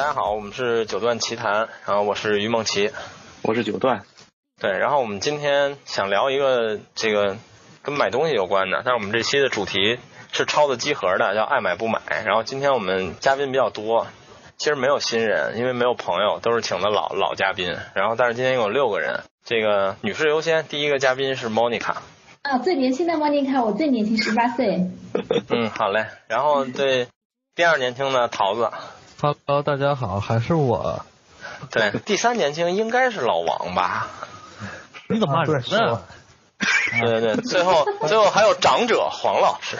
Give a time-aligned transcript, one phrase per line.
[0.00, 2.90] 大家好，我们是九段奇谈，然后我是于梦琪，
[3.42, 4.00] 我是九段，
[4.58, 7.36] 对，然后我们今天想聊一个这个
[7.82, 9.98] 跟买东西有关的，但是我们这期的主题
[10.32, 12.00] 是抄的机盒的，叫爱买不买。
[12.24, 14.06] 然后今天我们嘉宾比较多，
[14.56, 17.76] 其实没有新人，因为没有朋友，都是请的老老嘉宾。
[17.92, 21.96] 然后但是今天有六个人，这个女士优先，第一个嘉宾是 Monica。
[22.40, 24.80] 啊，最年轻的莫妮卡，我最年轻，十八岁。
[25.50, 26.06] 嗯，好嘞。
[26.26, 27.08] 然后对
[27.54, 28.70] 第二年轻的桃子，
[29.22, 31.04] Hello，大家好，还是我。
[31.70, 34.08] 对第三年轻应该是老王吧？
[35.08, 36.02] 你怎么骂人呢？
[37.02, 39.76] 对 对对，最后最后还有长者黄老师。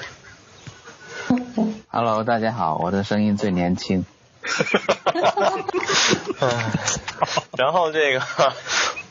[1.89, 4.05] Hello，大家好，我的声音最年轻。
[7.57, 8.23] 然后这个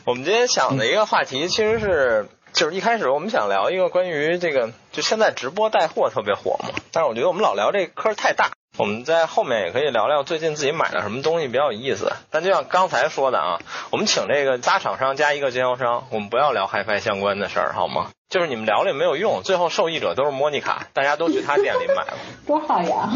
[0.04, 2.28] 我们今天想的一个话题其实是。
[2.52, 12.12] 就是一开始我们想聊一个关于这个，就现在直播带货特别火嘛，但是我觉得我们老聊这坑太大，我们在后面也可以聊聊最近自己买了什么东西比较有意思。
[12.30, 13.58] 但就像刚才说的啊，
[13.90, 18.10] 我们请这个仨厂商加一个经销商，我们不要聊 HiFi 相关的事儿，好吗？
[18.28, 23.10] 就是你们聊了也没有用，最后受益者都是莫妮卡，大家都去他店里买了， 多好呀！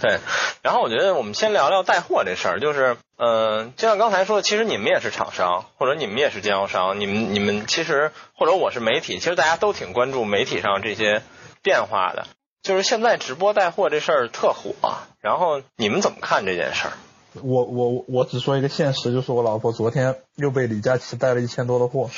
[0.00, 0.18] 对，
[0.62, 11.20] 然后我觉得我们先聊聊带货这事儿，就是，嗯、呃，就像刚才说的，其实你们也是厂商，或者你们也是经销商，你们你们其实或者我是媒体，其实大家都挺关注媒体上这些
[11.62, 12.26] 变化的。
[12.68, 14.74] 就是现在直播带货这事儿特火，
[15.22, 16.92] 然后你们怎么看这件事儿？
[17.40, 22.10] 我我我只说一个现实，就是我老婆昨天又被李佳琦带了一千多的货。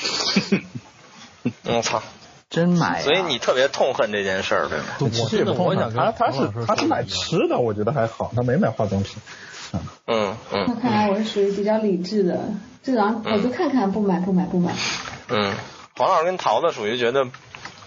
[1.66, 2.02] 我操！
[2.48, 4.86] 真买、啊，所以你特别痛恨这件事儿，对吗？
[4.98, 9.22] 我其实也不痛恨，他他是他是买吃的，我觉得还好，他没买化妆品。
[10.08, 10.64] 嗯嗯。
[10.66, 12.40] 那看来我是属于比较理智的，
[12.82, 14.74] 这种我就看看，不买不买不买。
[15.28, 15.54] 嗯，
[15.96, 17.24] 黄老师跟桃子属于觉得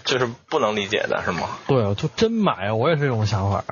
[0.04, 1.48] 就是不能理解的是吗？
[1.66, 3.64] 对，啊就真买，我也是这种想法。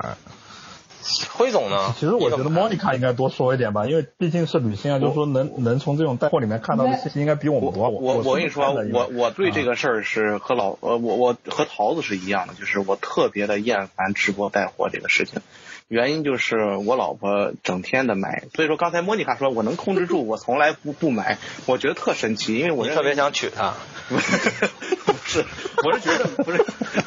[1.33, 1.93] 辉总呢？
[1.99, 7.89] 其实我觉得莫妮卡应该多说一点吧，因为毕竟是女性啊，就是说能能从这种带货里面看到的信息应该比我们多。
[7.89, 15.41] 我我跟你说，我我对这个事儿是和老呃我我和桃子是一样的，就是我特别的厌烦直播带货这个事情。
[15.89, 23.73] 原因就是我老婆整天的买，所以说刚才莫妮卡说我能控制住，我从来不不买，我觉得特神奇，因为我特别想娶她。
[25.33, 25.45] 不是，
[25.83, 26.65] 我是觉得不是，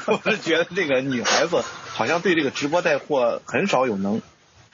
[0.25, 4.21] 我是觉得这个女孩子好像对这个直播带货很少有能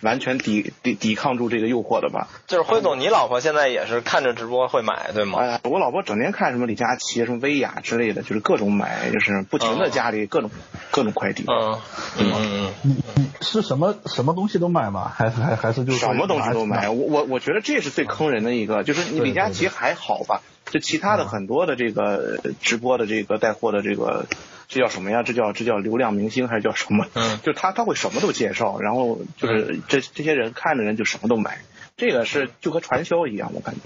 [0.01, 2.29] 完全抵抵抵抗住这个诱惑的吧？
[2.49, 5.39] 就是辉总，你老婆现在也是看着直播会买，对吗？
[5.39, 11.45] 哎呀，我老婆整天看什么李佳琦、什么薇娅之类的，就是各种买，就是不停的家里各种、嗯、各种快递。
[11.47, 11.79] 嗯
[12.19, 13.03] 嗯嗯
[13.41, 15.13] 是什么什么东西都买吗？
[15.15, 16.89] 还是还还是就是什么东西都买？
[16.89, 20.41] 我我我觉得这是最坑人的一个，就是你李佳琦还好吧？
[20.73, 24.25] 就其他的很多的这个直播的这个带货的这个，
[24.69, 25.23] 这叫什么呀？
[25.23, 27.07] 这叫这叫流量明星还是叫什么？
[27.13, 31.59] 嗯，就他他会什么都介绍，然后就是这这些人看的人就什么都买，
[31.99, 33.81] 这个是就和传销一样，我感觉。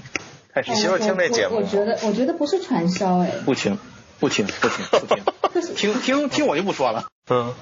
[0.55, 1.57] 太你媳妇听这节目？
[1.57, 3.33] 我觉得我觉得不是传销哎。
[3.45, 3.77] 不听，
[4.21, 5.25] 不听，不听，不听。
[5.75, 7.09] 听听听我就不说了。
[7.29, 7.53] 嗯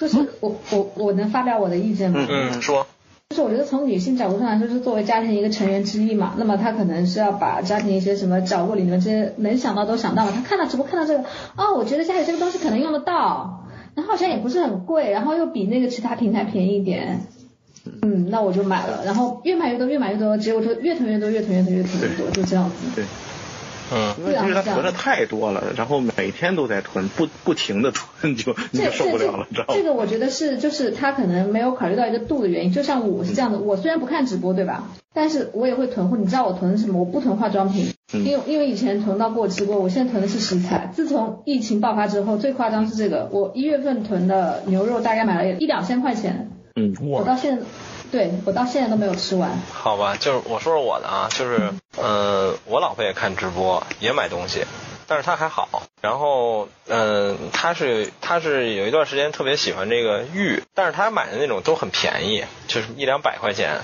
[0.00, 2.26] 就是我我我能发表我的意见吗？
[2.28, 2.88] 嗯，说。
[3.32, 10.32] 就是我觉得从女性角度上来说，是作为家庭一个成员之一嘛，那么她可能是要把家庭一些什么角落里面这些能想到都想到了。
[10.32, 11.24] 她看到直播看到这个，
[11.56, 17.20] 哦，我觉得家里这个东西可能用得到，然后好像也不是很贵，然后又比那个其他平台便宜一点，
[18.02, 22.76] 嗯，那我就买了，然后越买越多，越买越多，结果就越囤越多，越囤越多，越囤越多，就这样子。
[22.94, 23.06] 对。
[23.94, 29.74] 嗯，因为他囤的太多了，然后每天都在囤，不不停的囤，就你就受不了了，知道吗？
[29.74, 32.72] 这个我觉得是，就是他可能没有考虑到一个度的原因。
[32.72, 34.88] 就像我是这样的，我虽然不看直播，对吧？
[35.14, 36.16] 但是我也会囤货。
[36.16, 36.98] 你知道我囤什么？
[36.98, 40.90] 我不囤化妆品，嗯、因为因为以前囤到过直播，我现在囤的是食材。
[40.94, 47.64] 自从疫情爆发之后，最夸张是这个，我一月份囤的牛肉大概买了一两千块钱，嗯，我到现在。
[48.12, 49.50] 对我到现在都没有吃完。
[49.72, 54.64] 好吧，就是我说说我的啊，就是 呃，我老婆也看直播，也买东西，
[55.08, 55.82] 但是她还好。
[56.02, 63.80] 然后嗯、呃，她是她是有一段时间特别喜欢这个玉，但是她买的那种都很便宜，就是一两百块钱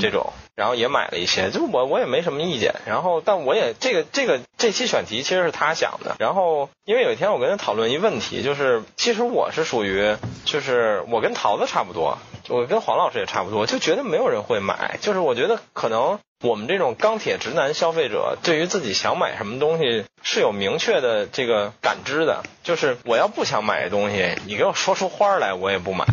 [0.00, 0.32] 这种。
[0.34, 2.74] 嗯然后也买了一些，就我我也没什么意见。
[2.84, 6.16] 然后，但我也这个这个这期选题其实是他想的。
[6.18, 14.98] 然后，因为有一天我跟他讨论一问题，就是其实我是属于，就是我跟桃子差不多，我跟黄老师也差不多，就觉得没有人会买。
[15.00, 22.42] 就是我觉得可能我们这种钢铁直男消费者，对于自己想买什么东西是有明确的这个感知的。
[22.62, 26.04] 就是我要不想买的东西，你给我说出花来，我也不买。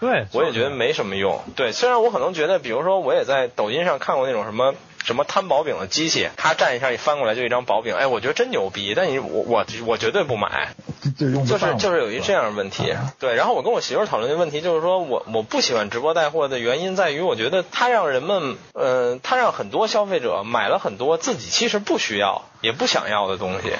[0.00, 1.40] 对，我也觉得没什么用。
[1.56, 4.74] 对，虽然我可能觉得，比如说，我也在抖音上看过那种什么
[5.04, 8.94] 什么摊薄饼的机器，咔站一下一翻过来就一张薄饼，哎，我觉得真牛逼。
[8.96, 10.74] 但你我我我绝对不买，
[11.18, 12.94] 就就是就是有一这样的问题。
[13.18, 23.74] 对，然后我跟我媳妇儿讨论的问题就是说我我不喜欢直播带货的原因在于，我觉得它让人们呃，它让很多消费者买了很多自己其实不需要也不想要的东西，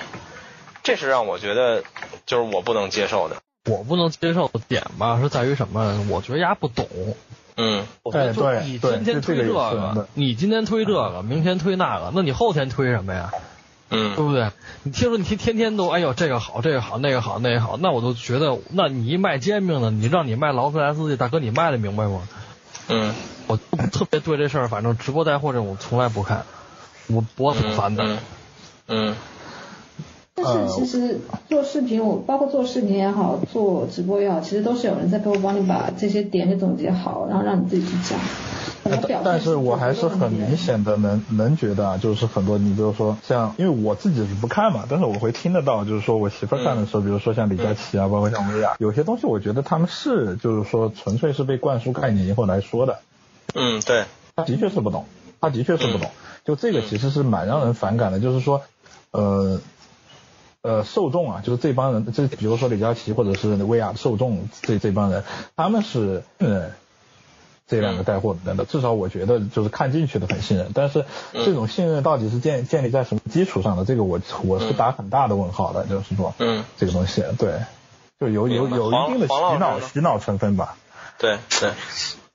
[0.82, 1.82] 这是让我觉得
[2.26, 3.36] 就是我不能接受的。
[3.70, 6.06] 我不能接受的点吧，是在于什么？
[6.10, 6.86] 我觉得丫不懂。
[7.56, 13.30] 嗯我觉得就哎对你对今天推这这个你今天推这个，明天推那个，那你后天推什么呀？
[13.90, 14.50] 嗯对嗯不对？
[14.82, 22.22] 你听说你天天天都哎呦这个好这个好那个好那个好，那我都觉得，那你一卖煎饼的，你让你卖劳斯莱斯去，大哥你卖的明白吗？
[22.88, 23.14] 嗯
[23.46, 23.56] 我
[23.92, 26.44] 特别对这事儿，反正直播带货这种从来不看，
[27.08, 28.04] 我我挺烦的。
[28.04, 28.18] 嗯
[28.88, 29.16] 嗯
[30.36, 38.18] 但是其实做视频，我包括做视频也好，做直播也好，其实都是有人在背后帮你把这些点给总结好，然后让你自己去讲。
[39.22, 40.56] 但是我还是很明显。
[40.56, 52.98] 显的能能觉得啊，就是很多你比如说像，因为我自己是不看嘛，但是我会听得到，就是说我媳妇儿看的时候，比如说像李佳琦啊，包括像薇娅，有些东西我觉得他们是就是说纯粹是被灌输概念以后来说的，
[53.54, 54.04] 嗯，对，
[54.34, 55.04] 他的确是不懂，
[55.40, 56.10] 他的确是不懂，
[56.44, 58.62] 就这个其实是蛮让人反感的，就是说，
[59.12, 59.60] 呃。
[60.64, 65.22] 呃，受众啊，就是这帮人，这比如说李佳琦或者是薇娅，受众这这帮人，
[65.56, 66.70] 他们是嗯
[67.66, 73.84] 这两个带货的人的，至少我觉得就是看进去的很信任，但是这种信任到底是建建立在什么基础上的？
[73.84, 77.60] 这个我我是打很大的问号的，就是说，嗯，这个东西，对，
[78.18, 80.78] 就有有有一定的洗脑洗脑成分吧。
[81.18, 81.72] 对对，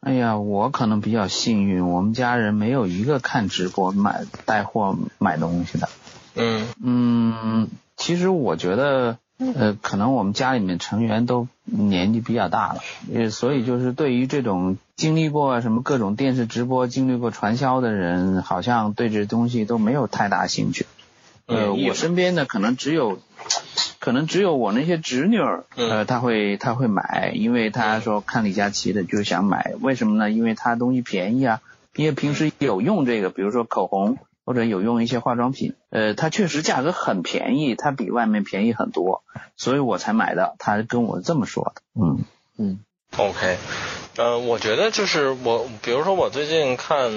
[0.02, 5.90] 哎呀，我可能比较幸运，我们家人没有一个看直播买带货买东西的。
[6.36, 6.68] 嗯。
[6.82, 7.68] 嗯，
[8.00, 12.80] 其实我觉得，呃，可能我们家里面成员都年纪比较大了，
[13.14, 20.88] 呃，所以就是对于这种经历过什么各种电视直播、经历过传销的人，好像对这东西都没有太大兴趣。
[21.46, 23.20] 呃，嗯我身边的可能只有，
[24.00, 30.32] 可能只有我那些侄女儿，嗯呃，她会她会买，因为她说看李佳琦的就想买，为什么呢？
[30.32, 31.60] 因为她东西便宜啊，
[31.96, 34.18] 因为平时有用这个，比如说口红
[34.50, 39.22] 或者有用一些化妆品，呃，它确实价格很便宜，它比外面便宜很多，
[39.56, 40.56] 所以我才买的。
[40.58, 42.26] 他跟我这么说的，嗯
[42.58, 42.80] 嗯。
[43.16, 43.58] OK，
[44.18, 47.12] 呃，我觉得就是我，比如说我最近看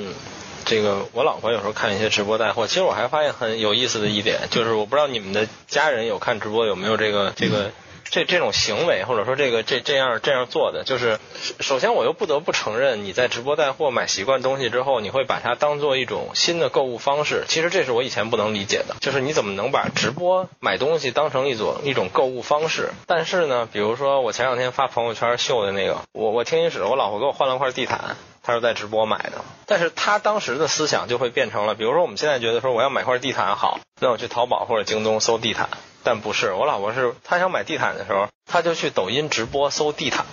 [0.67, 7.73] 这个，我老婆有时候看一些直播带货，其实我还发现很有意思的一点，就是我不知道你们的家人有看直播有没有这个这个
[8.13, 11.19] 这这种行为，或者说这个这这样这样做的，就是
[11.61, 22.91] 首先我又不得不承认，你在直播带货买习惯东西之后，你会把它当做一种新的购物方式，其实这是我以前不能理解的，就是你怎么能把直播买东西当成一种一种购物方式？
[23.07, 28.17] 但是呢，比如说我前两天发朋友圈秀的那个，我我听音室，我老婆给我换了块地毯。
[28.45, 35.69] 她是在直播买的，但是她当时的思想就会变成了，比如说我们现在觉得说我要买块地毯好，那我去淘宝或者京东搜地毯，
[36.05, 40.25] 但不是，我老婆是她想买地毯的时候，她就去抖音直播搜地毯，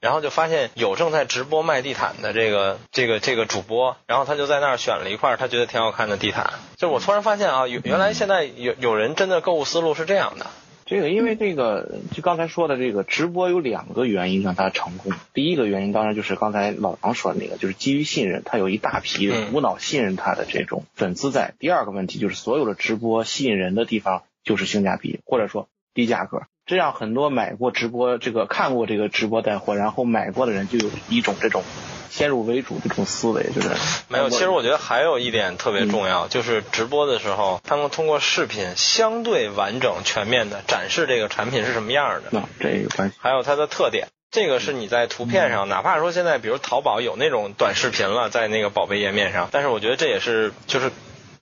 [0.00, 10.46] 然后就发现有正在直播卖地毯的这个这个这个主播，然后她就在那儿选了一块她觉得挺好看的地毯，就我突然发现啊，原原来现在有有人真的购物思路是这样的，
[10.86, 15.12] 这个因为这个就刚才说的这个直播有两个原因让它成功。
[15.34, 21.54] 第一个原因当然就是刚才老王说的那个，就是基于信任，他有一大批嗯无脑信任他的这种粉丝在。
[21.58, 31.62] 第二个问题就是所有的直播吸引人的地方就是性价比，或者说低价格，这样很多买过直播这个看过这个直播带货，然后买过的人就有一种这种
[32.10, 33.70] 先入为主的这种思维，就是。
[34.08, 43.16] 没有，其实我觉得还有一点特别重要，就是直播的时候，他们通过视频相对完整、全面的展示这个产品是什么样的，那这有关系。
[43.20, 44.08] 还有它的特点。
[44.32, 50.92] 这个是你在图片上，哪怕说现在比如淘宝有那种短视频了，在那个宝贝页面上，但是我觉得这也是就是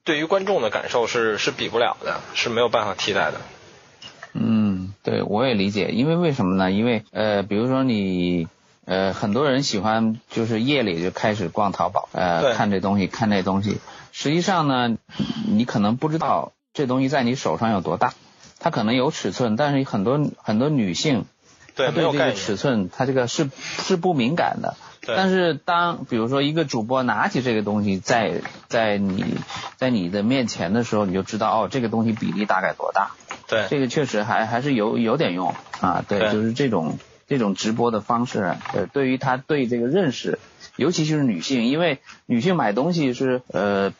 [0.08, 3.42] 对于观众的感受是是比不了的，是没有办法替代的。
[4.32, 6.70] 嗯，对，我也理解，因为为什么呢？
[6.70, 8.48] 因为呃，比如说你
[8.86, 13.80] 呃，很多人喜欢就是夜里就开始逛淘宝，呃，看这东西看那东西。
[14.10, 14.96] 实际上呢，
[15.46, 18.14] 你可能不知道这东西在你手上有多大，
[18.60, 21.26] 它可能有尺寸，但是很多很多女性
[21.74, 22.32] 对，她对这个。
[22.32, 24.74] 尺寸，她这个是是不敏感的。
[25.08, 25.16] 对。
[25.16, 29.24] 但是当比如说一个主播拿起这个东西在在你
[29.76, 33.12] 在你的面前的时候，你就知道哦，这个东西比例大概多大。
[33.46, 36.32] 对，这个确实还还是有有点用啊，对，对。
[36.32, 40.38] 就是这种这种直播的方式，呃，对于他对这个认识，
[40.76, 43.94] 尤其是女性，因为女性买东西是呃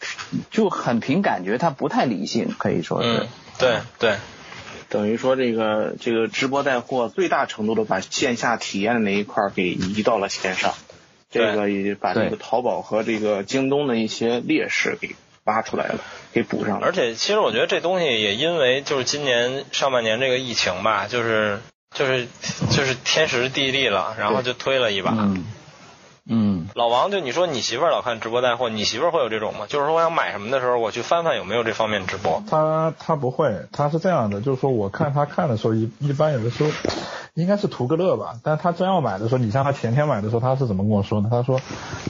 [0.51, 3.09] 就很凭感觉，她不太理性，可以说是。
[3.09, 3.27] 嗯，，
[3.59, 4.17] 对对。
[4.91, 10.73] 等于说这个这个直播带货最大程度的把线下体验的那一块儿给移到了线上，
[11.31, 16.01] 这个也把这个淘宝和这个京东的一些劣势给挖出来了，
[16.33, 16.87] 给补上了。
[16.87, 21.61] 而且其实我觉得这东西也因为就是今年上半年这个疫情吧，就是
[21.95, 22.27] 就是
[22.71, 25.13] 就是天时地利了，然后就推了一把。
[25.13, 25.45] 嗯
[26.31, 29.67] 嗯，老王，就你说你媳妇儿老看直播带货，你媳妇儿会有这种吗？
[29.67, 32.43] 就是说我想买什么的时候，我去翻翻有没有这方面直播。
[32.49, 36.71] 她她不会，她是这样的，就是说我看她看的时候，一一般有的时候
[37.35, 41.31] 应该是图个乐吧，但是他真要买的时候，你像她前天买的时候，她是怎么跟我说的？
[41.31, 41.61] 她说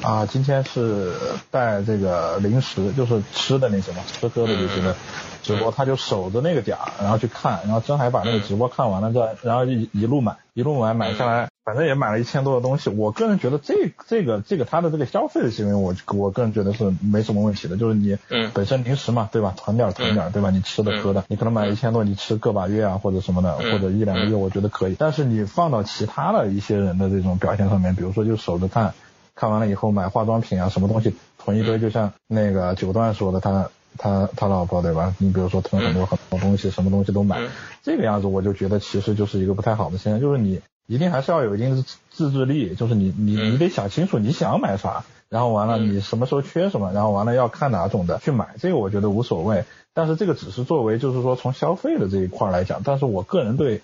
[0.02, 1.12] 啊，今天是
[1.50, 4.96] 带这个零食，就是吃的那什么，吃喝的这些的
[5.42, 12.90] 直播，他就守着那个点儿，然后去看，然后真还把那个直播看完了再，然后一一路买，一路买买下来，反正也买了一千多的东西。
[12.90, 19.54] 我个人觉得这这个这个他的这个消费的行为，我我个人觉得是没什么问题的，就是你嗯本身零食嘛，对吧？
[19.56, 20.50] 囤点儿囤点儿，对吧？
[20.50, 24.96] 你吃的喝的，你可能买一千多，你吃个把月啊或者什么的，嗯或者一两个月，我觉得可以。
[24.98, 28.94] 但是你放到其他的一些人的这种表现上面，比如说就守着看，
[29.36, 35.14] 看完了以后买化妆品啊，什么东西囤一堆，就像那个九段说的，他他他老婆对吧？
[35.18, 37.36] 你比如说囤很多很多东西，什么东西都买。
[37.38, 37.50] 嗯，
[37.82, 43.52] 这个样子我就觉得其实就是一个不太好的现象，就是你一定还是要有一定自自制力，就是你你嗯。
[43.52, 45.96] 你得想清楚你想买啥，然后完了嗯。
[45.96, 49.64] 你什么时候缺什么，然后完了要看哪种的去买，这个我觉得无所谓。
[49.92, 53.80] 但是这个只是作为就是说从消费的这一块儿来讲，但是我个人对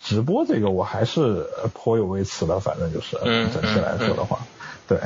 [0.00, 4.40] 直播这个我还是呃颇有微词的，反正就是嗯整体来说的话，
[4.88, 4.98] 对。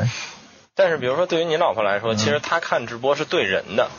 [0.75, 3.91] 但是比如说对于你老婆来说，其实她看直播是对人的，对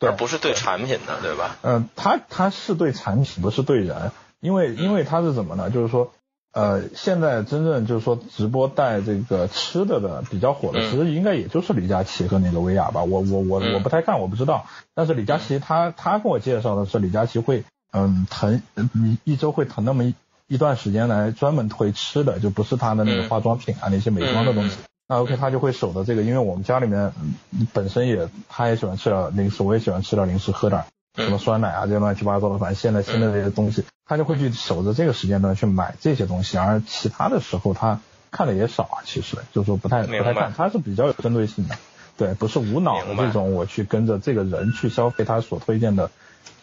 [0.00, 1.56] 而不是对产品的，对吧？
[1.62, 5.70] 嗯，他他是对产品，不是对人，因为因为他是怎么呢？
[5.70, 6.12] 就是说，
[6.52, 13.02] 呃，现在真正就是说直播带这个吃的的比较火的，嗯其实应该也就是李佳琦和那个薇娅吧。
[13.02, 14.66] 我我我嗯我不太看，我不知道。
[14.94, 18.62] 但是李佳琦他他跟我介绍的是，李佳琦会嗯腾
[18.94, 20.14] 一一周会腾那么一
[20.46, 24.76] 一段时间来专门推吃的，就不是他的那个嗯化妆品啊那些美妆的东西。
[25.08, 27.12] 那 OK，他就会守着这个，因为我们家里面
[27.52, 30.84] 嗯本身也，他也喜欢吃点零食，我也喜欢吃点零食，喝点
[31.16, 38.00] 什么酸奶啊这些乱七八糟的，反正现在新的这些东西，他就会去守着这个时间段去买这些东西，而其他的时候他
[38.30, 41.76] 看的也少啊，其实就是说不太不太看，他是比较有针对性的，
[42.18, 46.10] 对，不是无脑的这种我去跟着这个人去消费他所推荐的，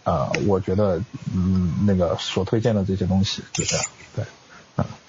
[0.03, 1.01] 呃，我觉得
[1.33, 3.85] 嗯那个所推荐的这些东西就这样，
[4.15, 4.23] 对。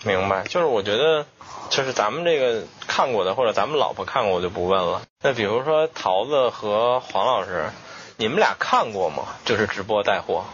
[0.05, 1.27] 明白，就是我觉得，
[1.71, 5.03] 就是咱们这个看过的，或者咱们老婆看过，我就不问了。
[5.23, 7.71] 那比如说桃子和黄老师，
[8.17, 9.25] 你们俩看过吗？
[9.45, 10.45] 就是直播带货。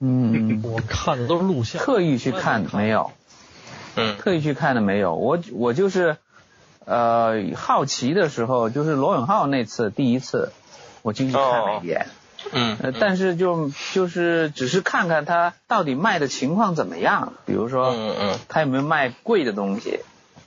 [0.00, 3.12] 嗯，我看的都是录像，特意去看的没有，
[3.94, 5.14] 嗯特意去看的没有。
[5.14, 6.16] 我我就是
[6.84, 10.52] 呃好奇的时候，就是罗永浩那次第一次，
[11.02, 12.08] 我进去看了一眼。
[12.52, 18.38] 嗯呃，但是就就是只是看看他到底卖的情况怎么样，比如说嗯嗯。
[18.48, 20.00] 他有没有卖贵的东西，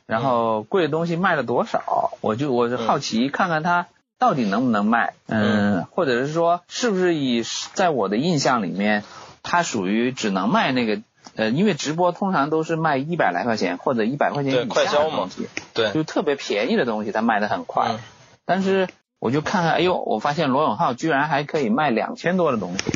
[0.05, 3.87] 然后贵的东西卖了多少，我就我是好奇看看他
[4.19, 9.03] 到底能不能卖，嗯，或者是说是不是以在我的印象里面，
[9.43, 11.01] 他属于只能卖那个。
[11.35, 17.87] 呃，因为直播通常都是卖一百来块钱或者一百块钱对以下的东西，对，就特别便宜的东西，他卖的很快。
[17.89, 17.99] 嗯。
[18.45, 18.87] 但是
[19.25, 22.91] 我就看看，哎呦，我发现罗永浩居然还可以卖两千多的东西，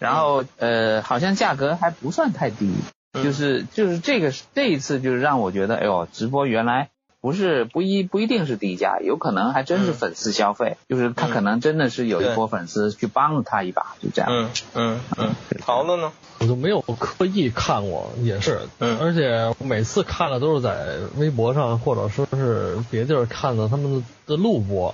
[0.00, 2.72] 然后呃，好像价格还不算太低，
[3.12, 3.22] 嗯。
[3.22, 6.88] 就是就是这个这一次就是让我觉得，哎呦，直播原来
[7.20, 9.94] 不是不一不一定是低价，有可能还真是嗯。
[9.94, 14.28] 粉丝消费，就是他可能真的是有一波粉丝去帮了他一把，就这样。
[14.32, 14.50] 嗯。
[14.74, 15.30] 嗯嗯，
[15.60, 16.10] 桃子呢？
[16.40, 18.98] 我就没有刻意看过，也是，嗯。
[18.98, 24.92] 而且我每次看的都是在微博上或者说是别地儿看的他们的录播，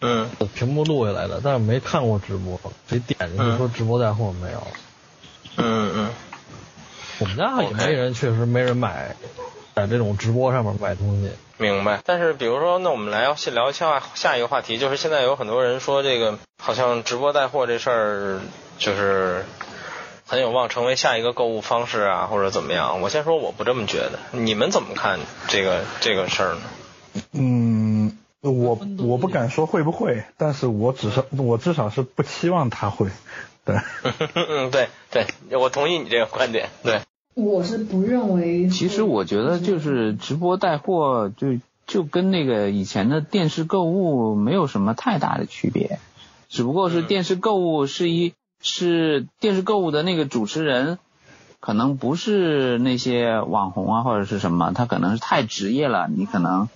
[0.00, 4.66] 嗯屏幕录下来的，但是没看过直播，谁点进去说直播带货没有？
[5.56, 6.08] 嗯嗯
[7.18, 9.16] 我们家也没人，确实没人买，
[9.74, 11.32] 在这种直播上面买东西。
[11.56, 12.00] 明白。
[12.04, 18.40] 但是比如说，那我们来先聊一下下一个话题，就是现在有很多人说这个好像直播带货这事儿
[18.78, 19.44] 就是
[20.24, 23.00] 很有望成为下一个购物方式啊，或者怎么样。
[23.00, 26.60] 我先说我不这么觉得，你们怎么看这个这个事儿呢？
[27.32, 27.77] 嗯，
[28.40, 33.08] 我我不敢说会不会，但是我只是我至少是不期望他会。
[33.64, 33.76] 对，
[34.34, 35.26] 嗯，对对，
[35.58, 36.70] 我同意你这个观点。
[36.82, 37.00] 对，
[37.34, 38.68] 我是不认为。
[38.68, 45.98] 其实我觉得就是直播带货就就跟那个以前的电视购物没有什么太大的区别，
[46.48, 50.98] 只不过是电视购物是一是电视购物的那个主持人，
[51.60, 56.68] 可能不是那些网红啊或者是什么，他可能是太职业了，你可能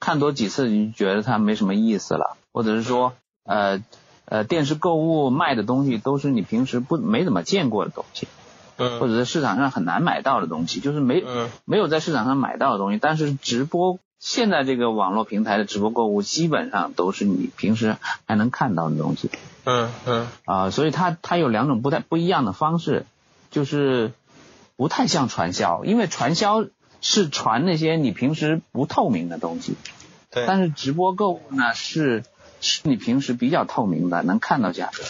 [0.00, 3.12] 看多几次你就觉得它没什么意思了，或者是说
[3.44, 3.80] 呃
[4.24, 8.26] 呃电视购物卖的东西都是你平时不没怎么见过的东西。
[8.78, 8.98] 嗯。
[8.98, 11.50] 或嗯者在市场上很难买到的东西，就是没嗯。
[11.66, 19.30] 没有在市场上买到的东西，但是直播现在这个网络平台的直播购物基本上都是你平时还能看到的东西。
[19.64, 20.28] 嗯嗯。
[20.46, 23.04] 啊、所以它它有两种不太不一样的方式，
[23.50, 24.12] 就是
[24.76, 26.64] 不太像传销，因为传销
[27.00, 29.74] 是传那些你平时不透明的东西，
[30.30, 32.24] 对，但是直播购物呢是
[32.60, 35.04] 是你平时比较透明的，能看到价格。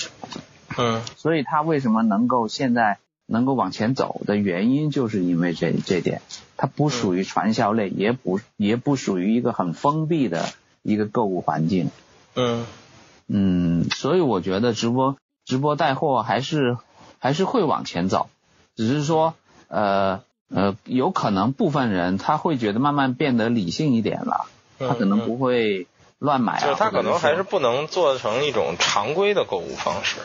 [0.79, 1.03] 嗯。
[1.17, 6.23] 所以它为什么能够现在能够往前走的原因，就是因为这这点，
[6.57, 10.49] 它不属于传销类，也不也不属于一个很封闭的
[10.83, 11.91] 一个购物环境。
[12.35, 12.67] 嗯。
[13.27, 16.79] 嗯，所以我觉得直播直播带货还是
[17.19, 18.29] 还是会往前走，
[18.75, 19.35] 只是说
[19.69, 20.23] 呃
[20.55, 24.47] 呃，有可能部分人他会觉得慢慢变得理性一点了，
[24.79, 25.87] 他可能不会
[26.19, 30.19] 乱买啊，就是他可能还是不能做成一种常规的购物方式，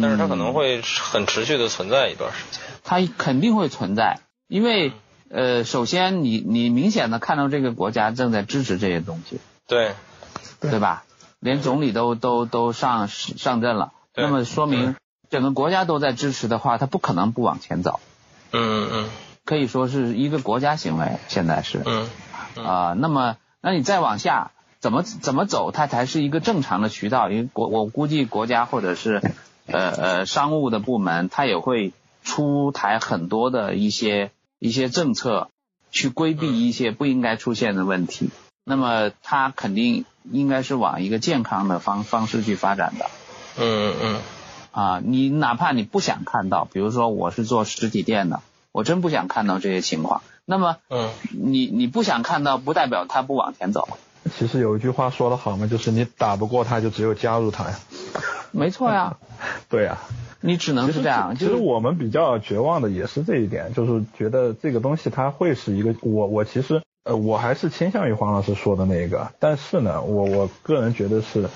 [0.00, 2.60] 但是他可能会很持续的存在一段时间。
[2.84, 4.92] 他肯定会存在，因为
[5.30, 9.94] 呃，首先你你明显的看到这个国家正在支持这些东西，对，
[10.60, 10.78] 对。
[10.78, 11.04] 吧？
[11.40, 14.96] 连总理都都都上上阵了，那么说明
[15.28, 18.00] 整个国家都在支持的话，他不可能不往前走，
[18.50, 19.10] 嗯嗯
[19.44, 22.08] 可以说是一个国家行为，现在是嗯
[22.64, 27.30] 啊、那么那你再往下怎么怎么走，它才是一个正常的渠道？
[27.30, 29.20] 因为国我估计国家或者是
[29.66, 35.48] 呃呃商务的部门，它也会出台很多的一些一些政策，
[35.90, 38.30] 去规避一些不应该出现的问题。
[38.64, 43.10] 那么它肯定应该是往一个健康的方方式去发展的。
[43.58, 44.20] 嗯嗯
[44.72, 48.40] 啊，你哪怕你不想看到，比如说我是做实体店的，
[48.74, 53.86] 我真不想看到这些情况，那么嗯你你不想看到，不代表他不往前走。
[54.36, 57.78] 其实有一句话说得好嘛，就是你打不过他，就只有加入他呀。
[58.50, 59.16] 没错呀，
[59.70, 59.98] 对呀、
[60.40, 71.48] 你只能是这样，其实就是我们比较绝望的也是这一点，就是觉得这个东西它会是一个，我我其实呃我还是倾向于黄老师说的那个，但是呢，我我个人觉得是，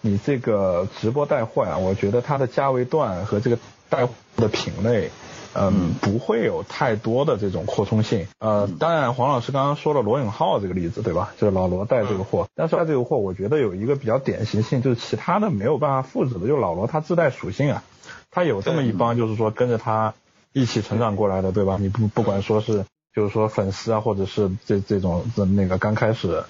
[0.00, 3.58] 你这个直播带货呀，我觉得它的价位段和这个
[3.90, 5.10] 带货的品类。
[5.54, 8.26] 嗯，不会有太多的这种扩充性。
[8.38, 11.32] 呃，当然，黄老师刚刚说了罗永浩这个例子，对吧？
[11.38, 17.82] 就是老罗带这个货，但是带这个货，我觉得有一个比较典型性，就是其他的没有办法复制的，就是老罗他自带属性啊，
[18.30, 20.14] 他有这么一帮，就是说跟着他
[20.52, 21.78] 一起成长过来的，对吧？
[21.80, 25.24] 你不不管说是就是说粉丝啊，或者是这这种
[25.56, 26.44] 那个刚开始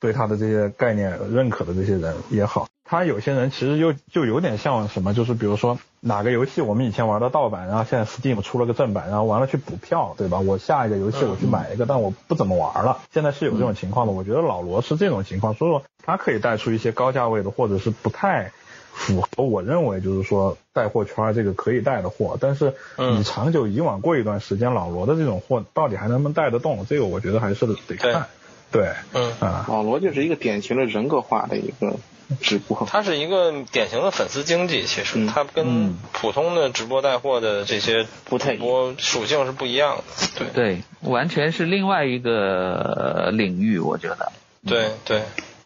[0.00, 10.38] 对他的这些概念认可的这些人也好，他有些人其实又就有点像什么，就是比如说哪个游戏我们以前玩的盗版，然后现在 Steam 出了个正版，然后完了去补票，对吧？
[10.38, 12.98] 我下一个游戏我去买一个，但我不怎么玩了。
[13.12, 18.52] 现在是有这种情况的，我觉得老罗是这种情况，所以说他可以带出一些高价位的，或者是不太。
[18.90, 26.84] 符合我认为就是说带货圈这个可以带的货，但是你长久以往过一段时间，老罗的这种货到底还能不能带得动？
[26.84, 28.26] 这个我觉得还是得看。
[28.72, 31.94] 对，嗯啊，老罗就是一个典型的人格化的一个
[32.42, 40.02] 直播，它是一个典型的粉丝经济，其实嗯它跟普通的直播带货的这些不太主播属性是不一样的。
[40.36, 44.32] 对对，完全是另外一个呃领域，我觉得。
[44.66, 45.22] 对对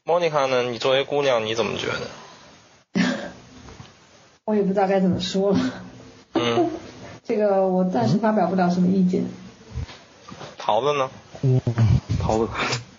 [0.06, 0.62] ，Monica 呢？
[0.62, 1.86] 你作为姑娘，你怎么觉
[2.94, 3.02] 得？
[4.44, 5.58] 我也不知道该怎么说了，
[6.34, 6.70] 嗯，
[7.24, 9.24] 这个我暂时发表不了什么意见。
[10.58, 11.10] 桃子呢？
[11.42, 11.60] 嗯
[12.20, 12.48] 桃子，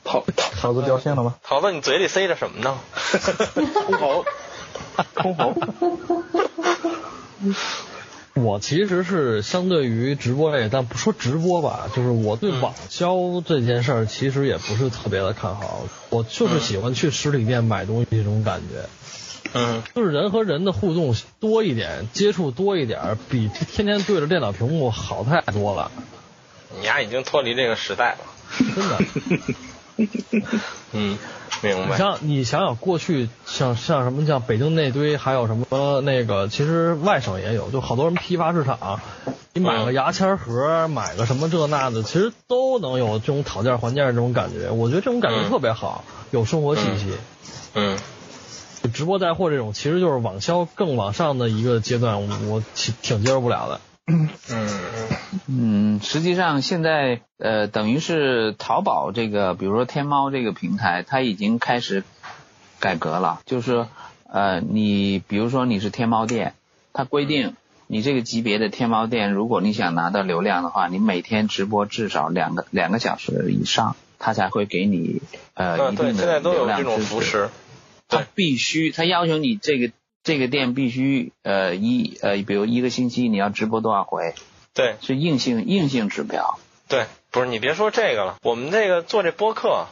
[0.04, 0.24] 桃
[0.60, 1.36] 桃子掉线了吗？
[1.44, 2.78] 桃子，你嘴里塞着什么呢？
[3.88, 4.26] 通喉，
[5.16, 5.54] 通喉。
[8.36, 15.84] 我其实是相对于直播类，但不说直播吧，就是我对网销这件事儿其实也不是特别的看好。
[16.10, 18.90] 我就是喜欢去实体店买东西这种感觉，
[19.54, 25.92] 嗯 就是人和人的互动多一点，接触多一点，比天天对着电脑屏幕好太多了，
[26.80, 28.18] 你丫已经脱离这个时代了。
[28.76, 29.00] 真的。
[30.92, 31.18] 嗯，
[31.62, 31.92] 明白。
[31.92, 39.00] 你想，你想想过去像像什么像北京那堆，还有什么那个，其实外省也有，就好多人批发市场，
[39.54, 44.70] 你买个牙签盒，买个什么这那的，其实都能有这种讨价还价这种感觉。
[44.72, 47.12] 我觉得这种感觉特别好，有生活气息。
[47.76, 47.98] 嗯
[48.94, 53.80] 直播带货这种，其实就是网销更往上的一个阶段，我我挺挺接受不了的。
[54.06, 54.30] 嗯
[55.48, 62.04] 嗯，实际上现在呃，等于是淘宝这个，比如说天猫这个平台，它已经开始
[62.80, 63.88] 改革了，就是
[64.28, 66.54] 呃，你比如说你是天猫店，
[66.92, 67.56] 它规定
[67.88, 75.22] 你这个级别的天猫店，如果你想拿到流量的话，你每天直播至少两个两个小时以上，它才会给你
[75.54, 77.08] 呃，一定的现在都有流量这种支持。
[77.08, 77.50] 扶持。
[78.10, 79.92] 它必须，它要求你这个
[80.24, 84.34] 这个店必须呃一呃，比如一个星期你要直播多少回，
[84.74, 86.58] 对是硬性硬性指标。
[86.88, 89.88] 对，不是你别说这个了，我们这个做这播客，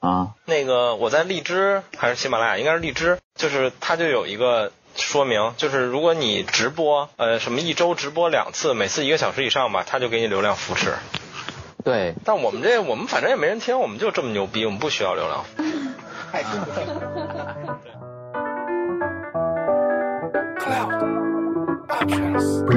[0.00, 10.94] 啊，那个我在荔枝还是喜马拉雅，应该是荔枝，就是它就有一个说明，就是如果你直播，呃，什么一周直播两次，每次一个小时以上吧，它就给你流量扶持。
[11.84, 15.44] 对，但我们这我们反正也没人听，我们就这么牛逼，我们不需要流量。
[16.30, 17.21] 太辛苦了。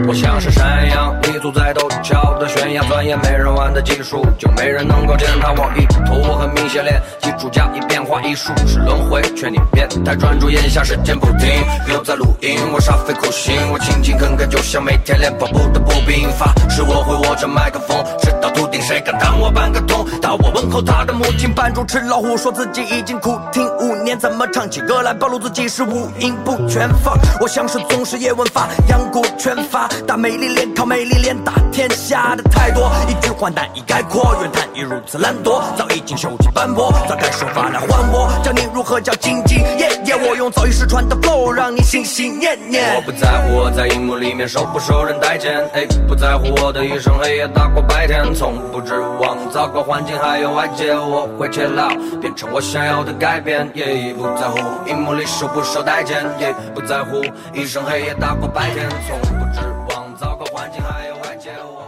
[0.08, 7.02] 我像是山羊，立足在陡峭的悬崖，钻研没人玩的技术，就没人能够践踏我意图我很明显练。
[7.22, 11.50] 记住加以变化，艺术是轮回，劝你别太专注，眼下时间不停，
[11.92, 16.30] 又在录音，我煞费苦心，我勤勤恳恳，就像每天练跑步的步兵。
[16.38, 20.06] 发誓我会握着麦克风，直到秃顶，谁敢当我半个通？
[20.22, 27.18] 当我问候他的母亲，扮猪吃老虎，说自己已经苦听五年，怎么唱起歌来暴露自己是五音不全放？
[27.42, 42.94] 我像是宗师叶问发，阳骨拳法，打美丽脸靠美丽脸打天下的太多，一句话难以概括，怨叹你如此懒惰，早已经锈迹斑驳，早该手法来还我，教你如何叫兢兢业业，我用早已失传的 flow 让你心心念念。
[42.98, 51.88] 我不在乎我在荧幕里面受不受人待见，哎，不在乎我的一生黑夜大过白天，从不指望糟糕环境还有外界，我会切老，
[52.20, 57.24] 变成我想要的改变，也不在乎荧幕里受不受待见，也不在乎
[57.54, 61.86] 一生黑夜大过白天，从不指望糟糕环境还有外界，我。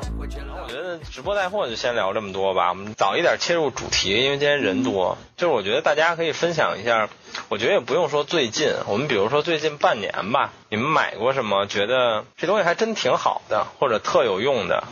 [0.68, 5.18] 觉得直播带货就先聊这么多吧，我们早一点切入主题，因为今天人多。
[5.38, 7.10] 就是我觉得大家可以分享一下，
[7.48, 14.84] 我觉得也不用说最近，我们比如说最近半年吧，你们买过什么觉得这东西还真挺好的，或者特有用的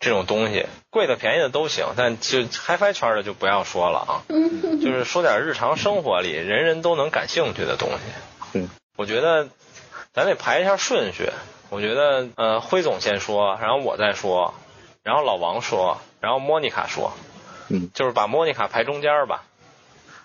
[0.00, 4.12] 这种东西，贵的便宜的都行，但就 HiFi 圈的就不要说了啊，
[4.82, 8.58] 就是说点日常生活里人人都能感兴趣的东西。
[8.58, 9.48] 嗯，我觉得
[10.12, 11.30] 咱得排一下顺序。
[11.74, 14.54] 我觉得呃，辉总先说，然后我再说，
[15.02, 17.12] 然后老王说，然后莫妮卡说，
[17.68, 19.42] 嗯，就是把莫妮卡排中间儿吧，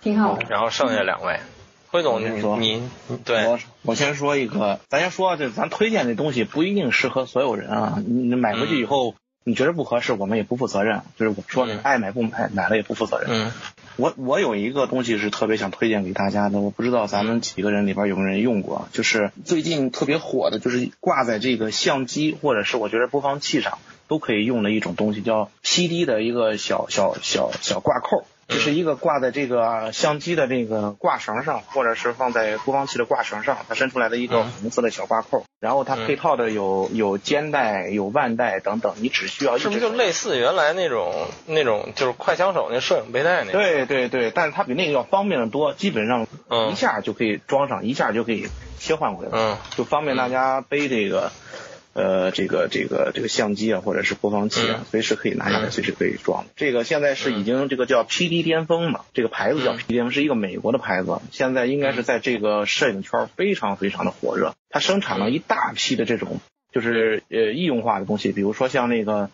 [0.00, 0.46] 挺好的。
[0.48, 1.40] 然后剩下两位，
[1.88, 7.94] 辉总我先说你你对我我先说一个，咱先说这咱推荐这东西不一定适合所有人啊。
[7.96, 11.02] 你你买回去以后，你觉得不合适，我们也不负责任。
[11.18, 13.28] 就是我说的爱买不买，买了也不负责任。
[13.28, 13.52] 嗯
[14.00, 28.24] 我我有一个东西是特别想推荐给大家的，我不知道咱们几个人里边有没有人用过，就是最近特别火的，就是挂在这个相机或者是我觉得播放器上都可以用的一种东西，叫 PD 的一个小小小小挂扣。
[28.50, 43.52] 就是一个挂在这个相机的这个挂绳上，或者是放在播放器的挂绳上，它伸出来的一个嗯红色的小挂扣，然后它嗯配套的有有肩带、有腕带等等，你只需要一是不是就类似原来那种那种就是快枪手那摄影背带那个？
[43.52, 51.30] 对对对，但是它比那个要方便的多，基本上嗯一下就可以装上，一下就可以切换回来，嗯就方便大家背这个。
[51.92, 55.70] 呃，这个这个这个相机啊，或者是播放器啊嗯，随时可以拿下来，嗯。
[55.72, 56.46] 随时可以装。
[56.56, 59.78] 这个现在是已经这个叫 PD 巅峰嘛，这个牌子叫嗯。
[59.78, 64.54] PD 巅峰，是一个美国的牌子，现在应该是在这个摄影圈非常非常的火热。
[64.68, 66.40] 它生产了一大批的这种
[66.72, 69.28] 就是呃易用化的东西，比如说像那个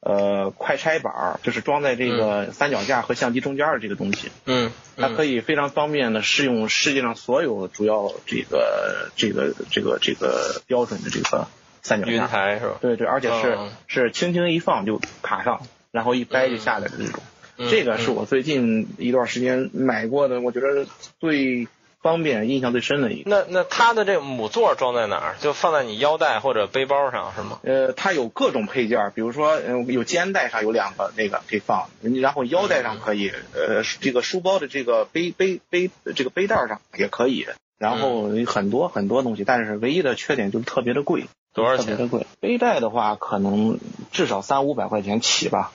[0.00, 4.28] 呃快拆板儿，就是装在这个三脚架和相机中间的这个东西。
[4.44, 11.48] 嗯，它可以以非常方便的适用世界上所有主要这个这个这个这个标准的这个
[11.82, 12.20] 三脚云。
[12.20, 12.76] 台是吧？
[12.80, 17.22] 对对，而且是、嗯是轻轻一放就卡上，然后一掰就下来的那种。
[17.58, 20.86] 嗯这个是我最近一段时间买过的，我觉得
[21.20, 21.68] 最
[22.00, 23.30] 方便、印象最深的一个。
[23.30, 25.36] 那那它的这个母座装在哪儿？
[25.38, 27.60] 就放在你腰带或者背包上是吗？
[27.62, 37.46] 呃，它有各种配件儿，比如说，呃，有肩带上有两个那个可以放，然后腰带上可以，呃，这个书包的这个背背背这个背带上也可以，
[37.78, 41.86] 然后很多很多东西，但是唯一的缺点就是特别的贵，多少钱？
[41.86, 42.26] 特别的贵。
[42.40, 43.78] 背带的话，可能
[44.10, 45.72] 至少三五百块钱起吧，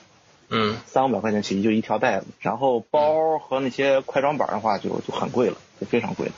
[0.50, 6.32] 嗯三五百块钱起就一条带子，然后包和那些快装板的话就就很贵了，就非常贵了。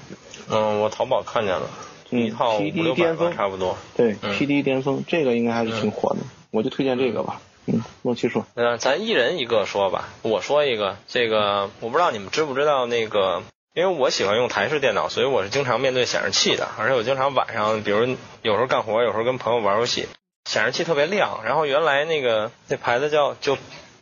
[0.51, 1.69] 嗯，我淘宝看见了，
[2.11, 3.77] 嗯一套五六百吧，巅峰差不多。
[3.97, 7.41] 对嗯，PD 巅峰这个应该还是挺火的，我就推荐这个吧。
[7.67, 8.47] 嗯，洛奇说。
[8.55, 10.09] 嗯，咱一人一个说吧。
[10.23, 13.43] 我说一个，这个我不知道你们知不知道那个，
[13.73, 20.09] 因为我喜欢用台式电脑，所以我是经常面对显示器的，而且我经常晚上，比如有时候干活，有时候跟朋友玩游戏，
[20.45, 21.43] 显示器特别亮。
[21.45, 23.57] 然后原来那个那牌子叫就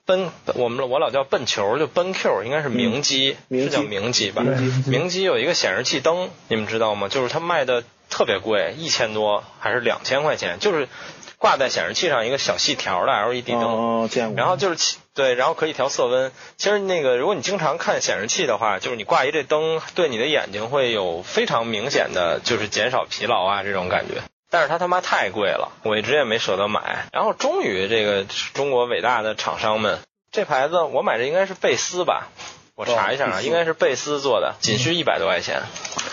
[0.07, 4.43] 奔，我们我老叫奔球，就奔 Q，应该是明基，是叫明基吧？
[4.87, 7.09] 明基有一个显示器灯，你们知道吗？
[7.09, 10.89] 就是它卖的特别贵，一千多还是两千块钱，就是
[11.37, 13.61] 挂在显示器上一个小细条的 LED 灯。
[13.61, 14.37] 哦，见过。
[14.39, 16.31] 然后就是其对，然后可以调色温。
[16.59, 24.23] 其实那个，如果你经常看显示器的话，就是你挂一这灯，对你的眼睛会有非常明显的，就是减少疲劳啊这种感觉。
[24.49, 27.07] 但是它他妈太贵了，我一直也没舍得买。
[27.13, 29.99] 然后终于这个中国伟大的厂商们，
[30.31, 32.29] 这牌子我买的应该是贝斯吧，
[32.77, 35.63] 我查一下啊，应该是贝斯做的，仅需一百多块钱。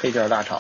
[0.02, 0.60] 配件大厂。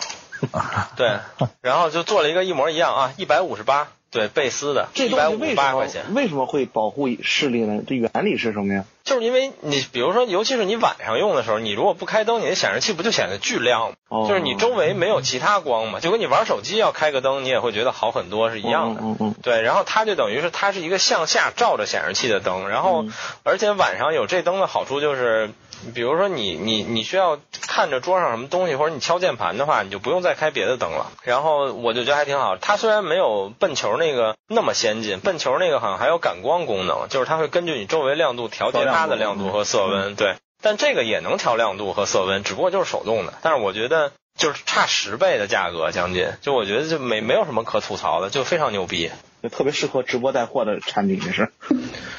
[0.95, 1.17] 对，
[1.61, 6.05] 然后就做了一个一模一样啊，一百五十八，对，贝斯的，这一百五东西为什么十八块钱。
[6.13, 7.83] 为什么会保护视力呢？
[7.85, 8.85] 这原理是什么呀？
[9.03, 13.95] 就是因为你，比如说，尤其是你晚上用的时候，你如果不开灯，你的显示器不就显得巨亮吗？
[14.07, 19.01] 哦就是你周围没有其他光嘛，就跟你玩手机要开个灯，你也会觉得好很多是一样的。
[19.03, 25.51] 嗯嗯对，然后它就等于是它是一个向下照着显示器的灯，然后、嗯而且晚上有这灯的好处就是，
[25.93, 31.11] 比如说你你你需要看着桌上什么东西，或者你敲键盘的话，你就不用再开别的灯了。
[31.23, 40.35] 然后我就觉得还挺好，它虽然没有笨球那个那么先进，笨球那个好像还有感光功能，就是它会根据你周围亮度调节它的亮度和色温，对。
[40.61, 43.33] 但这个也能调亮度和色温，只不过就是手动的。
[43.41, 49.09] 但是我觉得就是差十倍的价格，将近，就我觉得就没没有什么可吐槽的，就非常牛逼。
[49.41, 51.49] 就特别适合直播带货的产品，也是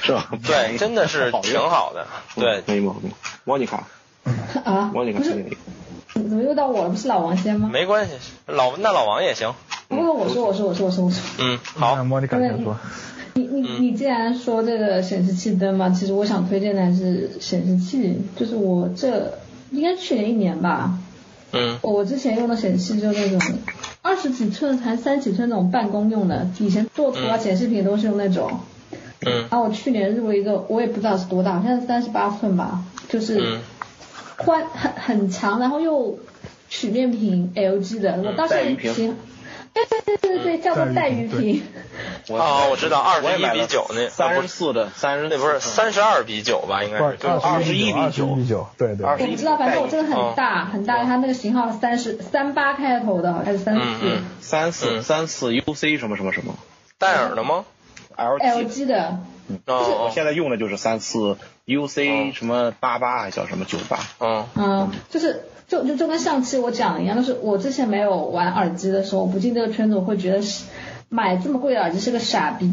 [0.02, 0.30] 是吧？
[0.46, 2.06] 对，真的是挺好的。
[2.36, 3.10] 对，没毛病。
[3.44, 3.88] 莫妮卡，
[4.64, 5.56] 啊，莫妮卡不是，这里
[6.14, 6.88] 怎么又到我了？
[6.90, 7.68] 不是老王先吗？
[7.72, 8.14] 没关系，
[8.46, 9.52] 老那老王也行。
[9.88, 12.76] 不过我说我说我说我说我说，嗯，好那，莫妮卡先说。
[13.34, 19.38] 你你你既然说这个显示器灯嘛，其实我想推荐的还是显示器，就是我这
[19.72, 20.96] 应该去年一年吧，
[21.52, 21.78] 嗯。
[21.82, 23.40] 我之前用的显示器就那种
[24.02, 28.60] 二十几寸还三十几寸那种办公用的，以前做图啊、嗯剪视频都是用那种。
[29.26, 29.32] 嗯。
[29.50, 33.60] 然后我去年入了一个，我也不知道是多大，好像是三十八寸吧，就是嗯。
[34.36, 36.18] 宽很很长，然后又
[36.68, 38.94] 曲面屏 LG 的，我当时屏。
[38.94, 39.16] 挺
[39.84, 41.62] 对对对对对，叫做带鱼带鱼屏。
[42.28, 46.82] 哦，我知道，二十一比九那，三十四的三十，那不是三十二比九吧？
[46.84, 48.26] 应该是，二十一一比九。
[48.34, 49.06] 比九，对对。
[49.06, 50.34] 二十一我不知道，反正我这个很哦。
[50.36, 54.06] 大很大，它那个型号三十三八开头的，还是三嗯四？
[54.06, 55.02] 嗯三四嗯。
[55.02, 56.54] 三四 UC 什么什么什么。
[56.98, 57.64] 戴尔的吗
[58.16, 58.66] ？LG。
[58.66, 59.18] LG 的。
[59.66, 61.36] 哦我现在用的就是三四
[61.66, 70.64] UC 什么八八还叫什么九八，嗯嗯，就是就就就跟上期我讲的一样，就是我之前没有玩耳机的时候，我不进这个圈子，我会觉得是
[71.08, 72.70] 买这么贵的耳机是个傻逼，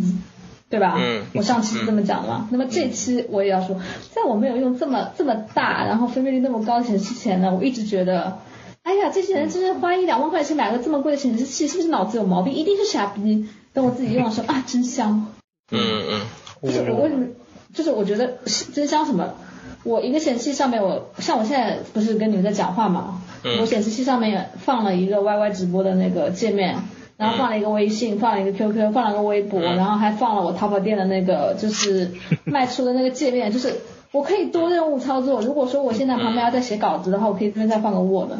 [0.69, 0.95] 对吧？
[0.99, 2.47] 嗯我上期是这么讲的嘛。
[2.51, 3.79] 那么这期我也要说，
[4.13, 8.39] 在我没有用这么这么大，然后分辨率那么高的显示器前呢，我一直觉得。
[8.84, 12.53] 哎呀，这些人真是花一两万块钱买个这么贵的显示器，是不是脑子有毛病？
[12.53, 13.47] 一定是傻逼。
[13.71, 15.27] 等我自己用的时候啊，真香。
[15.71, 15.79] 嗯
[16.12, 16.21] 嗯
[16.62, 17.27] 就是我为什么，
[17.73, 18.39] 就是我觉得
[18.73, 19.36] 真香什么？
[19.84, 26.76] 我一个显示器上面我像我现在不是跟你们在讲话嘛，嗯我显示器上面放了一个 YY 直播的那个界面，
[27.17, 32.12] 然后放了一个微信，放了一个 QQ，放了个微博，嗯然后还放了我淘宝店的那个就是
[32.46, 35.41] 卖出的那个界面，就是我可以多任务操作。
[35.41, 38.32] 如果说我现在旁边要再写稿子的话，我可以这边再放个 Word，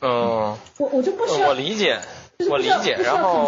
[0.00, 1.98] 嗯，我我就不需要，我理解，
[2.50, 3.44] 我理解，然后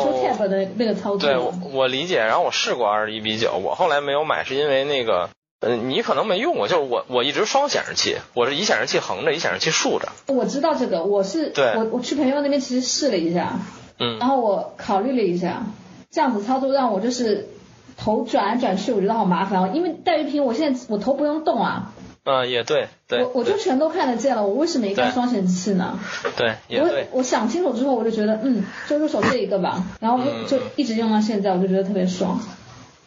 [1.73, 5.29] 我理解，然后我试过二十一比九，我后来没有买，是因为那个。
[5.61, 10.09] 呃，你可能没用过，就是我我一直双显示器，我是一显示器横着，一显示器竖着。
[10.27, 13.59] 我知道这个，我是对我我去朋友那边其实试了一下，
[13.99, 15.64] 嗯然后我考虑了一下，
[16.11, 17.49] 这样子操作让我就是
[17.97, 21.92] 头转来转去，我觉得好麻烦哦，因为带鱼屏我现在我头不用动啊，
[22.25, 25.99] 嗯，也对，对，我我就全都看得见了，我为什么一定要双显示器呢？
[26.37, 32.38] 对，也我对，我想清楚之后，我就觉得嗯，就入手这一个吧，然后嗯就就一直用到现在，我就觉得特别爽。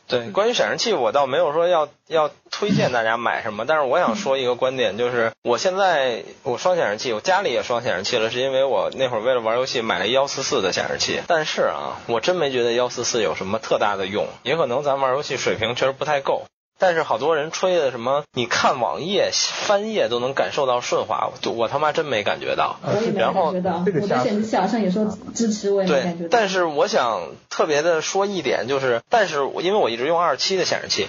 [0.09, 16.45] 对，关于显示器，我倒没有说要要推荐大家买什么，但是我想说一个观点，就是我现在我双显示器，我家里也双显示器了，是因为我那会儿为了玩游戏买了幺四四的显示器，但是啊，我真没觉得幺四四有什么特大的用，也可能咱玩游戏水平确实不太够。
[16.79, 22.79] 但是好多人吹的什么，你看网页翻页都能感受到顺滑，我我他妈真没感觉到。
[22.81, 26.29] 我也没然后感觉到，这个下我的显示器好像有时候支持，我也没感觉对，到。
[26.31, 31.07] 但是我想特别的说一点，就是，但是我因为我一直用二七的显示器，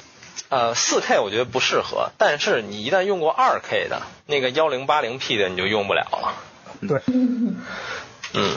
[0.48, 6.35] 呃，四 K 我觉得不适合，但是你一旦用过二 K 的那个幺零八零 P 的，你就用不了了。
[6.88, 7.00] 对，
[8.33, 8.56] 嗯，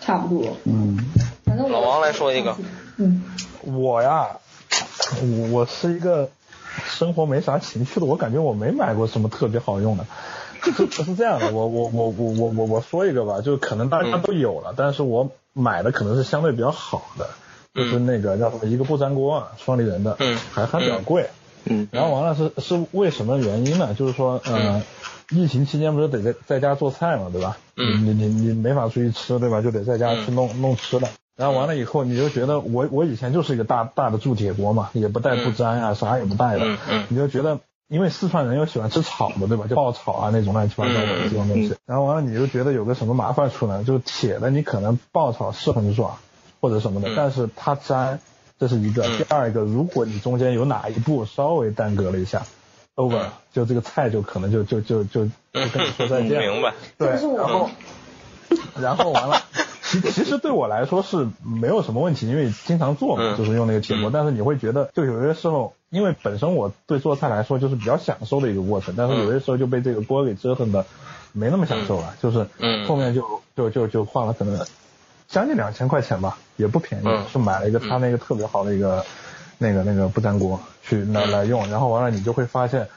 [0.00, 0.96] 差不多，嗯，
[1.44, 2.56] 反正老王来说一个，
[2.98, 3.22] 嗯，
[3.62, 4.28] 我呀，
[5.20, 6.30] 我我是一个
[6.86, 10.06] 生活没啥情趣的，我感觉我没买过什么特别好用的。
[10.62, 17.28] 是是这样的，我我我我我我我说一个吧，就可能大家都有了，但是我买的可能是相对比较好的，
[17.74, 21.28] 就是那个叫什么一个不粘锅啊，双立人的，嗯还还比较贵。
[21.66, 23.94] 嗯，然后完了是是为什么原因呢？
[23.94, 24.82] 就是说，呃，
[25.30, 27.56] 疫情期间不是得在在家做菜嘛，对吧？
[27.76, 29.62] 嗯你你你没法出去吃，对吧？
[29.62, 31.08] 就得在家去弄、弄吃的。
[31.36, 36.64] 然后完了以后，你就觉得我我以前就是一个大大的铸铁锅嘛，也不带不粘啊，啥也不带的。
[36.64, 39.66] 嗯嗯你就觉得，因为四川人又喜欢吃炒的，对吧？
[39.68, 41.74] 就爆炒啊那种乱七八糟的嗯这种东西。
[41.86, 43.82] 然后完了，你就觉得有个什么麻烦处呢？
[43.84, 46.18] 就是铁的，你可能爆炒是很爽，
[46.60, 48.20] 或者什么的，嗯但是它粘，
[48.58, 49.04] 这是一个。
[49.06, 52.42] 嗯第二个，如果你中间有哪一步稍微耽搁了一下
[52.94, 56.40] ，over，就这个菜就可能就就就就就跟你说再见。
[56.40, 56.74] 明白。
[56.96, 57.70] 对，然后
[58.80, 59.42] 然后完了，
[59.84, 63.36] 其其实对我来说是没有什么问题，因为经常做嘛，嗯。
[63.36, 64.08] 就是用那个铁锅。
[64.08, 64.12] 嗯。
[64.12, 70.86] 但是你会觉得，就有些时候，因为本身我对做菜来说就是比较享受的一个过程，但是有些时候就被这个锅给折腾的
[71.32, 72.86] 没那么享受了，就是嗯。
[72.86, 73.22] 后面就
[73.54, 74.58] 就就就花了可能
[75.28, 77.24] 将近两千块钱吧，也不便宜，嗯。
[77.30, 79.04] 是买了一个他那个特别好的一个
[79.58, 82.88] 那个那个不粘锅去嗯来来用，然后完了你就会发现。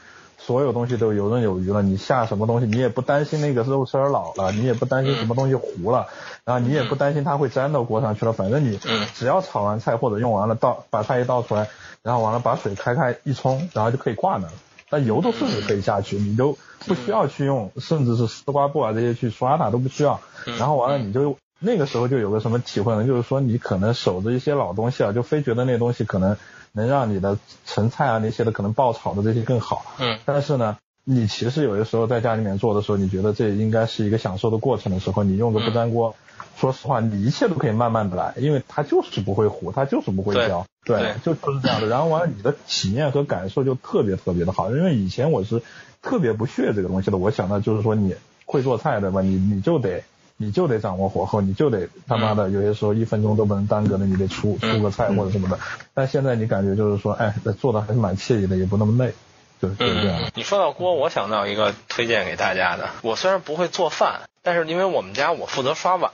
[0.48, 6.08] 所有东西都游刃有余了，你下什么东西，你也不担心那个肉丝儿老了，你也不担心什么东西糊了，
[6.46, 9.06] 然后你也不担心它会粘到锅上去了，反正你嗯。
[9.14, 11.68] 只要炒完菜或者用完了倒把菜一倒出来，
[12.02, 14.54] 然后完了把水开开一冲，然后就可以挂那了。
[14.90, 20.22] 那油都顺着可以下去，你都不需要去用，甚至是丝瓜布啊这些去刷它都不需要。
[20.58, 23.06] 然后完了你就那个时候就有个什么体会呢？
[23.06, 26.38] 就是说你可能守着一些老东西啊，就非觉得那东西可能
[26.74, 29.96] 能让你的盛菜啊那些的可能爆炒的这些更好。
[30.00, 36.16] 嗯但是呢，你其实有的时候在家里面做的时候，你觉得这应该是一个享受的过程的时候，你用个不粘锅，
[36.58, 41.88] 说实话，你一切都可以慢慢的来，因为它就是不会糊，它就是不会焦，对对，就就是这样的。
[41.88, 45.64] 然后完了，你的体验和感受就特别特别的好，因为以前我是
[46.04, 48.16] 特别不屑这个东西的，我想到就是说你
[48.46, 49.22] 会做菜对吧？
[49.22, 50.04] 你你就得。
[50.38, 55.58] 你就得掌握火候，你就得他妈的有些时候一分钟都不能耽搁的，你得出出个菜或者什么的。
[55.96, 59.14] 但现在你感觉就是说，哎，做的还是蛮惬意的，也不那么累，
[59.60, 60.20] 就是就是这样。
[60.22, 62.90] 嗯，你说到锅，我想到一个推荐给大家的。
[63.02, 66.12] 我虽然不会做饭，但是因为我们家我负责刷碗，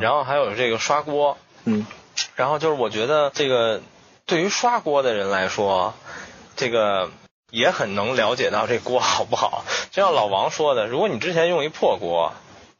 [0.00, 1.84] 然后还有这个刷锅，嗯，
[2.36, 3.80] 然后就是我觉得这个
[4.24, 5.94] 对于刷锅的人来说，
[6.54, 7.10] 这个
[7.50, 9.64] 也很能了解到这锅好不好。
[9.90, 12.32] 就像老王说的，如果你之前用一破锅，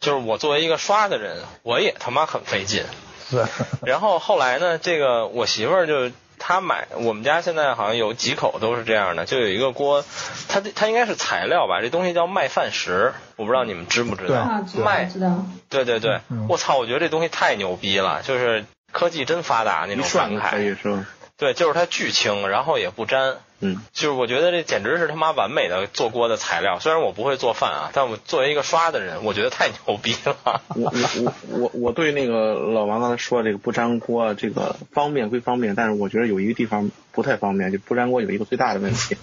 [0.06, 2.84] 就是我作为一个刷的人，我也他妈很费劲。
[3.28, 3.44] 是，
[3.84, 10.04] 然后后来呢，这个我媳妇儿就她买，我们家现在好像有几口都是这样的，就有一个锅，
[10.48, 14.62] 它它应该是材料吧，这东西叫麦饭石，我不知道你们知不知道啊，？
[14.70, 15.44] 知道麦，知道。
[15.68, 20.50] 对对对，嗯我操，我觉得这东西太牛逼了，就是科技真发达那种一涮感慨。
[20.52, 21.04] 可以是吧？
[21.36, 23.34] 对，就是它巨轻，然后也不粘。
[23.60, 26.78] 嗯，就是我觉得这简直是他妈完美的做锅的材料。
[26.78, 30.36] 虽然我不会做饭啊，但我作为一个刷的人，我觉得太牛逼了。
[30.74, 39.16] 我我我我我对那个老王刚才说这个不粘锅这个方便归方便，但是我觉得有一个地方不太方便，就不粘锅有一个最大的问题，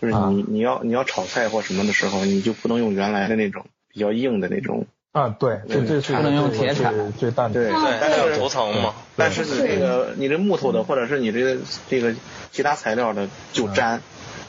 [0.00, 7.60] 就是你你要你要炒菜或什么的时候，你就不能用原来的那种比较硬的那种，啊，对，这这是能用铁铲最最淡的。
[7.62, 8.94] 对啊对，它对有涂层嘛。
[9.14, 11.56] 但是你这个你这木头的或者是你这个
[11.88, 12.12] 这个
[12.50, 14.02] 其他材料的就粘，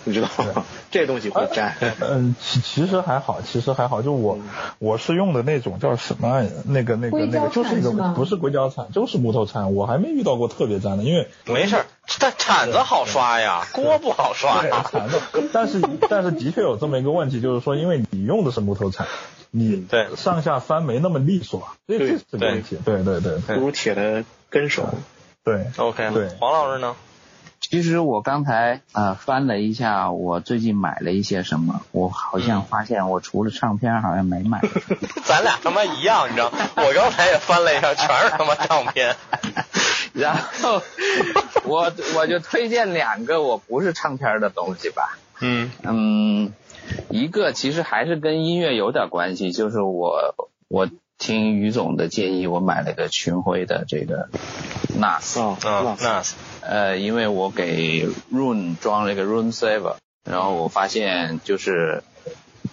[0.06, 0.66] 你知道吗？
[0.90, 1.76] 这东西会粘。
[2.00, 4.02] 嗯，其其实还好，其实还好。
[4.02, 4.40] 就我
[4.80, 9.76] 我是用的那种叫什么那个那个那个，就是一铲是吗个不是硅胶铲，就是木头铲。
[9.76, 11.86] 我还没遇到过特别粘的，因为没事儿，
[12.20, 14.84] 但铲子好刷呀，锅不好刷呀。
[14.92, 15.22] 铲子，
[15.54, 19.06] 但是但是的确有这么一个问题，就是说，因为你用的是木头铲，
[19.52, 22.78] 你对上下翻没那么利索，这对这是个问题。
[22.84, 24.90] 对对对不如铁的跟手。
[25.44, 26.96] 对，OK，对黄老师呢？
[27.62, 34.62] 其实我刚才呃翻了一下，我最近买了一些什么，我好像发现我除了唱片好像没买。
[35.26, 36.52] 咱俩他妈一样，你知道？
[36.76, 39.16] 我刚才也翻了一下，全是他妈唱片。
[40.14, 40.82] 然后
[41.64, 45.18] 我我就推荐两个我不是唱片的东西吧。
[45.42, 46.54] 嗯嗯，
[47.10, 50.36] 一个其实还是跟音乐有点关系，就是我
[50.68, 54.30] 我听于总的建议，我买了个群晖的这个
[55.00, 55.40] NAS。
[55.42, 56.24] 啊嗯，那
[56.62, 59.96] 呃，因为我给 Rune 装了一个 Rune Saver，
[60.30, 62.04] 然后我发现就是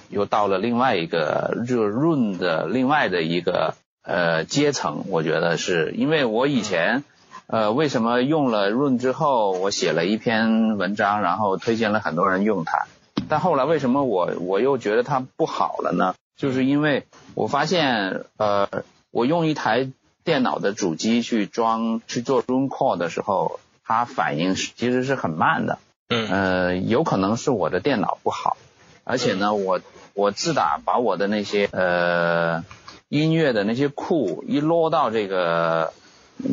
[0.08, 7.04] 又到了另外一个就是 Rune 的另外的一个呃阶层，我觉得是因为我以前
[7.46, 12.86] 呃为什么用了 Rune 之后，我写了一篇文章，然后推荐了很多人用它，
[13.32, 16.14] 但后来为什么我我又觉得它不好了呢？
[16.36, 18.68] 就是因为我发现呃
[19.10, 19.90] 我用一台
[20.22, 25.78] 电脑的主机去装去做 Room Call 的时候，它反应其实是很慢的。
[26.10, 28.58] 嗯呃，有可能是我的电脑不好，
[29.04, 29.80] 而且呢，我
[30.12, 32.62] 我自打把我的那些呃
[33.08, 35.94] 音乐的那些库一落到这个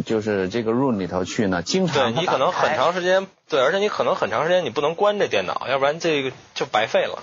[0.06, 7.20] 就是这个 room 里头去呢，经对常你可能很长时间，对，而且你可能很长时间你不能关这电脑，要不然这个就白费了。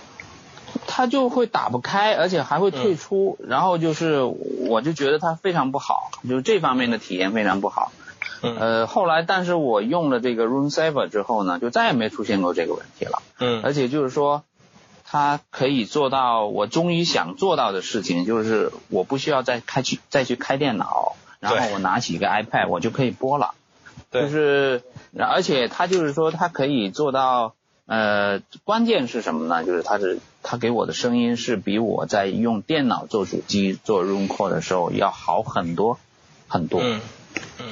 [0.86, 7.92] 它就会打不开，而且还会退出，然后就是我就觉得它非常不好，就是这方面的体验非常不好。
[8.42, 13.22] 嗯呃，后来但是我用了这个 Room Saver 之后呢，就再也没出现过这个问题了。
[13.38, 14.42] 嗯而且就是说，
[15.04, 23.54] 它可以做到我终于想做到的事情，就是我不需要再开去再去开电脑，然后我拿起一个 iPad 我就可以播了。
[24.10, 24.82] 对就是，
[25.18, 27.54] 而且它就是说它可以做到，
[27.86, 29.64] 呃，关键是什么呢？
[29.64, 35.98] 就是它是它给我的声音是比我在用电脑做主机做 room call 的时候要好很多
[36.48, 36.80] 很多。
[36.82, 37.00] 嗯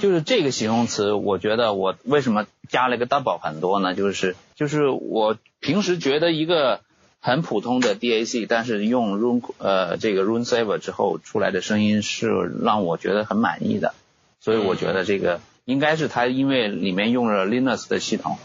[0.00, 3.94] 就是这个形容词，我觉得我为什么加了一个 double 很多呢？
[3.94, 6.80] 就是就是我平时觉得一个
[7.24, 12.28] 很普通的 DAC，但是用 Room 呃这个 Room Saver 之后出来的声音是
[12.62, 13.94] 让我觉得很满意的，
[14.40, 18.36] 所以我觉得这个应该是它因为里面用了 Linux 的系统，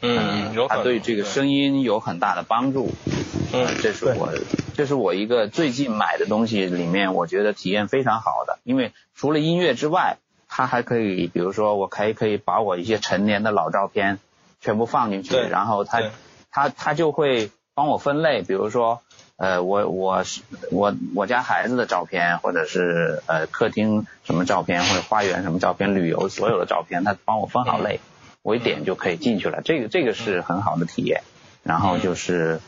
[0.00, 2.90] 嗯，有它对这个声音有很大的帮助。
[3.52, 4.32] 嗯这是我
[4.74, 10.16] 这是我一个最近买的东西里面，我觉得体验非常好的，因为除了音乐之外，
[10.48, 14.18] 它还可以，比如说我可以可以把我一些陈年的老照片
[14.62, 16.10] 全部放进去，然后它
[16.50, 19.00] 它它就会帮我分类，比如说
[19.36, 28.00] 呃我我是我我家孩子的照片，或者是呃客厅什么照片，或者花园什么照片，旅游所有的照片，他帮我分好类，
[28.42, 31.22] 我一点就可以进去了，这个这个是很好的体验。
[31.64, 32.60] 然后就是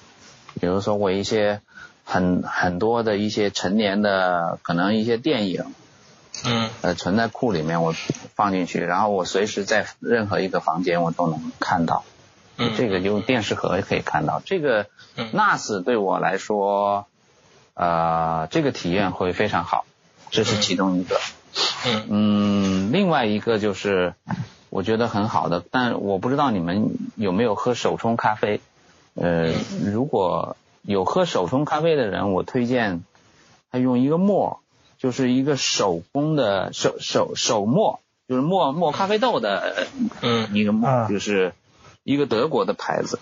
[0.61, 1.61] 比如说我一些
[2.03, 5.65] 很很多的一些陈年的可能一些电影，
[6.45, 7.95] 嗯呃存在库里面，我
[8.35, 12.05] 放进去，然后我随时在任何一个房间我都能看到。
[12.59, 14.41] 嗯，这个用电视盒也可以看到。
[14.45, 14.87] 这个
[15.17, 17.07] 嗯 NAS 对我来说，
[17.75, 19.85] 呃，这个体验会非常好，
[20.31, 21.21] 这是其中一个。
[21.87, 24.15] 嗯嗯，另外一个就是
[24.71, 28.61] 我觉得很好的，但我不知道你们有没有喝手冲咖啡。
[29.15, 29.53] 呃，
[29.85, 33.03] 如果有喝手冲咖啡的人，我推荐
[33.71, 34.61] 他用一个磨，
[34.99, 39.87] 就是一个手工的手手手磨，就是磨磨咖啡豆的
[40.21, 41.55] 嗯一个磨，啊就是
[42.07, 43.19] 一个德国的牌子，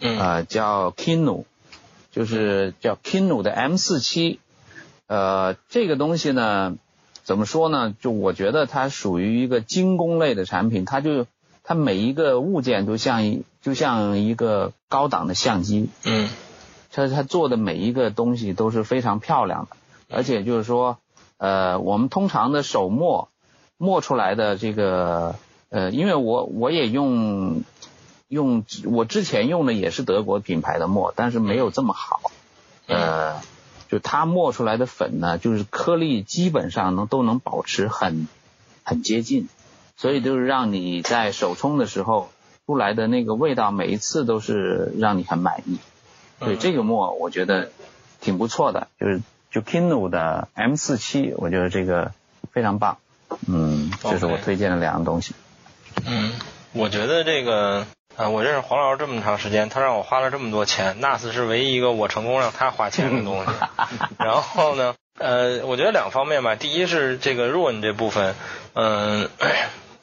[0.00, 0.18] 嗯。
[0.18, 1.44] 呃，叫 Kinu，
[2.10, 4.40] 就是叫 Kinu 的 M 四七，
[5.06, 6.74] 呃，这个东西呢，
[7.22, 7.94] 怎么说呢？
[8.00, 11.26] 就我觉得它属于一个精工类的产品，它就
[11.62, 16.28] 它每一个物件都像一就像一个高档的相机，嗯。
[16.90, 19.76] 它它做的每一个东西都是非常漂亮的，
[20.10, 20.98] 而且就是说，
[21.38, 23.28] 呃，我们通常的手磨
[23.78, 25.36] 磨出来的这个，
[25.70, 27.62] 呃，因为我我也用
[28.34, 32.20] 用我之前用的也是德国品牌的墨，但是没有这么好，
[32.88, 33.40] 呃，
[33.88, 38.26] 就它磨出来的粉呢，就是颗粒基本上能都能保持很
[38.82, 39.48] 很接近，
[39.96, 42.28] 所以就是让你在手冲的时候
[42.66, 45.78] 出来的那个味道，每一次都是让你很满意。
[46.40, 47.70] 对嗯这个墨，我觉得
[48.20, 49.22] 挺不错的，就是
[49.52, 52.10] 就 Kinu 的 M 四七，我觉得这个
[52.50, 52.98] 非常棒。
[53.46, 55.34] 嗯，这是我推荐的两样东西。
[56.04, 56.32] 嗯，
[56.72, 57.86] 我觉得这个。
[58.16, 63.50] 啊，我认识黄老师这么长时间，他让我花了这么多钱，NAS 是唯一一个我成功让他花钱的东西。
[64.18, 68.36] 然后呢，呃，我觉得两方面吧，第一是这个 Ruin 这部分，
[68.74, 69.28] 嗯、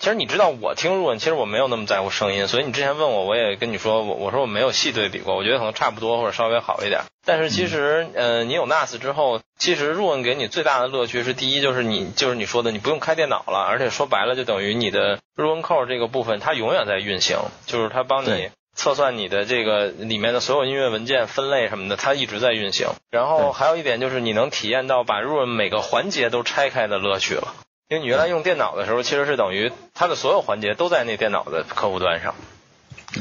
[0.01, 7.01] 其实你知道我听 Ruin，其实我没有那么在乎声音，所以你之前问我，我也跟你说，我我说我没有细对比过，我觉得可能差不多或者稍微好一点。
[7.23, 17.37] 但是其实，呃，你有 NAS 之后，其实 Ruin 给你最大的乐趣是，第一就是你就是你说的，你不用开电脑了，而且说白了就等于你的 Ruin Core 这个部分它永远在运行，
[17.67, 22.87] 就是它帮你测算你的这个里面的所有音乐文件分类什么的，它一直在运行。
[23.11, 27.53] 然后还有一点就是你能体验到把 Ruin 每个环节都拆开的乐趣了。
[27.91, 32.35] 因为你原来用电脑的时候，其实是等于它的所有环节都在那电脑的客户端上。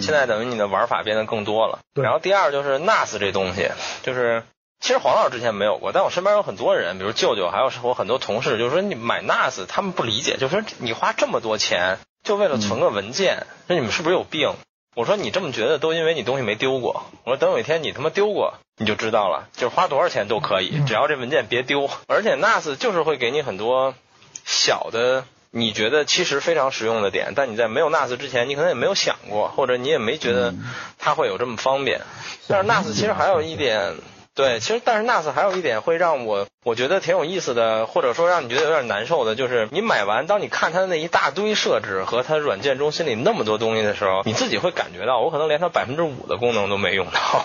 [0.01, 1.81] 现在等于你的玩法变得更多了。
[2.01, 3.69] 然后第二就是 NAS 这东西，
[4.05, 4.45] 就是
[4.79, 14.53] 其实黄老师之前没有过，但我身边有很多人，比如舅舅，还有我很多同事，就是说你买 NAS，他们不理解，就是说你花这么多钱就为了存个文件，那你们是不是有病？
[14.95, 17.03] 我说你这么觉得，都因为你东西没丢过。
[17.25, 19.49] 我说等有一天你他妈丢过，你就知道了。
[19.53, 21.91] 就是花多少钱都可以，只要这文件别丢。
[22.07, 23.95] 而且 NAS 就是会给你很多
[24.51, 30.55] 小的，你觉得其实非常实用的点，但你在没有 NAS 之前，你可能也没有想过，或者你也没觉得
[30.99, 32.01] 它会有这么方便。
[32.49, 33.95] 但是 NAS 其实还有一点。
[34.33, 47.45] 对，其实但是 NAS 还有一点会让我我觉得挺有意思的，或者说让你觉得有点难受的，就是你买完，当你看它的那一大堆设置和它软件中心里那么多东西的时候，你自己会感觉到，我可能连它百分之五的功能都没用到。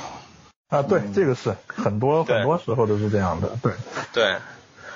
[0.69, 3.73] 啊，对，这个是很多很多时候都是这样的，对。
[4.13, 4.35] 对，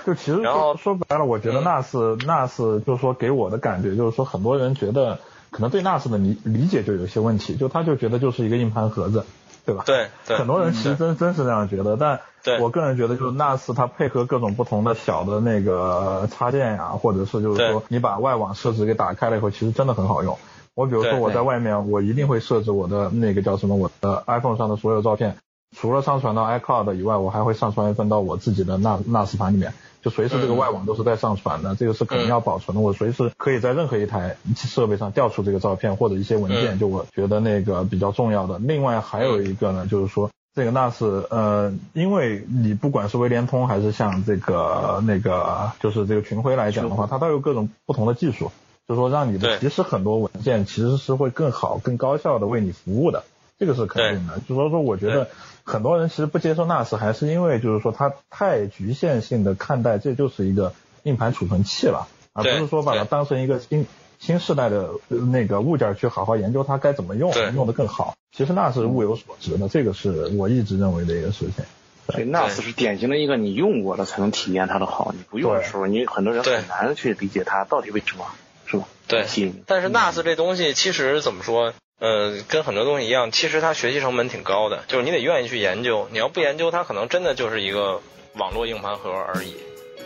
[0.09, 5.19] 就其实然后说说白了，我觉得嗯 NAS、NAS 就是说给我的感觉就是说，很多人觉得
[5.51, 9.23] 可能对 NAS 的理理解就有一些问题，就他就觉得就是一个硬盘盒子，
[9.65, 9.83] 对吧？
[9.85, 12.19] 对对很多人其实真真是这样觉得，但
[12.59, 20.39] 我个人觉得就是 NAS 它配合各种不同的小的那个插件呀、或者是就是说你把外网设置给打开了以后，其实真的很好用。
[20.73, 25.35] 我比如说我在外面，我一定会设置我的那个叫什么，我的 iPhone 上的所有照片，
[25.75, 29.73] 除了上传到 iCloud 以外，我还会上传一份到我自己的 NAS NAS 盘里面。
[30.01, 32.81] 就随时这个外网都是在上传的，这个是肯定要保存的。
[32.81, 38.59] 我随时可以在任何一台设备上调出这个照片或者一些文件，就我觉得那个比较重要的。
[38.59, 48.51] 另外还有一个呢，就是说这个 NAS，呃，因为你不管是微联通还是像这个那个就是这个群晖来讲的话，它都有各种不同的技术，
[48.87, 53.25] 就是说让你的其实很多文件其实是会更好、更高效的为你服务的，
[53.59, 54.39] 这个是肯定的。
[54.47, 55.27] 就是说，我觉得。
[55.69, 63.85] 很多人其实不接受 NAS，还是因为就是说它太局限性的看待这就是一个硬盘储存器了，而不是说把它当成一个新
[64.17, 68.15] 新时代的那个物件去好好研究它该怎么用，用的更好。
[68.35, 71.63] 其实 NAS 是物有所值的，这个是我一直认为的一个事情。
[72.07, 78.25] 对，NAS 是典型的一个你用过了才能体验它的好，你不用的时候，你很多人很难去理解它到底为什么，
[78.65, 78.87] 是吧？
[79.07, 79.25] 对，
[79.67, 81.73] 但是 NAS 这东西其实怎么说？
[81.99, 86.07] 呃，跟很多东西一样，其实它学习成本挺高的，就是你得愿意去研究。
[86.11, 88.01] 你要不研究，它可能真的就是一个
[88.35, 89.57] 网络硬盘盒而已。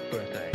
[0.09, 0.51] 对对。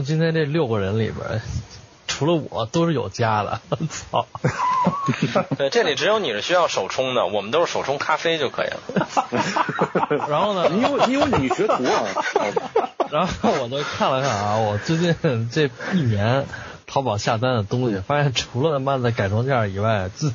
[0.00, 1.42] 们今天这六个人里边，
[2.06, 3.60] 除了我都是有家的。
[3.88, 4.26] 操！
[5.58, 8.80] 对，这里只有你是需要手冲的，我们都是手冲咖啡就可以了。
[10.28, 10.70] 然后呢？
[10.72, 12.04] 你有你有女学徒啊？
[13.10, 16.46] 然后我就看了看啊，我最近这一年
[16.86, 20.32] 淘宝下单的东西，发现除了他妈的改装件以外，自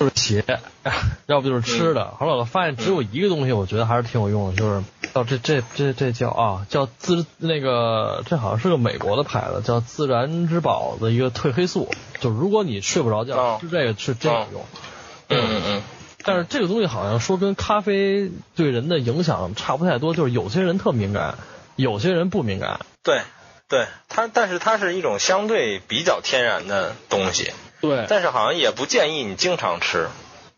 [0.00, 0.42] 就是鞋，
[1.26, 2.14] 要不就是吃的。
[2.18, 4.82] 后来我发现只有一个东西，我觉得还是挺有用的，就是。
[5.12, 11.90] 叫这这这这叫啊，叫自那个这好像是个美国的牌子，叫自然之宝的一个褪黑素。
[12.20, 14.64] 就如果你睡不着觉，吃这个是真有用。
[15.26, 15.82] 嗯嗯嗯。
[16.22, 21.36] 但是这个东西好像说跟咖啡对人的影响差不太多，就是有些人特敏感，
[21.74, 22.78] 有些人不敏感。
[23.02, 23.22] 对
[23.68, 27.50] 对，它但是它是一种相对比较天然的东西。
[27.80, 28.06] 对。
[28.08, 30.08] 但是好像也不建议你经常吃。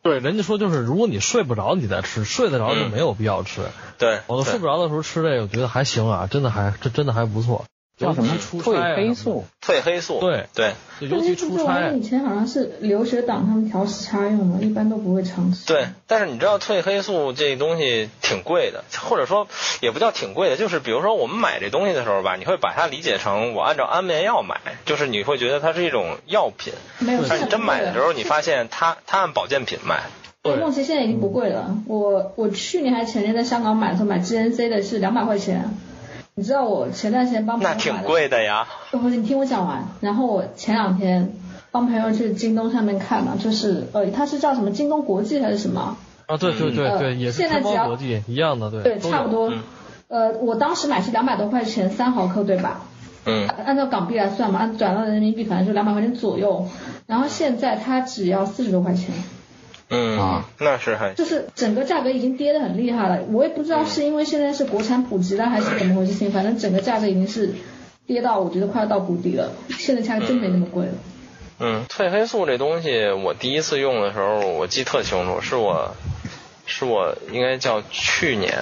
[0.03, 3.63] 对，人家说就是如果你睡不着，你再吃；睡得着就没有必要吃。
[3.99, 7.65] 对，我睡不着的时候吃这个，我觉得还行啊，真的还这真的还不错。
[7.99, 8.35] 叫什么？
[8.39, 9.45] 褪黑素。
[9.65, 10.21] 褪黑素。
[10.21, 10.73] 对对。
[11.01, 11.91] 尤其出差。
[11.91, 15.67] 以前好像是留学党他们调时差用的，一般都不会常吃。
[15.67, 19.47] 对，但是你知道褪黑素这东西挺贵的，或者说
[19.81, 26.73] 也不叫挺贵的，就是比如说我们买这东西的时候吧，你会把它理解成我按照安眠药买，就是你会觉得它是一种药品。
[27.01, 27.25] 没有。
[27.29, 30.05] 但是你真买的时候，你发现它它按保健品卖。
[30.43, 31.77] 对，梦琪现在已经不贵了。
[31.87, 35.71] 我我去年还前年在香港买的时候买 GNC 的是两百块钱。
[36.35, 38.67] 你知道我前段时间帮朋友买的，那挺贵的呀。
[38.91, 39.85] 不，你听我讲完。
[40.01, 41.35] 然后我前两天
[41.71, 45.97] 帮朋友去京东上面看嘛，就是呃，它是叫什么京东国际还是什么？
[46.27, 49.63] 啊，对对对对，呃也是天现在只要猫国际一样的，对，对，差不多嗯。
[50.09, 52.81] 呃，我当时买是两百多块钱三毫克，对吧？
[53.25, 56.67] 嗯按照港币来算嘛，按转到人民币反正就两百块钱左右。
[57.07, 59.15] 然后现在它只要四十多块钱，
[59.93, 63.23] 嗯啊，那是还就是整个价格已经跌得很厉害了。
[63.31, 67.55] 我也不知道是因为现在是国产普及了还是怎么回事情，反正整个价格已经是
[68.07, 69.53] 跌到我觉得快要到谷底了。
[69.69, 70.93] 现在价格真没那么贵了。
[71.59, 75.95] 嗯，褪黑素这东西，我第一次用的时候，我记得特清楚，是我，
[76.67, 78.59] 是我应该叫去年，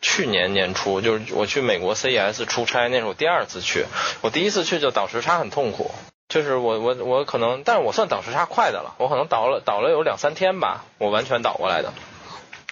[0.00, 3.84] 去年年初，就是我去美国 CES 出差，那是我第二次去，
[4.22, 5.90] 我第一次去就倒时差很痛苦，
[6.32, 11.92] 就是我我我可能，但是我算倒时差快的了，我可能倒了倒了有两三天吧，我完全倒过来的。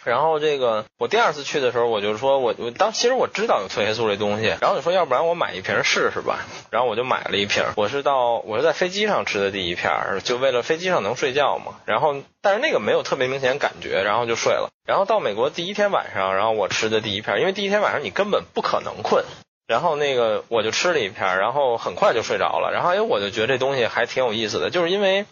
[0.02, 6.38] 然后这个我第二次去的时候，我就说我我当其实我知道有褪黑素这东西，然后就说要不然我买一瓶试试吧，
[6.70, 7.62] 然后我就买了一瓶。
[7.76, 9.92] 我是到我是在飞机上吃的第一片，
[10.24, 11.74] 就为了飞机上能睡觉嘛。
[11.84, 14.70] 然后但是那个没有特别明显感觉，然后就睡了。
[14.86, 19.26] 然后到美国第一天晚上，然后我吃的第一片，因为第一天晚上你根本不可能困。
[19.70, 22.72] 然后那个我就吃了一片儿，然后很快就睡着了。
[22.72, 25.26] 然后哎，我就觉得这东西还挺有意思的，就是因为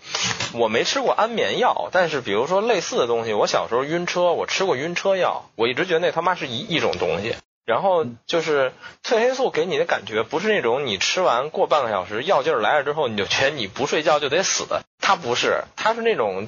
[0.54, 7.34] 我没吃过安眠药，但是比如说类似的东西，我小时候晕车，我吃过晕车药，我一直觉得那他妈是一一种东西。
[7.66, 8.72] 然后就是
[9.02, 14.66] 褪黑素给你的感觉不是那种你吃完过半个小时药劲儿来了之后你就觉得你不睡觉就得死，
[15.00, 16.46] 它不是，它是那种，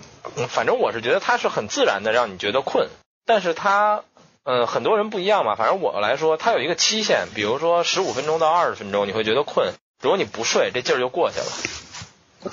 [0.49, 2.89] 反正我是觉得它是很自然的让你觉得困，
[3.27, 4.05] 但是它
[4.45, 5.55] 嗯，很多人不一样嘛。
[5.55, 9.73] 反正我来说，它有一个期限，比如说十五分钟到二十分钟，你会觉得困。
[10.03, 11.47] 如果你不睡，这劲儿就过去了。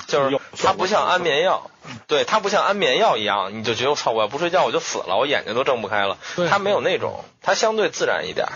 [0.05, 1.71] 就是它不像安眠药，
[2.07, 6.17] 对，它不像安眠药一样，你就觉得我操，我要不睡觉我就死了，我眼睛都睁不开了。
[6.35, 8.47] 对它没有那种，它相对自然一点。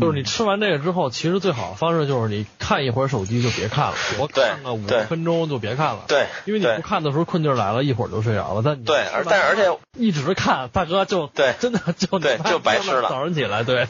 [0.00, 6.04] 就是你吃完这个之后，其实最好的方式就是你看一会儿手机就别看了，我看个五分钟就别看了。
[6.08, 8.62] 对，因为你不看的时候困劲儿来了，一会儿就睡着了。
[8.64, 13.88] 但你对，而但是而且一直看，大哥就对 真的就对就白吃了早上起来，对，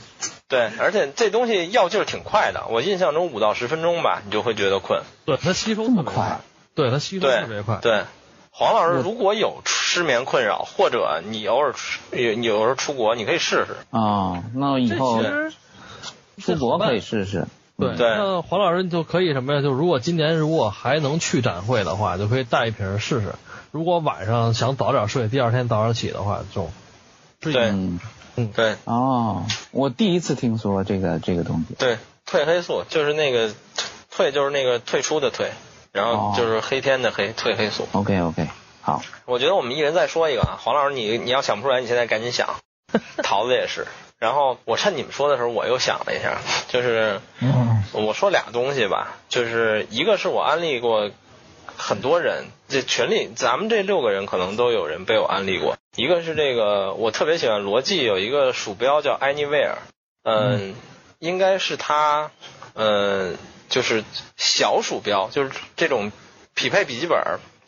[0.48, 5.02] 对，而且这东西药劲儿挺快的，我印象中五到十分钟吧，你就会觉得困。
[5.24, 6.40] 对它吸收这么特别快快，
[6.74, 7.78] 对它吸收特别快。
[7.82, 8.02] 对，
[8.50, 13.76] 黄老师如果有失眠困扰，或者你偶尔出你你有时候出国，你可以试试。
[13.90, 15.52] 啊，那我以后其实
[16.38, 17.46] 出国可以试试。
[17.78, 19.62] 对，对那黄老师你就可以什么呀？
[19.62, 23.34] 就如果今年如果还能去展会的话，就可以带一瓶试试。
[23.70, 26.70] 如果晚上想早点睡，第二天早点起的话，就
[27.40, 28.00] 对嗯，
[28.54, 31.74] 对哦，我第一次听说这个这个东西。
[31.74, 33.50] 对，褪黑素就是那个
[34.12, 35.52] 褪就是那个退出的退，
[35.92, 37.86] 然后哦就是黑天的黑褪黑素。
[37.92, 38.48] OK OK，
[38.80, 42.56] 好，我觉得我们一人再说一个啊，黄老师你你要想不出来，你现在赶紧想。
[43.22, 43.86] 桃子也是。
[44.18, 46.38] 然后我趁你们说的时候，我又想了一下，
[46.68, 51.10] 就是嗯，我说俩东西吧，就是一个是我安利过
[51.76, 55.76] 很多人，这群里咱们这六个人可能都有人被我安利过。
[55.96, 59.76] 一个是这个，我特别喜欢罗技有一个鼠标叫 Anywhere，
[60.24, 60.74] 嗯，
[61.20, 62.30] 应该是它，
[62.74, 63.36] 嗯，
[63.68, 64.04] 就是
[64.36, 66.10] 小鼠标，就是这种
[66.54, 67.18] 匹配笔记本。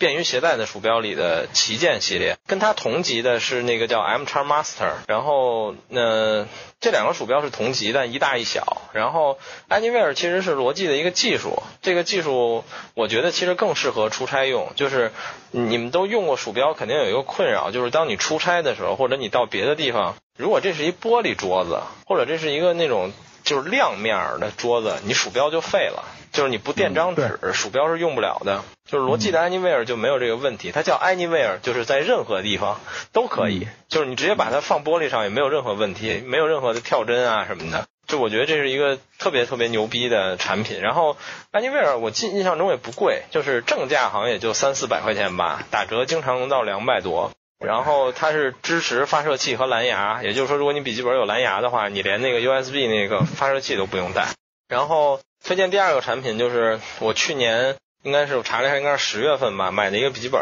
[0.01, 6.49] 便于携带的鼠标里的旗舰系列，跟它同级的是那个叫 M x Master，然后呃
[6.81, 8.81] 这两个鼠标是同级的，一大一小。
[8.95, 9.39] 然后
[9.69, 14.73] Anywhere 其实是罗技的一个技术，这个技术我觉得其实更适合出差用。
[14.75, 15.13] 就是
[15.51, 23.13] 你们都用过鼠标，肯定有一个困扰，就是当你出差的时候，或者你到别的地方，如果这是一玻璃桌子，或者这是一个那种
[23.45, 26.05] 就是亮面儿的桌子，你鼠标就废了。
[26.33, 28.63] 就是你不垫张纸，鼠标是用不了的。
[28.89, 32.81] 就是罗技的 Anywhere 就没有这个问题，它叫 Anywhere，就是在任何地方
[33.13, 37.87] 都可以，就是你直接把它放玻璃上也没有任何问题，没有任何的跳帧啊什么的。
[38.07, 40.81] 就我觉得这是一个特别特别牛逼的产品。
[40.81, 41.17] 然后
[41.53, 47.31] Anywhere 我记印象中也不贵，就是正价好像也就三四百块钱吧，打折经常能到两百多。
[47.65, 54.29] 然后它是支持发射器和蓝牙，也就是说，如果你笔记本有蓝牙的话，你连那个 USB 那个发射器都不用带。
[54.67, 60.41] 然后推荐第二个产品就是我去年应该是我查了一下，应该是十月份吧买的一个笔记本。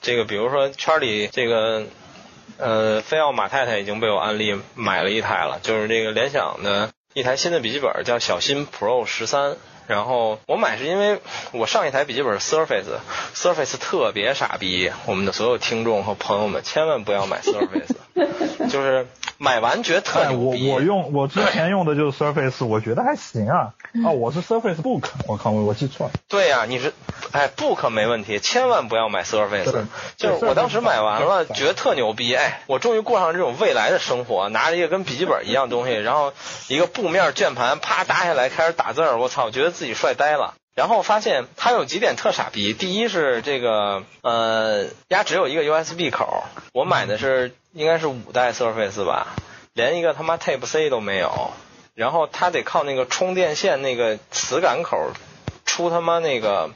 [0.00, 1.84] 这个比如说圈里这个
[2.56, 9.56] 呃菲奥马太太已经被我安利买了一台了，就是这个联想的一台新的笔记本，叫小新 Pro 十三。
[9.88, 11.20] 然后我买是因为
[11.52, 17.96] 我上一台笔记本 Surface，Surface 特别傻逼，我们的所有听众和朋友们千万不要买 Surface，
[18.70, 19.06] 就是
[19.38, 20.70] 买完觉得特牛逼。
[20.70, 23.72] 我用我之前用的就是 Surface，我觉得还行啊。
[24.04, 26.12] 哦，我是 Surface Book，我靠，我我记错了。
[26.28, 26.92] 对呀、你是，
[27.32, 29.86] 哎，Book 没问题，千万不要买 Surface。
[30.18, 36.34] 就是我当时买完了，觉得特牛逼，哎，我终于过上这种未来的生活，拿着一个跟笔记本一样东西，然后
[36.68, 40.54] 一个布面键盘，啪打下来开始打字儿，我操，觉得自己帅呆了。
[40.74, 42.72] 然后发现它有几点特傻逼。
[42.72, 49.34] 第一是这个呃，它只有一个 USB 口，我买的是应该是五代 Surface 吧，
[49.72, 51.52] 连一个他妈 Type C 都没有。
[51.94, 55.10] 然后它得靠那个充电线那个磁感口
[55.64, 56.70] 出他妈那个，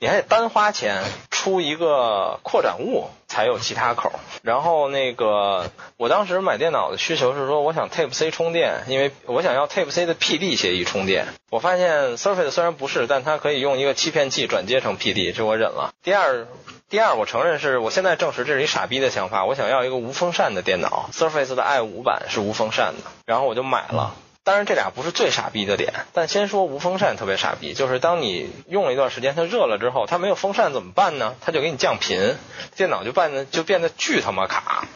[0.00, 1.04] 你还得单花钱
[1.38, 4.10] 出一个扩展物才有其他口。
[4.42, 11.26] 然后那个我当时买电脑的需求是说，我想 Type C 充电，因为我想要 Type C 的 PD 协议充电。
[11.50, 15.92] 我发现 Surface 虽然不是，但它可以用一个欺骗器转接成 PD，这我忍了。
[16.02, 16.48] 第二。
[16.90, 19.44] 第二，我承认是我现在证实这是一傻逼的想法。
[19.44, 24.14] 我想要一个无风扇的电脑，Surface 的 i 五版是无风扇的，然后我就买了。
[24.48, 31.34] 当然，这俩不是最傻逼的点，但先说无风扇特别傻逼，就是当你用了一段时间，它热了之后，它没有风扇怎么办呢？
[31.42, 32.34] 它就给你降频，
[32.74, 34.86] 电脑就变得就变得巨他妈卡。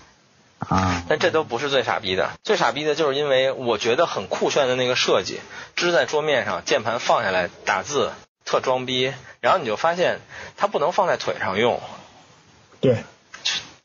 [0.59, 5.41] 啊，但这都不是最傻逼的，最傻逼的就是因为我觉得很酷炫的那个设计，
[5.77, 8.13] 支在桌面上，键盘放下来打字。
[8.45, 10.19] 特装逼，然后你就发现
[10.57, 11.81] 它不能放在腿上用。
[12.81, 13.05] 对。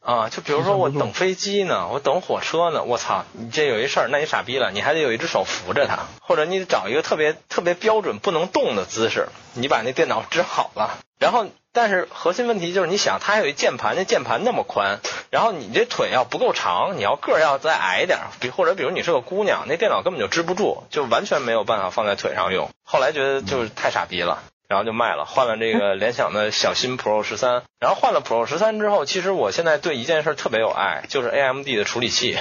[0.07, 10.97] 啊，就比如说我等飞机呢，我等火车呢，我操，你这有一事儿，那你傻逼了，你还得有一只手扶着它，或者你得找一个特别特别标准不能动的姿势，你把那电脑支好了。
[11.19, 22.69] 然后，但是核心问题就是，你想它还有一键盘，那键盘那么宽，然后你这腿要不够长，你要个儿要再矮点，比或者比如你是个姑娘，那电脑根本就支不住，就完全没有办法放在腿上用。
[22.85, 24.41] 后来觉得就是太傻逼了。
[24.67, 27.63] 然后就卖了，换了这个 联想的小新 Pro 十三。
[27.79, 32.37] 然后换了 Pro 十三之后，其实我现在对一件事特别有爱，就是 AMD 的处理器。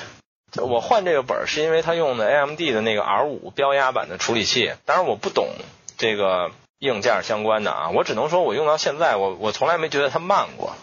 [0.57, 4.73] 我换这个本儿是因为它用的 AMD 的那个 R 五标压版的处理器。
[4.85, 5.49] 当然我不懂
[5.99, 10.75] 这个硬件相关的啊，我只能说我用到现在，我我从来没觉得它慢过。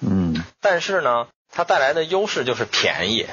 [0.00, 0.44] 嗯。
[0.60, 3.26] 但是呢，它带来的优势就是便宜。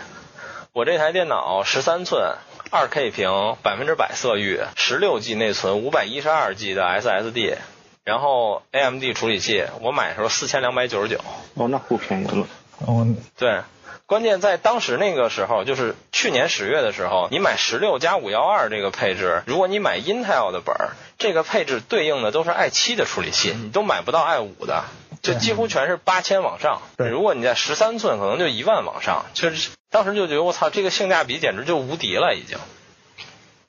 [0.74, 2.36] 我这台电脑十三寸。
[2.70, 7.55] 二 K 屏，百分之百色域，十六 G 内存，五百一十二 G 的 SSD，
[8.03, 11.20] 然后 AMD 处理器，我买的时候四千两百九十九。
[11.55, 12.47] 哦，那不便宜了。
[12.86, 13.07] 哦，
[13.38, 13.61] 对，
[14.05, 24.84] 关键在当时那个时候，就是去年十月的时候，你买十六加五幺二这个配置，如果你买 Intel 的本儿，这个配置对应的都是 i 七的处理器，你都买不到 i 五的。
[25.22, 29.26] 就几乎全是八千往上，如果你在十三寸，可能就一万往上。
[29.34, 32.57] 就是当时就觉得我操，这个性价比简直就无敌了已经。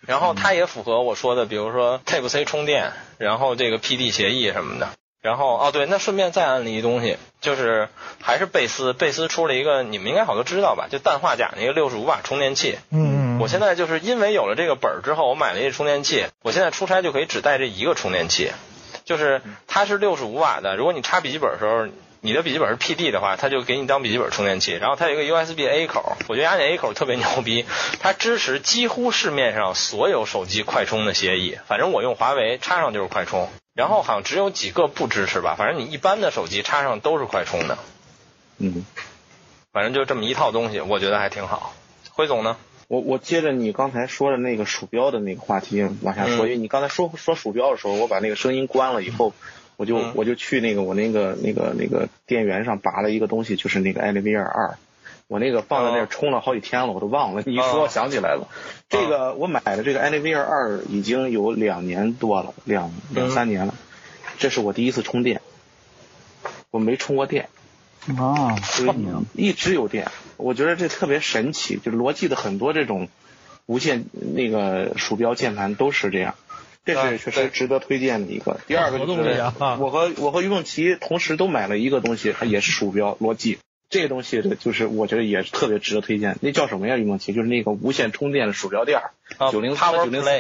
[0.01, 4.89] 然后它也符合我说的，比如说 Type C 充电，然后这个 PD 协议什么的。
[5.21, 7.89] 然后哦对，那顺便再安利一东西，就是
[8.23, 12.79] 还是贝斯，贝斯出了一个你们应该好多知道吧，就氮化钾那个六十五瓦充电器。
[12.91, 13.39] 嗯嗯。
[13.41, 18.53] 我现在就是因为有了这个本儿之后，我买了一个充电器，我现在出差就可以只带这一个充电器。
[19.09, 21.89] 就是它是六十五瓦的，如果你插笔记本的时候，
[22.21, 24.75] 你的笔记本是 PD 的话，它就给你当笔记本充电器。
[24.75, 27.65] 然后它有一个 USB A 口，我觉得它那 A 口特别牛逼，
[28.01, 31.57] 它支持几乎市面上所有手机快充的协议。
[31.67, 35.55] 反正我用华为插上就是快充，然后好像只有几个不支持吧。
[35.57, 37.79] 反正你一般的手机插上都是快充的。
[38.59, 38.85] 嗯，
[39.73, 41.73] 反正就这么一套东西，我觉得还挺好。
[42.11, 42.59] 辉总呢？
[42.89, 49.35] 我我接着你刚才说的那个鼠标的那个话题往下说，因为你刚才说说鼠标的时候，我把那个声音关了以后，
[49.77, 54.79] 我就我就去那个我那个那个那个电源上拔了一个东西，就是那个艾利威尔二，
[55.27, 58.49] 我那个放在那儿充了好几天了，我都忘了，你一说想起来了。
[58.89, 63.75] 这个我买的这个艾利威尔二已经有两年多了，两两三年了，
[64.39, 65.43] 这是我第一次充电，
[66.71, 67.51] 我没充过电。
[68.17, 68.57] 啊，
[69.35, 71.77] 一直有电，我觉得这特别神奇。
[71.77, 73.09] 就是罗技的很多这种
[73.67, 76.35] 无线那个鼠标键盘都是这样，
[76.85, 78.61] 这是确实值得推荐的一个。
[78.67, 83.59] 第二个就是我和我和于梦琪同时都买了一个东西，也是鼠标罗技，
[83.91, 86.39] 这个东西的就是我觉得也是特别值得推荐。
[86.41, 86.97] 那叫什么呀？
[86.97, 87.33] 于梦琪？
[87.35, 89.11] 就是那个无线充电的鼠标垫儿，
[89.53, 90.31] 九零三九零四，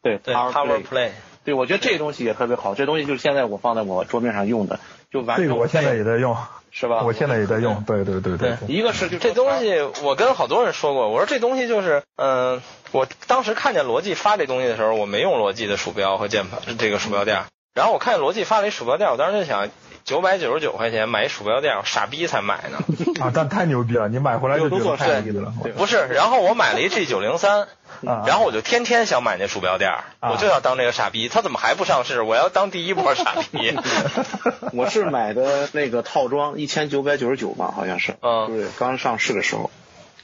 [0.00, 1.10] 对，Power Play，
[1.44, 2.74] 对，我觉得这东西也特别好。
[2.74, 5.46] 这东西就是现在我放在我桌面上用的，就完全。
[5.46, 6.34] 这个我现在也在用。
[6.72, 7.02] 是吧？
[7.04, 8.56] 我现在也在用，对对对对。
[8.66, 12.62] 一个是这东西，我跟好多人说过，我说这东西就是，嗯，
[12.92, 17.44] 我当时看见罗技发这东西的时候，我没用罗技的鼠标和键盘，这个鼠标垫。
[17.74, 19.68] 然后我看见罗技发了一鼠标垫，我当时就想，
[20.04, 22.78] 九百九十九块钱买一鼠标垫，傻逼才买呢。
[23.20, 24.08] 啊，但太牛逼了！
[24.08, 25.52] 你买回来就觉得太牛逼了。
[25.76, 27.66] 不是，然后我买了一 G 九零三。
[28.02, 31.28] 然后我就天天想买那鼠标垫儿，我就要当这个傻逼。
[31.28, 32.22] 他怎么还不上市？
[32.22, 33.78] 我要当第一波傻逼。
[34.74, 38.14] 我是买的那个套装，一千九百九十九吧，好像是。
[38.22, 38.46] 嗯。
[38.48, 39.70] 对，刚上市的时候。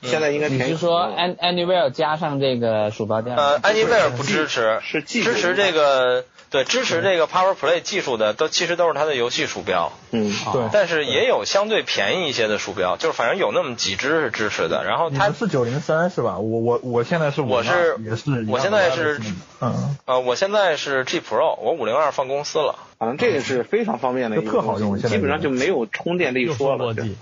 [0.03, 0.63] 现在应该便宜。
[0.63, 3.37] 你是说 An Anywhere 加上这个鼠标垫？
[3.37, 14.83] 呃，Anywhere 不支持，是支持这个对，支持这个 Power Play 技术的都其实都是它的游戏鼠标，嗯，对，但是也有相对便宜一些的鼠标，就是反正有那么几只是支持的。
[14.85, 16.39] 然后它是九零三是吧？
[16.39, 19.21] 我我我现在是我是52也是我现在是
[19.61, 22.79] 嗯，呃，我现在是 G Pro，我五零二放公司了。
[22.99, 26.79] 反正这个是非常方便的一个就特好用现在基本上就没有充电这一说了。
[26.79, 27.17] 落地，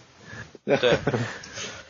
[0.64, 0.77] 对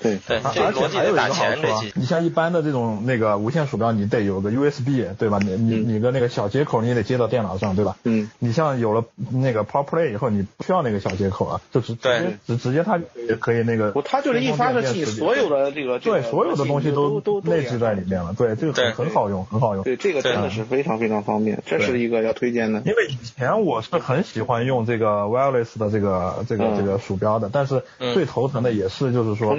[0.00, 1.68] 对，对，而这个逻辑得打而且还有一个好钱这机，。
[1.68, 5.38] 处啊你像一般的这种那个无线鼠标，你得有个 USB 对吧？
[5.42, 7.96] 你你嗯你的那个小接口你也得接到电脑上对吧？
[8.04, 13.92] 嗯，你像有了那个 Power Play 以后，你不需要那个小接口了，就直直接直直接它也可以那个。
[13.92, 19.84] 不，它就是一发射器，所有的这个这个对所有的东西都都内置在里面了，对，这个很很好用，很好用。
[19.84, 22.80] 对，这个真的是非常非常方便，这是一个要推荐的。
[22.80, 29.56] 因为以前我是很喜欢用这个 wireless 的这个这个嗯这个鼠标的，但是嗯最头疼的也是就是说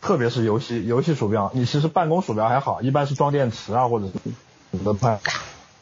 [0.00, 4.12] 特别是游戏游戏鼠标，你其实办公鼠标还好，一般是装电池啊或者什
[4.82, 5.20] 么的，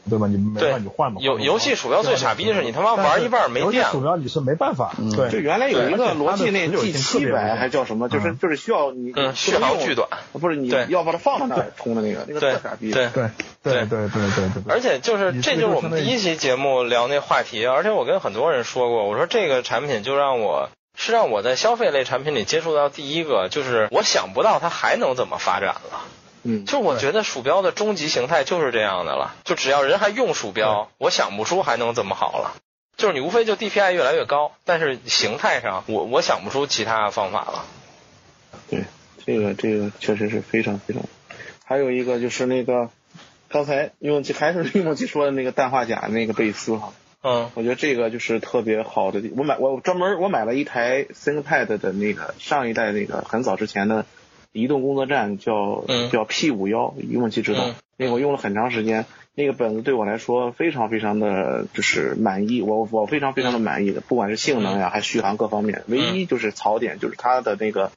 [0.09, 0.27] 对吧？
[0.27, 1.21] 你没办法你换嘛。
[1.21, 3.75] 游游戏鼠标最傻逼的是你他妈玩一半没电。
[3.75, 4.95] 游戏鼠标你是没办法。
[5.15, 12.91] 对，就原来有一个逻辑那 G 七百还叫什么，就是就是需要你续航、巨短，不是你要把它放那儿充的那个，那个特傻逼。
[12.91, 13.31] 对对
[13.63, 26.05] 对对对对,对，而且就是这就是我们第一期节目聊那话题，而且我跟很多人说过，我说这个产品就让我是让我在消费类产品里接触到第一个，就是我想不到它还能怎么发展了。
[26.43, 32.57] 嗯，就我觉得鼠标的终极形态就是这样的了，就只要人还用鼠标，我想不出还能怎么好了。
[32.97, 37.65] 就是你无非就 DPI 越来越高，但是形态上我我想不出其他方法了。
[38.69, 38.85] 对，
[39.25, 41.05] 这个这个确实是非常非常。
[41.65, 42.91] 还有一个就是那个
[43.49, 46.93] 刚才运动器还是运动器说的那个氮化钾那个贝斯哈，
[47.29, 49.23] 嗯我觉得这个就是特别好的。
[49.37, 54.07] 我买我专门我买了一台 ThinkPad 的那个上一代那个很早之前的
[54.53, 57.61] 移动工作站叫、嗯叫 P 五幺，运动器知道。
[57.67, 67.91] 嗯那个我用了很长时间，那个本子对我来说非常非常的就是满意，我我非常非常的满意的，不管是性能呀还是续航各方面，唯一就是槽点就是它的那个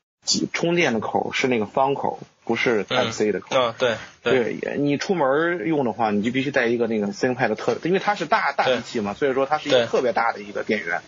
[0.54, 2.18] 充电的口是那个方口，
[2.52, 3.48] 不是 Type C 的口。
[3.56, 11.00] 嗯，对对对，你出门用的话，你就必须带一个那个 ThinkPad 特，因为它是大大机器嘛，所以说它是一个特别大的一个电源，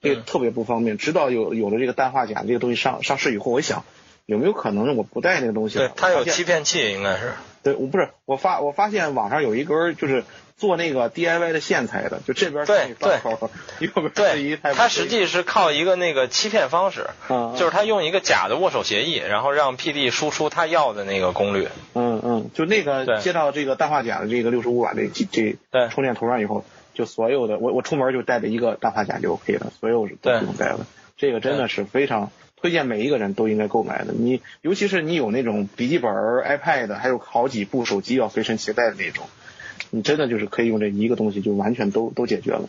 [0.00, 0.96] 这个嗯特别不方便。
[0.96, 3.84] 直到有有了这个氮化钾这个东西上上市以后，我想
[4.24, 5.92] 有没有可能我不带那个东西了对，？
[5.96, 7.34] 它有欺骗器应该是。
[7.62, 10.24] 对，我不是我发我发现网上有一根儿就是
[10.56, 13.50] 做那个 DIY 的线材的，就这边对是一方口，
[13.80, 21.68] 右边对它实际是靠一个那个欺骗方式，嗯就是他用一个假的握手协议，然后让 PD 输出他要的那个功率。
[21.94, 25.56] 嗯嗯，就那个接到这个氮化钾的这个六十五瓦的这这
[25.88, 30.86] 充电头上以后，就所有的我我出门就带着一个氮化钾就 OK 了，所有都不用带了。
[31.18, 32.30] 这个真的是非常
[32.60, 34.12] 推荐每一个人都应该购买的。
[34.12, 39.26] 你尤其是你有那种笔记本、iPad，还有好几部手机要随身携带的那种，
[39.90, 42.62] 你真的就是可以用这一个东西就完全都都解决了。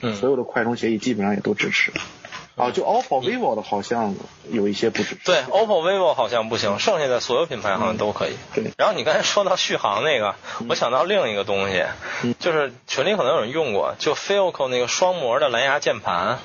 [0.00, 1.92] 嗯所有的快充协议基本上也都支持。
[2.54, 4.14] 啊，就 OPPO、vivo 的好像
[4.50, 5.24] 有一些不支持。
[5.24, 8.32] 对，OPPO、vivo 好像不行，剩下的所有品牌好像都可以。
[8.54, 10.34] 对然后你刚才说到续航那个，
[10.68, 11.84] 我想到另一个东西，
[12.22, 16.38] 嗯就是群里可能有人用过，就 Filco 那个双模的蓝牙键盘。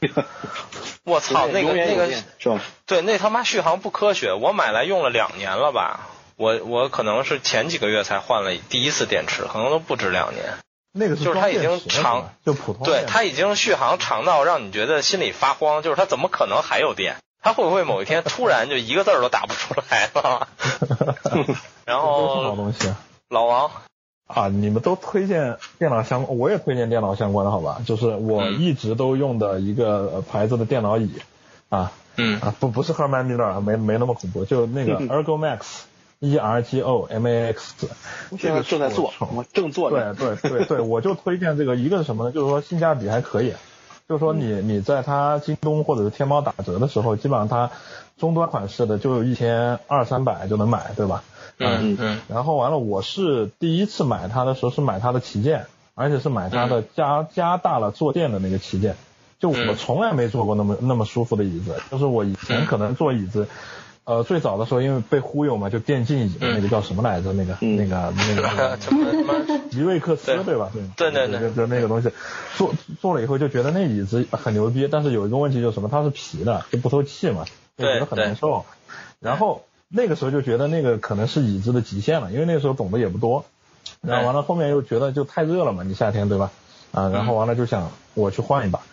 [1.02, 2.08] 我操，那个那个
[2.38, 2.60] 是吧？
[2.86, 6.08] 对，那他妈续航不科学，我买来用了两年了吧。
[6.38, 10.54] 我我可能是前几个月才换了第一次电池，可能都不止两年。
[10.92, 17.16] 那个是就是它已经长就普通对，它已经续航长到让你觉得心里发慌，就是它怎么可能还有电？
[17.42, 20.48] 它会不会某一天突然就一个字儿都打不出来了？
[21.84, 22.96] 然后东西啊。
[23.28, 23.70] 老王，
[24.26, 27.80] 啊，你们都推荐电脑相，我也推荐电脑相关的，好吧？
[27.86, 31.12] 就是我嗯一直都用的一个呃牌子的电脑椅，
[31.68, 35.36] 啊嗯啊，不不是赫曼密勒啊，没没那么恐怖，就那个 Ergo
[36.20, 37.86] Max，E R G O M A X，
[38.38, 40.14] 现在正在做我，我正做对。
[40.14, 42.32] 对对对，我就推荐这个，一个是什么呢？
[42.32, 43.52] 就是说性价比还可以，
[44.08, 47.70] 就是说你你在它京东或者是天猫打折的时候，基本上它
[48.18, 51.22] 终端款式的就一千二三百就能买，对吧？
[51.58, 58.96] 嗯嗯然后完了，我是第一次买它的时候是买它的旗舰，而且是买它的加、加大了坐垫的那个旗舰。
[59.40, 63.46] 就我嗯从来没坐过那么那么舒服的椅子，就是我以前可能坐椅子，
[64.08, 67.34] 呃，最早的时候因为被忽悠嘛，就电竞椅的那个叫什么来着？
[67.34, 69.04] 那个、嗯那个那个那个怎么
[69.70, 70.70] 吉瑞克斯对对吧？
[70.96, 72.10] 对对对对就那个东西，
[72.56, 75.90] 做做了以后就觉得那椅子很牛逼，但是有一个问题就是什么？
[75.90, 77.44] 它是皮的，就不透气嘛，
[77.76, 78.64] 就觉得很难受。
[79.20, 83.44] 然后那个时候就觉得那个可能是椅子的极限了，因为那个时候懂得也不多。
[84.00, 86.50] 然后完了后面又觉得就太热了嘛，你夏天对吧？
[86.92, 88.87] 啊，然后完了就想我去换一把，嗯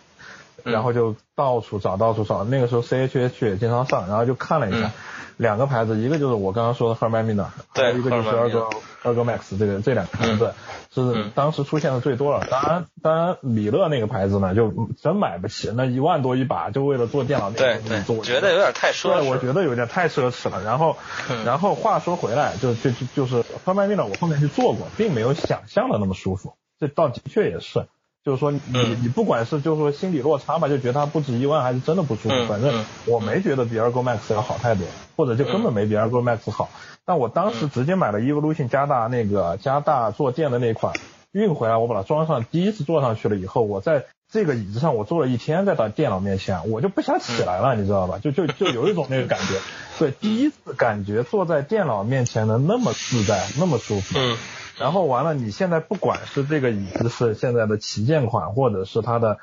[0.71, 4.91] 然后就到处找到处找，那个时候 CHH 也经常上，然后就看了一下，嗯
[5.37, 8.71] 两个牌子，一个就是我刚刚说的 Hermina，还对有一个就是 Ergo
[9.03, 10.53] Ergo Max 这个这两个牌子
[10.93, 12.47] 是嗯当时出现的最多了。
[12.49, 19.37] 当然，当然米勒那个牌子呢，就真买不起，那一万多一把，就为了做电脑那对个做对，觉得有点太奢侈对，我。
[19.37, 20.63] 觉得有点太奢侈了。
[20.63, 20.95] 然后，
[21.29, 26.53] 嗯然后话说回来，就就就就是 Hermina 我后面去做过，并没有想象的那么舒服。
[26.79, 27.87] 这倒的确也是，
[28.25, 32.35] 就是说你、嗯你不管是就是说心理落差嘛，就觉得它不值一万，还是真的不舒服。
[32.35, 36.71] 嗯反正嗯我没觉得比 Ergo Max 要好太多，或者就根本没比 Ergo Max 好。
[37.05, 40.93] 但我当时直接买了 Evolution 加大那个加大坐垫的那款，
[41.33, 48.17] 运回来我把它装上，第一次坐上去了以后，我在这个椅子上我坐了一天，在到电脑面前，我就不想起来了，你知道吧？
[48.17, 49.59] 就就就有一种那个感觉，
[49.99, 54.17] 对，第一次感觉坐在电脑面前的那么自在，那么舒服。
[54.17, 54.35] 嗯
[54.79, 59.37] 然后完了，你现在不管是这个椅子是现在的旗舰款，或者是它的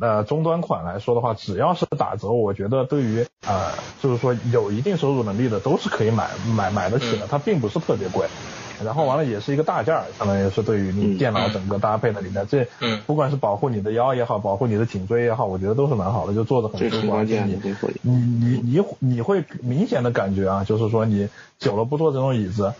[0.00, 8.26] 呃终端款来说的话，只要是打折，我觉得对于呃就是说有一定收入能力的都是可以买买买得起的，它并不是特别贵。
[8.84, 17.16] 然后完了也是一个大件儿，相当于是对于你电脑整个搭配的里面，这嗯不管是保护你的腰也好，保护你的颈椎也好，我觉得都是蛮好的，就坐着很舒服。
[17.16, 17.58] 而且你
[18.02, 22.74] 你你你你会明显的感觉啊，就是说你久了不坐这种椅子，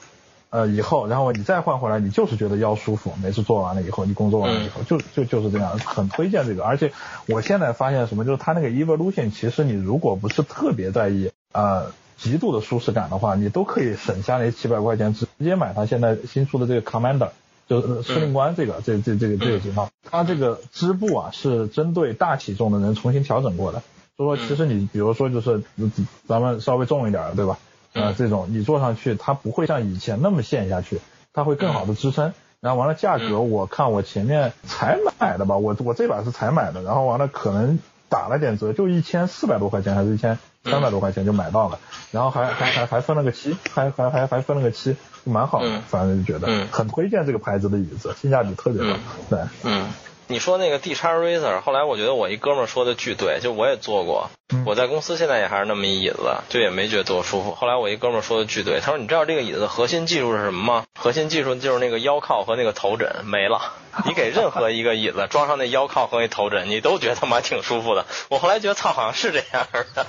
[0.57, 3.13] 呃，以后然后你再换回来，你就是觉得腰舒服。
[3.23, 6.65] 每次做完了以后，你工作完了以后，就就就是这样，很推荐这个。
[6.65, 6.93] 而且
[7.29, 17.31] 我现在发现什么，就是它那个 Evolution，其实你如果不是特别在意呃极度的舒适感的话，你都可以省下那七百块钱，直接买它现在新出的这个 Commander。
[17.69, 23.83] 就是呃司令官这个、这这这个这个型号，它这个织布啊是针对大体重的人重新调整过的。
[24.17, 25.91] 所以说其实你比如说就是嗯
[26.29, 27.59] 咱们稍微重一点儿，对吧？
[27.97, 31.01] 呃，这种你坐上去，它不会像以前那么陷下去，
[31.33, 32.33] 它会更好的支撑。
[32.61, 37.79] 然后完了，价格我看我前面才买的吧，我我这把是才买的，然后完了可能
[38.09, 41.79] 打了点折，就一千四百多块钱还是一千三百多块钱就买到了，
[42.11, 46.69] 然后还还还还分了个期，还还还还分了个期，蛮好的嗯，反正就觉得嗯。
[46.73, 49.01] 很推荐这个牌子的椅子，性价比特别高嗯。
[49.31, 49.89] 对，嗯，
[50.29, 57.53] 你说那个 D 叉 Razer，后来我觉得我一哥们儿说的巨对，就我也坐过，嗯我在公司现在也还是那么一椅子，就也没觉得多舒服。
[57.53, 60.85] 后来我一哥们儿说的巨对，他说你知道这个椅子的核心技术是什么吗？
[60.99, 63.75] 核心技术就是那个腰靠和那个头枕没了。
[64.05, 68.05] 你给任何一个椅子装上那腰靠和那头枕，你都觉得他妈挺舒服的。
[68.29, 70.07] 我后来觉得操，好像是这样的。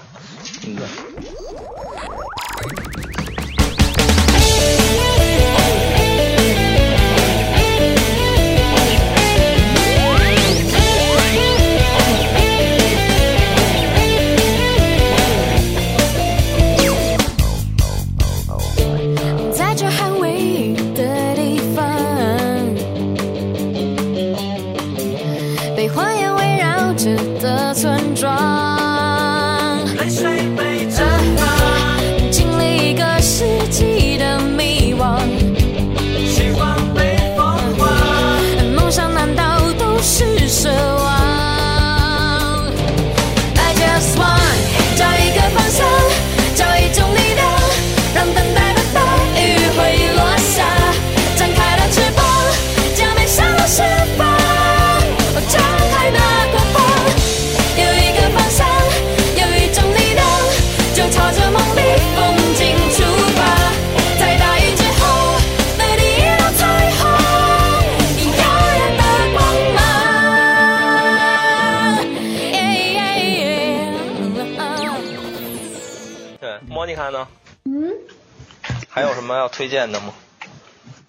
[79.57, 80.13] 推荐的吗？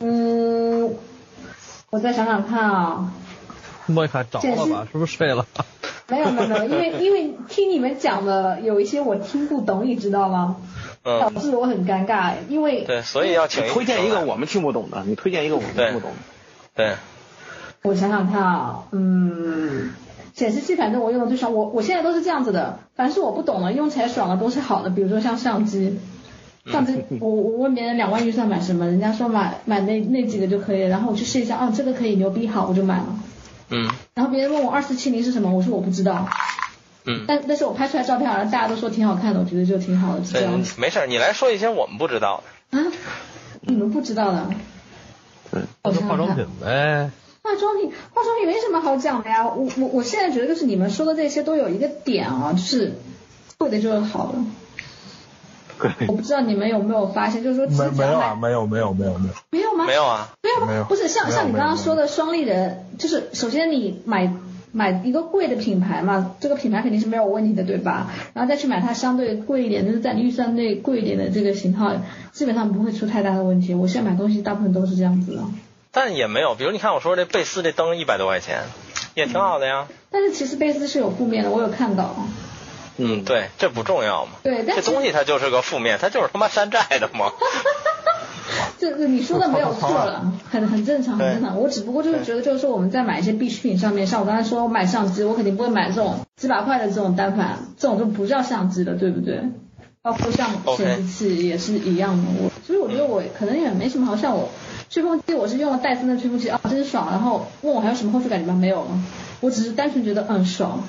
[0.00, 0.94] 嗯，
[1.90, 3.12] 我再想想看啊，
[3.86, 4.88] 莫妮卡着了吧？
[4.90, 5.44] 是不是睡了？
[6.08, 10.56] 没有没有没有， 因为因为听你们讲的有一些我听不懂，你知道吗？
[11.04, 14.32] 导嗯，致我很尴尬，因为对，所以要请推荐一个我。
[14.32, 16.16] 我们听不懂的，你推荐一个我们听不懂的。
[16.74, 16.94] 对，
[17.82, 19.90] 我想想看啊，嗯，
[20.34, 25.98] 显示器反正我用的最爽，我我现在都是这样子的，凡是我不懂的，用起来爽的都是好的，比如说像相机，
[26.70, 33.06] 相机 我我问别人两万预算买什么，人家说买买那那几个就可以了，然后我去试一下，哦这个可以牛逼好，我就买了。
[33.70, 36.28] 嗯然后别人问我二四七零是什么，我说我不知道，
[37.04, 42.78] 嗯，但但是我拍出来照片好像大家都说挺好看的，我觉得就挺好的，是这对样子，没事儿，你来说一些我们不知道的。
[42.78, 42.86] 啊，
[43.62, 44.50] 你们不知道的，
[45.82, 47.10] 我想想看化妆品呗。
[47.42, 49.46] 化妆品，化妆品没什么好讲的呀。
[49.46, 52.92] 我我我现在觉得就是你们说的这些都有一个点啊，就是
[53.56, 54.34] 贵的就是好
[55.78, 56.06] 的。
[56.08, 59.86] 我不知道你们有没有发现，就是说其实没没有啊，没有没有没有没有，没有吗？
[59.86, 60.66] 没有啊，没有吗？
[60.66, 64.32] 没有不是像像你刚刚说的双立人，就是首先你买
[64.72, 68.10] 买一个贵的品牌嘛，这个品牌肯定是没有问题的，对吧？
[68.34, 71.92] 然后再去买它相对贵一点，就是在你预算内贵一点的这个型号，
[72.32, 73.74] 基本上不会出太大的问题。
[73.74, 75.42] 我现在买东西大部分都是这样子的。
[75.90, 78.64] 但也没有，比如你看我说这贝斯这灯一百多块钱，
[79.14, 79.88] 也挺好的呀。
[80.10, 82.14] 但是其实贝斯是有负面的，我有看到。
[82.98, 84.32] 嗯，对，这不重要嘛。
[84.42, 87.32] 对，但这东西它就是个负面，它就是他妈山寨的嘛。
[88.78, 91.58] 这个你说的没有错了， 很很正常，很正常。
[91.58, 99.40] 我只不过就是觉得，就是说我们在买一些必需品上面，像我刚才说，我买相机，我肯定不会买这种几百块的这种单反，这种就不叫相机了，对不对？
[100.00, 102.22] 包括像显示器也是一样的。
[102.40, 104.48] 我所以我觉得我可能也没什么好，像我
[104.88, 107.08] 吹风机我是用了戴森的吹风机啊，真爽。
[107.10, 108.58] 然后问我还有什么后续感觉吗？
[108.58, 108.90] 没有了，
[109.40, 110.82] 我只是单纯觉得嗯爽。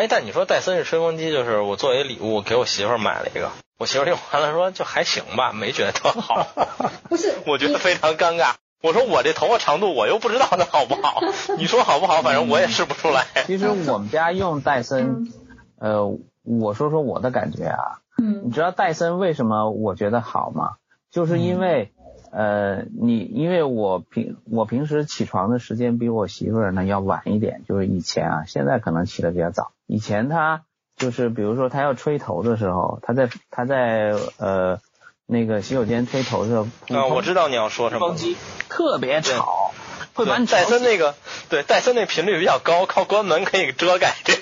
[0.00, 6.46] 哎，但你说戴森是吹风机，就是我作为礼物给我媳妇儿买了一个，我媳妇儿用完了说就还行吧，没觉得特好，
[7.10, 8.52] 不是，我觉得非常尴尬。
[8.82, 11.20] 我说我这头发长度我又不知道它好不好，
[11.58, 13.26] 你说好不好，反正我也试不出来。
[13.46, 15.30] 其实我们家用戴森，
[15.78, 20.76] 呃，我说说我的感觉啊，嗯你知道戴森为什么我觉得好吗？
[21.10, 21.92] 就是因为，
[22.32, 29.72] 呃，你因为我平我平时起床的时间比我媳妇儿呢要晚一点，就是以前啊，现在可能起的比较早。
[29.92, 30.62] 以前他
[30.96, 34.78] 就是比如说他要吹头的时候，他在他在呃
[35.26, 36.62] 那个洗手间吹头的时候，
[36.96, 38.16] 啊，我知道你要说什么风。
[38.16, 38.36] 机
[38.68, 39.72] 特别吵，
[40.14, 41.16] 会把你吵戴森那个，
[41.48, 44.36] 对，戴森那频率比较高，靠关门可以遮盖掉。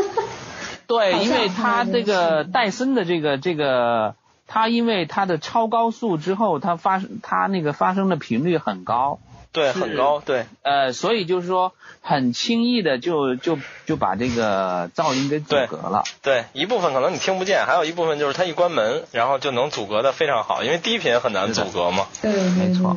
[0.88, 4.14] 对，因为它这个戴森的这个这个，
[4.46, 9.18] 它因为它的超高速之后，它发生它那个发生的频率很高，
[9.52, 16.04] 对，很高，对，呃，所以就是说很轻易的就就就把这个噪音给阻隔了。
[16.22, 22.06] 对，一部分可能你听不见，还有一部分就是它一关门，然后就能阻隔的非常好，因为低频很难阻隔嘛。
[22.22, 22.96] 对对对没错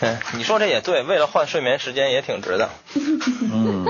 [0.00, 2.70] 嗯，你说这也对，为了换睡眠时间也挺值的。
[3.52, 3.84] 嗯，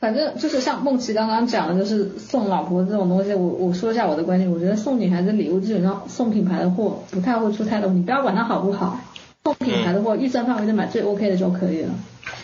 [0.00, 8.98] 反正就是像梦琪刚刚讲的，就是送老婆这种东西，我我说一下我的观点，我觉得送女孩子礼物基本上送品牌的货不太会出太多问题，不要管它好不好，
[9.44, 11.92] 送品牌的货，预算范围内买最 OK 的就可以了。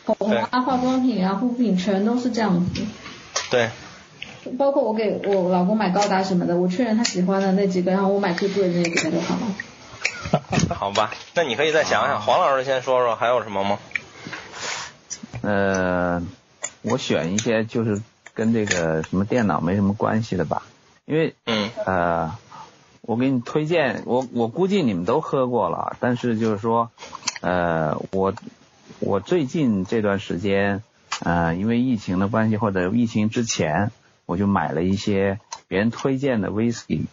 [0.05, 2.83] 口红啊、化妆品啊、护肤品全都是这样子。
[3.51, 3.71] 对，
[4.59, 9.41] 包括我给我老公买高达什么的，我确认他喜欢的那几个，然后我买最贵的那个给他就好了。
[10.75, 13.79] 好吧，那你可以再想想，黄老师先说说还有什么吗？
[15.43, 16.23] 呃，
[16.83, 18.03] 我选一些就是
[18.35, 20.63] 跟这个什么电脑没什么关系的吧，
[21.07, 22.33] 因为嗯呃，
[23.09, 26.91] 我给你推荐，我我估计你们都喝过了，但是就是说，
[27.41, 28.35] 呃，我
[29.01, 30.83] 我最近这段时间，
[31.21, 33.93] 呃，因为疫情的关系或者疫情之前，
[34.27, 37.07] 我就买了一些别人推荐的 whisky，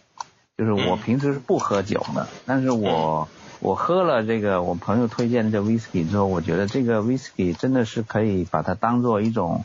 [0.57, 0.99] 就是我嗯。
[1.05, 3.29] 平时是不喝酒的，但是我
[3.61, 9.63] 我喝了这个我朋友推荐的这 whisky 之后，我觉得这个 whisky 真的是可以把它当做一种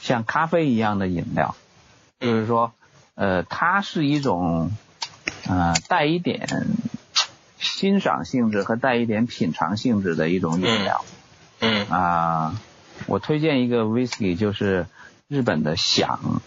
[0.00, 1.54] 像咖啡一样的饮料，
[2.18, 2.72] 就是说，
[3.14, 4.72] 呃，它是一种
[5.50, 6.48] 呃带一点
[7.58, 11.04] 欣赏性质和带一点品尝性质的一种饮料
[11.62, 12.62] 嗯啊、
[13.06, 14.86] 我推荐一个 whisky 就是
[15.28, 16.40] 日本的响，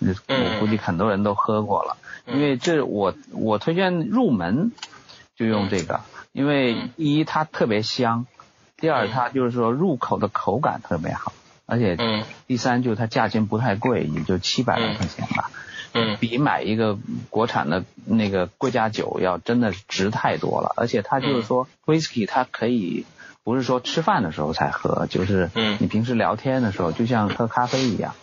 [0.00, 1.96] 嗯我估计很多人都喝过了，
[2.26, 4.72] 因为这我我推荐入门
[5.36, 6.02] 就用这个，
[6.32, 8.26] 因为一它特别香，
[8.76, 11.32] 第二嗯它就是说入口的口感特别好，
[11.64, 15.50] 而且嗯第三就是它价钱不太贵，也就七百来块钱吧，
[15.92, 16.98] 嗯比买一个
[17.30, 23.06] 国产的那个贵价酒要真的是值太多了，而且它就是说嗯 whisky 它可以
[23.44, 28.14] 不是说吃饭的时候才喝，就是嗯你平时聊天的时候就像喝咖啡一样，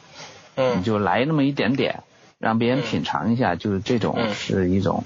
[0.55, 2.03] 你嗯就来那么一点点，
[2.37, 5.03] 让别人品尝一下，就是这种嗯是一种，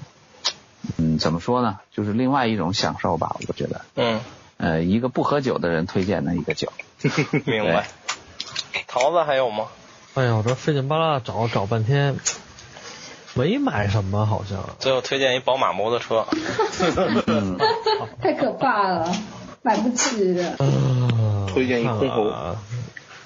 [0.98, 1.78] 嗯，怎么说呢？
[1.92, 3.80] 就是另外一种享受吧，我觉得。
[3.96, 4.20] 嗯，
[4.58, 6.72] 呃，一个不喝酒的人推荐的一个酒。
[7.46, 7.88] 明白。
[8.86, 9.68] 桃子还有吗？
[10.14, 12.16] 哎呀，我这费劲巴拉找找半天，
[13.40, 14.58] 没买什么好像。
[14.78, 16.26] 最后推荐一宝马摩托车。
[17.26, 17.56] 嗯，
[18.20, 19.12] 太可怕了，
[19.62, 20.54] 买不起的。
[20.58, 22.56] 呃推荐一空投啊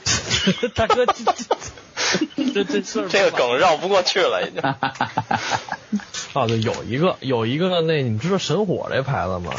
[0.74, 4.62] 大哥，这这这这个梗绕不过去了，已经。
[6.34, 9.52] 啊，对，有一个有一个那你知道神火这牌子吗？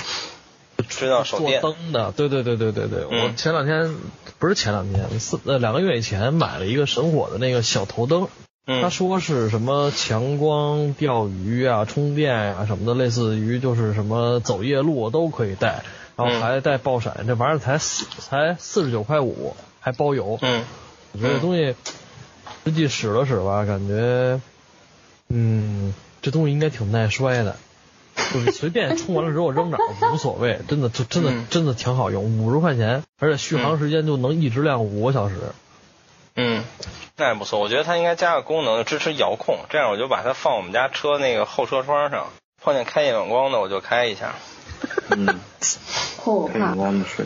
[0.89, 1.61] 知道手做电。
[1.61, 3.95] 灯的，对对对对对对，嗯我前两天
[4.39, 8.27] 不是前两天，四呃两个月以前买了一个神火的那个小头灯，
[8.65, 15.83] 他嗯说是什么强光钓鱼啊、充电啊什么的，类似于就是什么走夜路都可以带，
[16.15, 16.41] 然后嗯。
[16.41, 20.39] 还带爆闪，这玩意儿才四才四十九块五，还包邮。
[20.41, 20.63] 嗯。
[21.13, 21.75] 我觉得这东西
[22.65, 24.41] 实际使了使吧，感觉，
[25.29, 25.93] 嗯，
[26.23, 27.55] 这东西应该挺耐摔的，
[28.33, 31.45] 就是随便充完了之后扔哪儿无所谓， 真的就真的嗯。
[31.51, 35.35] 真的挺好用，五十块钱，而且续航时间就能一直亮五个小时。
[36.35, 36.63] 嗯，
[37.15, 37.59] 那也不错。
[37.59, 42.27] 我觉得它应该加个功能，支持遥控，这样我就把它放我们家车那个后车窗上，
[42.61, 44.35] 碰见开夜晚光的我就开一下。
[45.09, 45.37] 嗯， 开
[46.23, 46.75] 可怕。
[46.75, 47.25] 光的是。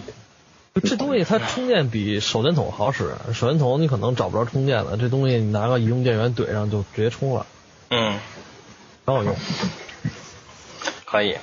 [0.83, 7.45] 这东西它充电比手电筒好使，手电筒你可能找不着充电了，这东西你拿个移动电源怼上就直接充了，
[7.89, 8.19] 嗯，
[9.05, 9.35] 很好用。
[11.05, 11.37] 可以。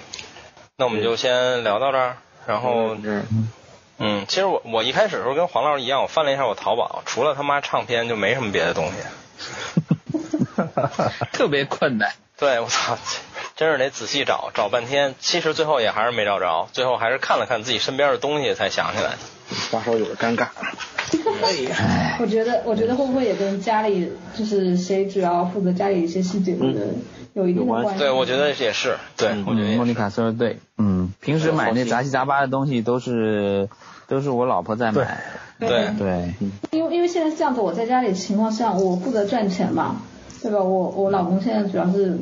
[0.76, 2.16] 那我们就先聊到这儿，
[2.46, 3.22] 然后这
[3.98, 8.94] 嗯，其实我我一开始的时候跟黄老师一样，我翻了一下我淘宝，除了他妈唱片就没什么别的东西。
[11.32, 12.12] 特别困难。
[12.38, 12.98] 对，我操，
[13.56, 19.18] 真是得仔细找，找半天，其实最后也还是没找着，最后还是看了看自己身边的东西才想起来的。
[19.70, 20.48] 花手有点尴尬。
[21.42, 26.88] 哎呀，我觉得，我觉得会不会也跟家里就是谁主要负责家里一些细节的
[27.36, 27.98] 有一定的关系？
[27.98, 29.76] 对，我觉得也是，对，我觉得。
[29.76, 33.68] 莫妮卡说的对，嗯，平时买那杂七杂八的东西都是
[34.08, 35.22] 都是我老婆在买，
[35.60, 35.90] 对。
[35.98, 36.34] 对，
[36.70, 39.96] 因为因为现在是这样子，我在家里情况下，我负责赚钱嘛，
[40.42, 40.60] 对吧？
[40.60, 42.18] 我我老公现在主要是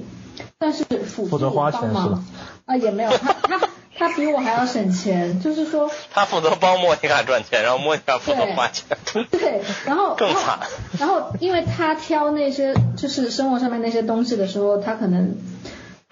[0.58, 2.24] 但是辅助负责花我帮忙钱是吧？
[2.66, 3.63] 啊，也没有，他他
[3.96, 8.96] 他比我还要省钱，就是说 他负责帮莫妮卡赚钱，然后莫妮卡负责花钱。
[9.30, 10.58] 对，然后 更惨
[10.98, 15.36] 然后然后因为他挑那些就是生活上面那些东西的时候，他可能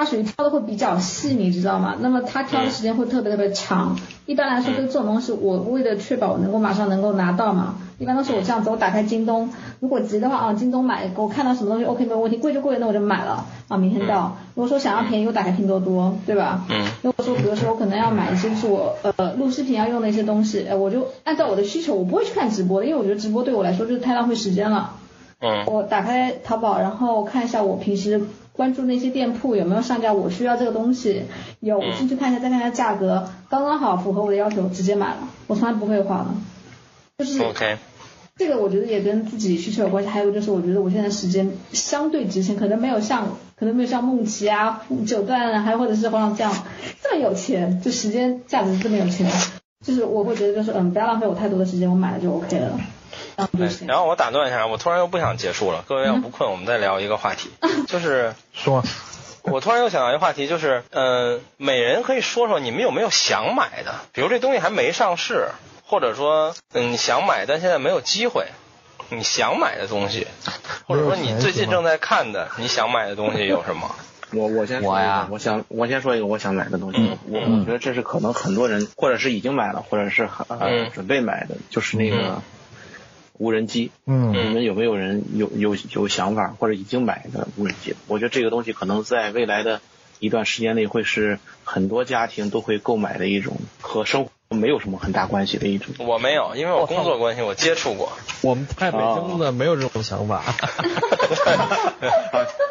[0.02, 1.94] 他属于挑的会比较细，你知道吗？
[2.00, 3.96] 那么他挑的时间会特别特别长。
[4.26, 9.48] 一般来说，对这种东西，我为了确保我能够马上能够拿到嘛，一般都是我这样子，我打开京东，
[9.78, 14.36] 如果急的话啊，京东买，我看到什么东西 OK 没有问题，贵就贵，那我就买了啊，明天到。
[14.56, 16.64] 如果说想要便宜，我打开拼多多，对吧？
[16.68, 24.94] 嗯如果说比如说我可能要买一些就是我呃录视频要用的一些东西，呃，我就按照我的需求，我不会去看直播的，因为我觉得直播对我来说就是太浪费时间了。
[25.44, 28.22] 嗯我打开淘宝，然后看一下我平时
[28.52, 31.22] 关注那些店铺有没有上架我需要这个东西，
[31.60, 36.26] 有我进去看一下，再看一下价格，刚刚好符合我的要求，直接买了，我从来不会花的。
[37.18, 37.78] 就是，OK，
[38.36, 43.26] 这个我觉得也跟自己需求有关系，还有就是我觉得我现在时间相对值钱，可能没有像
[43.56, 46.52] 可能没有像梦琪啊、九段啊，还有或者是黄老这样
[47.02, 49.30] 这么有钱，就时间价值这么有钱，
[49.84, 52.78] 就是我会觉得就是嗯，不要浪费我太多的时间，我买了就 OK 了，
[53.36, 53.86] 然后就对。
[53.86, 55.84] 然后我打断一下，我突然又不想结束了。
[55.86, 57.50] 各位要不困，我们再聊一个话题，
[57.88, 58.82] 就是 说
[59.42, 65.48] 我突然又想到一个话题，就是嗯、呃每人可以说说你们有没有想买的，比如这东西还没上市，
[65.84, 68.46] 或者说嗯你想买但现在没有机会，
[69.10, 70.26] 你想买的东西，
[70.86, 73.94] 或者说你最近正在看的你想买的东西有什么？
[74.34, 82.42] 我我先说我呀我想我先说一个我想买的东西，嗯我我觉得这是可能很多人或者是已经买了，或者是呃、嗯准备买的，就是那个嗯
[83.42, 83.90] 无人机。
[84.06, 87.94] 嗯你们有没有人有有有想法或者已经买的无人机？
[88.06, 89.80] 我觉得这个东西可能在未来的
[90.20, 95.94] 一段时间内会是很多家庭都会购买的一种和生活没有什么很大关系的一种。
[95.98, 98.12] 我没有，因为我工作关系我接触过，
[98.42, 100.42] 我们在北京的没有这种想法。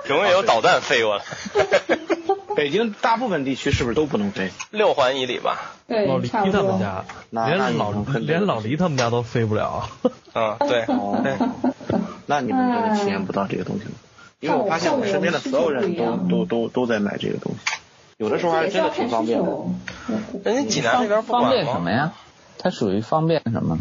[0.10, 1.24] 永远有导弹飞过来，
[2.56, 4.52] 北京大部分地区是不是都不能飞？
[4.72, 5.74] 六环以里吧。
[5.88, 6.62] 老对，黎差不多。
[6.62, 9.90] 他们家，连老连老黎他们家都飞不了。
[10.34, 11.34] 嗯，对， 哦对，
[12.26, 13.92] 那你们真的体验不到这个东西了，
[14.40, 17.60] 因为我发现我身边的所有人都都都都在买这个东西，
[18.22, 19.52] 有的时候还真的挺方便的。
[20.44, 21.50] 人家济南那边不方？
[21.50, 22.14] 便什么呀？
[22.60, 23.80] 它属于方便什么？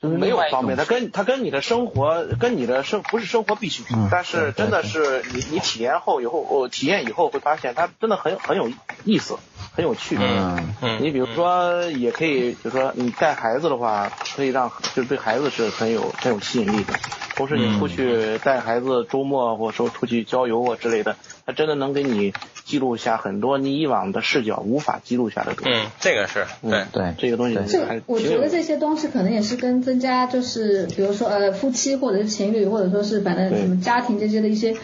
[0.00, 8.70] 就是没有方便，它跟它跟你的生活跟你的生不是生活必需品，嗯但是真的是你你体验后以后，我体验以后会发现它真的很很有
[9.04, 9.36] 意思，
[9.74, 10.16] 很有趣。
[10.18, 16.94] 嗯嗯，你比如说，也可以，就说你带孩子的话，可以让就是对孩子是很有很有吸引力的。
[17.36, 22.32] 同时，你出去带孩子周末或者说出去郊游啊之类的，它真的能给你
[22.64, 25.78] 记录下很多你以往的视角无法记录下的东西。
[25.78, 27.58] 嗯，这个是对，对这个东西
[28.06, 34.74] 我觉得这些东西可能也是跟增加，就是比如说呃夫妻或者是情侣，或者说是反正什么家庭这些的一些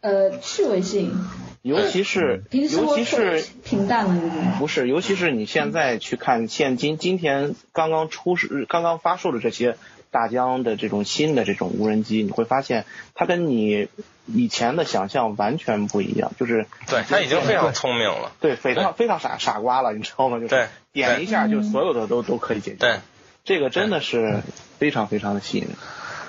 [0.00, 1.16] 呃趣味性，
[1.62, 4.56] 尤其是尤其是平淡了。
[4.58, 9.76] 不是，尤其是你现在去看现今今天刚刚出世、刚刚发售的这些
[10.10, 12.84] 大疆的这种新的这种无人机，你会发现
[13.14, 13.88] 它跟你
[14.26, 18.32] 以前的想象完全不一样，就是对它已经非常聪明了。
[18.40, 20.38] 对非常非常傻傻瓜了，你知道吗？
[20.38, 22.76] 就是对点一下就所有的都都可以解决。
[22.78, 22.98] 对，
[23.44, 24.42] 这个真的是
[24.78, 25.74] 非常非常的吸引人。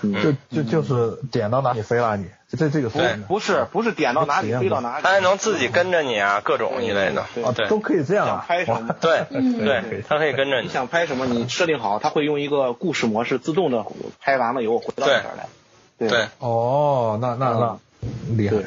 [0.04, 7.26] 就就就是点到哪里飞哪里，就这这个对不是不是点到哪里飞到哪里，他还能自己跟着你啊，各种一类的。
[7.34, 8.44] 对啊对都可以这样。
[8.46, 8.94] 拍什么？
[9.00, 10.74] 对嗯对，他可以跟着你你。
[10.74, 13.86] 想拍什么，你设定好，它会用一个故事模式自动的
[14.20, 15.48] 拍完了以后回到对这边来。
[15.98, 17.80] 对对，哦，那那那
[18.36, 18.66] 厉害对，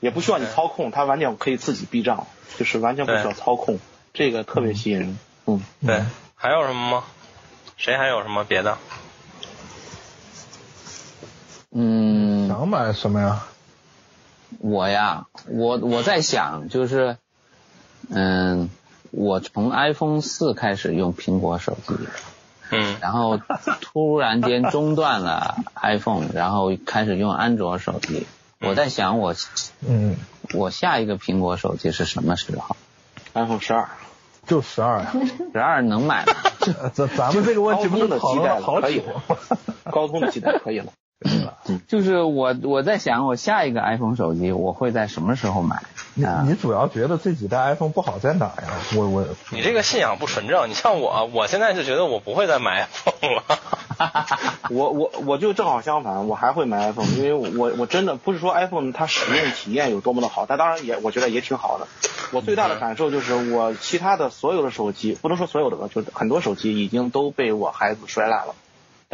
[0.00, 2.26] 也不需要你操控，它完全可以自己避障，
[2.58, 3.78] 就是完全不需要操控，
[4.12, 5.18] 这个特别吸引人。
[5.46, 6.02] 嗯，对，
[6.34, 7.04] 还有什么吗？
[7.76, 8.76] 谁还有什么别的？
[11.76, 13.42] 嗯，想买什么呀？
[14.60, 17.16] 我呀，我我在想，就是，
[18.08, 18.70] 嗯，
[19.10, 21.94] 我从 iPhone 四开始用苹果手机，
[22.70, 23.38] 嗯然后
[23.80, 28.26] 突然间中断了 iPhone，然后开始用安卓手机。
[28.60, 29.34] 我在想我，
[29.86, 30.16] 嗯，
[30.54, 32.76] 我下一个苹果手机是什么时候
[33.34, 33.88] ？iPhone 十二，
[34.46, 35.12] 就十二呀。
[35.52, 36.32] 十二能买吗？
[36.80, 39.02] 呃咱咱们这个问题不是讨论了好久可以
[39.90, 40.92] 高通的基带可以了。
[41.88, 45.82] 就是我我在想，我下一个 iPhone 手机我会在什么时候买？
[46.16, 48.74] 你啊你主要觉得这几代 iPhone 不好在哪呀？
[48.96, 50.68] 我我你这个信仰不纯正。
[50.68, 53.42] 你像我，我现在就觉得我不会再买 iPhone 了。
[54.70, 61.86] 我我我就正好相反，我还会买 iPhone，因为我我真的不是说 iPhone 它使用体验有多么的好，它当然也我觉得也挺好的。
[62.32, 68.54] 我最大的感受就是我其他的所有的手机，不能说所有的吧，就是很多手机已经都被我孩子摔烂了，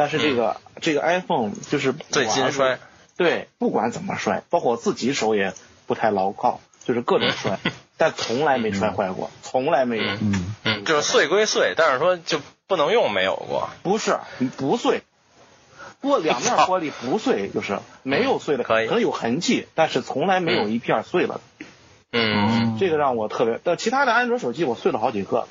[0.01, 2.79] 但是这个、这个 iPhone 就是最我儿子金摔。
[3.17, 5.53] 对，不管怎么摔，包括我自己手也
[5.85, 7.59] 不太牢靠，就是各种摔，
[7.97, 10.03] 但从来没摔坏过，从来没有。
[10.03, 13.69] 嗯，嗯，就是碎归碎，但是说就不能用没有过。
[13.83, 14.17] 不是
[14.57, 15.03] 不碎，
[16.01, 18.87] 玻两面玻璃不碎，就是没有碎的，可以。
[18.87, 21.41] 可能有痕迹，但是从来没有一片碎了。
[22.11, 22.75] 嗯。
[22.79, 25.47] 这个让我特别，但其他的安卓手机我碎了好几个了，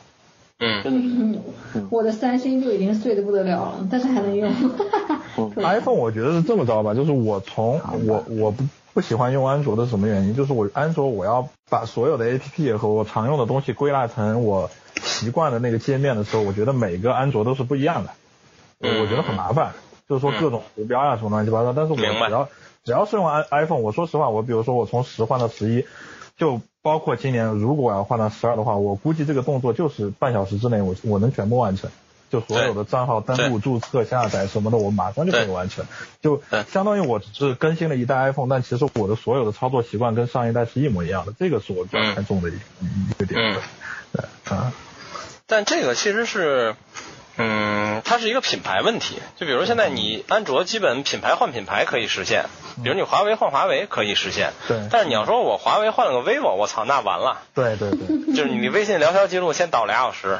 [0.60, 1.40] 嗯真的是。
[1.74, 4.52] 嗯，我的三星就已经碎的不得了了，但是还能用。
[5.34, 10.34] 特别 iPhone 我觉得是这么着吧，就是我从我我不不喜欢用安卓的是什么原因？
[10.36, 14.70] 就是我安卓我要把所有的 APP 和我常用的东西归纳成我
[15.02, 18.10] 习惯的那个界面的时候，我觉得每个安卓都是不一样的，
[18.80, 19.72] 嗯我觉得很麻烦。
[20.08, 22.48] 就是说各种图标呀、什么乱七八糟，但是我只要
[22.84, 25.84] 只要是用 i iPhone，我说实话，我比如说我从十换到十一，
[26.36, 31.90] 就包括今年如果我要换到十二的话，我估计这个动作就是半小时之内我我能全部完成。
[32.30, 35.84] 就所有的账号登录、注册、下载什么的，我马上就可以完成。
[36.22, 36.40] 就
[36.70, 41.34] 相当于我只是更新了一代 iPhone，但其实我的所有的操作习惯跟上一代是一模一样的。
[41.36, 42.58] 这个是我比较看重的一个、
[43.10, 43.40] 一个点。
[43.40, 43.60] 嗯
[44.12, 44.72] 对啊，
[45.46, 46.76] 但这个其实是，
[47.42, 49.18] 嗯，它是一个品牌问题。
[49.36, 52.44] 就比如现在你安卓基本品牌换品牌可以实现，
[52.82, 54.52] 比如你华为换华为可以实现。
[54.68, 57.38] 对但是你要说我华为换了个 vivo，我操，那完了。
[57.54, 60.38] 对对对，就是你微信聊天记录先导俩小时。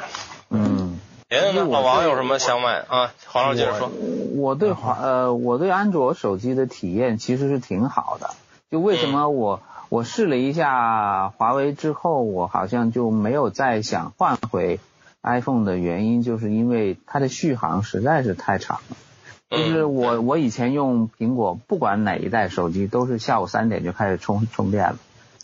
[0.49, 3.11] 嗯，别的老王有什么想买啊？
[3.27, 3.89] 黄老师接着说。
[4.35, 8.29] 我对华呃，我对安卓手机的体验其实是挺好的。
[8.69, 14.79] 就为什么我我试了一下华为之后，我好像就没有再想换回
[15.23, 18.97] iPhone 的原因，就是因为它的续航实在是太长了。
[19.49, 24.97] 就是我我以前用苹果，不管哪一代手机，都是下午三点就开始充充电了。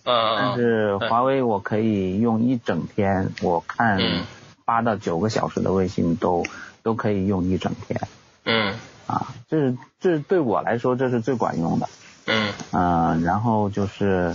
[0.04, 4.24] 但嗯是华为我可以用一整天，我看嗯
[4.64, 6.46] 八到九个小时的微信都
[6.84, 8.00] 都可以用一整天
[8.46, 8.76] 嗯
[9.08, 11.90] 啊，这是这是对我来说这是最管用的。
[12.30, 14.34] 嗯嗯、然后就是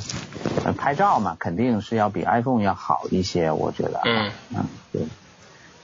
[0.65, 4.01] 呃拍照嘛，肯定是要比 iPhone 要好一些，我觉得。
[4.05, 5.03] 嗯嗯，对。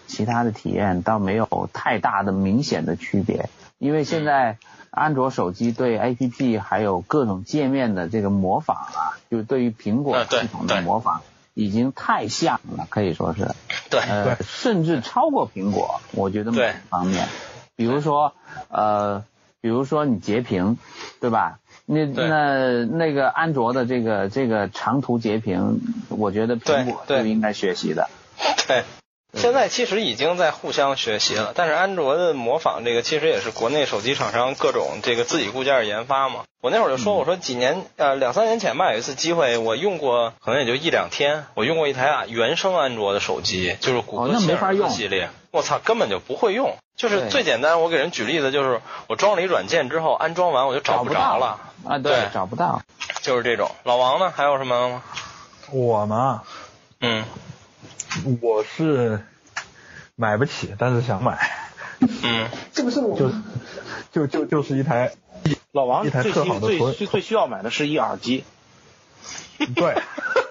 [0.08, 3.48] 其他的体验倒没有太大的明显的区别，
[3.78, 4.56] 因为现在
[4.90, 11.20] 安卓手机对 APP 还有各种界面的这个模仿啊，就对于苹果系统的模仿
[11.54, 13.54] 已经太像了，可以说是。
[13.90, 17.28] 对呃，甚至超过苹果，我觉得某方面，
[17.76, 18.34] 比如说
[18.68, 19.24] 呃，
[19.60, 20.78] 比如说你截屏，
[21.20, 21.58] 对吧？
[21.90, 28.10] 那那那个安卓的这个这个长途截屏，我觉得苹果就应该学习的。
[28.66, 28.84] 对。
[29.38, 36.44] 现在其实已经在互相学习了，但是安卓的模仿这个其实也是国内手机厂商各种这个自己固件研发嘛。
[36.60, 44.90] 我那会儿就说，我说几年呃两三年前吧，有一次机会，我用过可能也就一两天，我用过一台啊原生安卓的手机，就是谷哦歌希尔德那没法用。
[44.90, 46.76] 系列，我操根本就不会用。
[46.96, 52.82] 就是最简单，我给人举例子就是，我装了一软件之后，安装完我就找不着了，啊，对找不到。
[53.22, 53.70] 就是这种。
[53.84, 55.02] 老王呢，还有什么吗？
[55.70, 56.42] 我嘛，
[57.00, 57.24] 嗯
[58.40, 59.20] 我是
[60.16, 61.38] 买不起，但是想买，
[62.00, 63.30] 嗯这不是我就？
[64.10, 65.12] 就就就是一台
[65.70, 68.42] 老王一台特最好的投最最最需要买的是一耳机，
[69.76, 70.02] 对，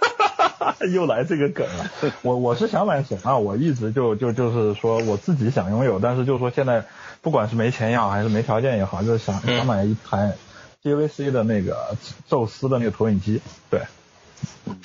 [0.93, 1.89] 又来这个梗了。
[2.21, 3.39] 我我是想买什么？
[3.39, 6.85] 我一直就就就是说我自己想拥有，但是就说现在
[7.21, 10.35] 不管是没钱也好，还是没条件也好，就是想嗯想买一台
[10.83, 11.97] JVC 的那个
[12.29, 13.81] 宙斯的那个投影机，对，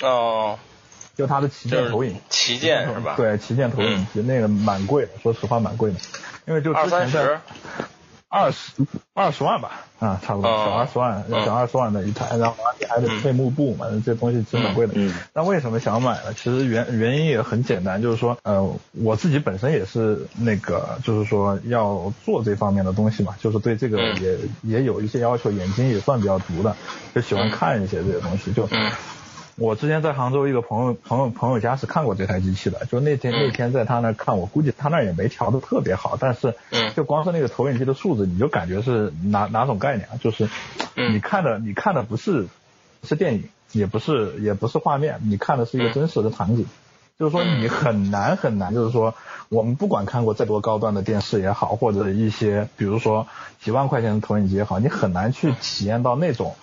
[0.01, 0.57] 哦，
[1.15, 2.15] 就它的旗舰投影。
[2.29, 5.97] 旗舰是吧？，对，旗舰投影机、那个蛮贵的，说实话蛮贵的，
[6.47, 7.39] 因为就二之前在三十。
[8.35, 8.71] 二十
[9.13, 14.93] 二十万吧，啊，差不多哦小二十万，嗯小二十万的一台，然后而且还得配幕布嘛，这东西挺蛮贵的。
[14.95, 16.33] 嗯那为什么想买呢？
[16.33, 26.75] 其实原原因也很简单，就是说，呃，我自己本身也是那个，就是说要做这方面的东西嘛，就是对这个嗯也、也有一些要求，眼睛也算比较毒的，
[27.13, 28.67] 就喜欢看一些这些东西，就。
[29.57, 40.17] 嗯我之前在杭州一个朋友朋友朋友家是看过这台机器的，就那天、嗯那天在他那儿看，我估计他那儿也没调的特别好，但是嗯就光是那个投影机的数字，你就感觉是哪哪种概念啊？
[40.19, 40.49] 就是
[40.95, 42.47] 嗯你看的你看的不是
[43.03, 43.43] 是电影，
[43.73, 46.65] 也不是也不是画面，你看的是一个嗯真实的场景。
[47.19, 49.13] 就是说你很难很难，就是说
[49.49, 53.27] 我们不管看过再多高端的电视也好，或者一些比如说
[53.61, 56.55] 几万块钱的投影机也好，你很难去体验到那种，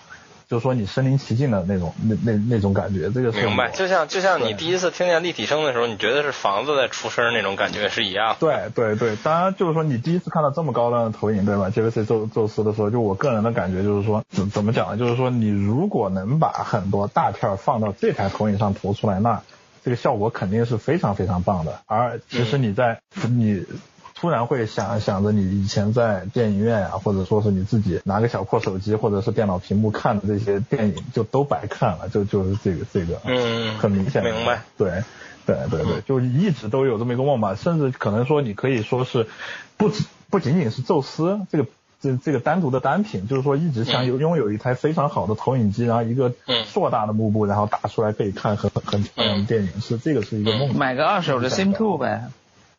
[0.50, 3.08] 就是说你身临其境的那种那那那种感觉。
[3.10, 8.36] 这个是明白，就像就像你第一次听见立体声的时候，你觉得是房子在出声那种感觉是一样的。
[8.40, 11.70] 对对对，当然就是说你第一次看到这么高端的投影，对吧？
[11.70, 14.96] 杰克赛宙宙斯的时候，就我个人的感觉就是说，怎怎么讲呢？
[14.96, 19.40] 就是说你如果能把很多大片放到这台投影上投出来，那
[19.84, 21.78] 这个效果肯定是非常非常棒的。
[21.86, 23.64] 而其实你在、你。
[24.20, 34.62] 突然会想想着你以前在电影院啊，或者说是你自己拿个小破手机或者是电脑屏幕看的这些电影，就都白看了，就就是这个这个，嗯很明显的，明白。
[34.76, 35.02] 对，
[35.46, 39.26] 对对对，就一直都有这么一个梦吧，甚至可能说你可以说是
[39.78, 41.66] 不只不仅仅是宙斯这个
[42.02, 46.64] 这这个单独的单品，就是说一直想有拥有一台非常好的投影机，然后一个嗯。
[46.66, 50.76] 硕大的幕布，然后打出来可以看很很漂亮的电影，是这个是一个梦。
[50.76, 52.28] 买个二手的 Sim Two 呗。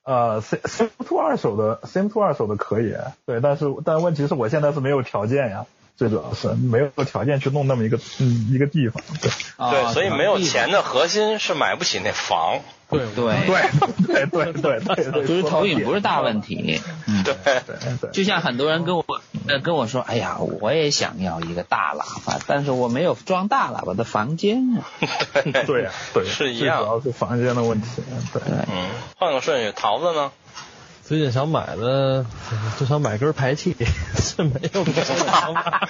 [0.04, 2.96] 呃，Sim Sim Two 二手的 Sim Two 二手的可以，
[3.26, 5.66] 对，但是但问题是我现在是没有条件呀。
[5.98, 9.30] 最主要是没有条件去弄那么一个嗯一个地方，对
[9.70, 12.62] 对，啊所以没有钱的核心是买不起那房。
[12.92, 13.48] 对对，
[14.06, 16.82] 对对对对对对，就是投影不是大问题。
[17.08, 19.06] 嗯，对，对对，就像很多人跟我
[19.48, 24.84] 呃跟我说，哎呀，我也想要一个大喇叭，但是我没有装大喇叭的房间啊。
[25.66, 27.88] 对呀，对，是一样主要是房间的问题，
[28.34, 28.42] 对。
[28.42, 30.32] 对，嗯，换个顺序，桃子呢？
[31.04, 32.26] 最近想买的
[32.80, 33.76] 就想买根排气，
[34.16, 35.88] 是没有别的想法。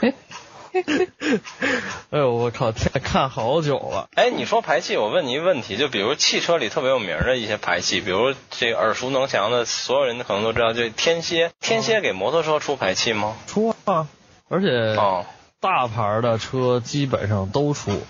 [2.10, 2.72] 哎呦我靠！
[2.72, 4.08] 天，看好久了。
[4.14, 11.52] 哎，你说排气，我问你一个问题，就比如汽车里特别有名的一些排气，比如这个耳熟能详的，所有人可能都知道，就天蝎。
[11.60, 13.36] 天蝎给摩托车出排气吗？
[13.46, 14.08] 出啊，
[14.48, 15.26] 而且哦
[15.60, 18.02] 大牌的车基本上都出，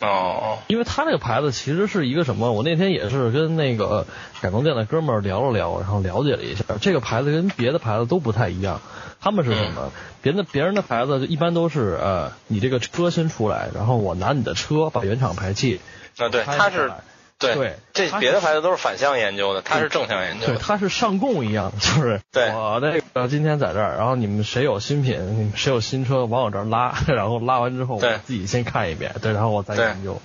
[0.00, 2.52] 哦，因为他这个牌子其实是一个什么？
[2.52, 4.06] 我那天也是跟那个
[4.40, 8.80] 改装店的哥们儿聊了聊，然后了解了一下，这个牌子跟别的牌子都不太一样。
[9.20, 9.90] 他们是什么？
[10.22, 15.80] 别的别人的牌子就一般都是呃，你这个车先出来，然后我拿你的车把原厂排气
[16.18, 16.92] 啊对，开它是
[17.38, 20.60] 对对这别的牌子都是反向研究的，它是正向研究对，的。
[20.60, 30.20] 它是上供一样， 就是对我那个今天在这儿，然后你们谁有新品，你们谁有新车往我这儿拉， 然后拉完之后我对自己先看一遍，对，然后我再研究。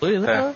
[0.00, 0.54] 所以对它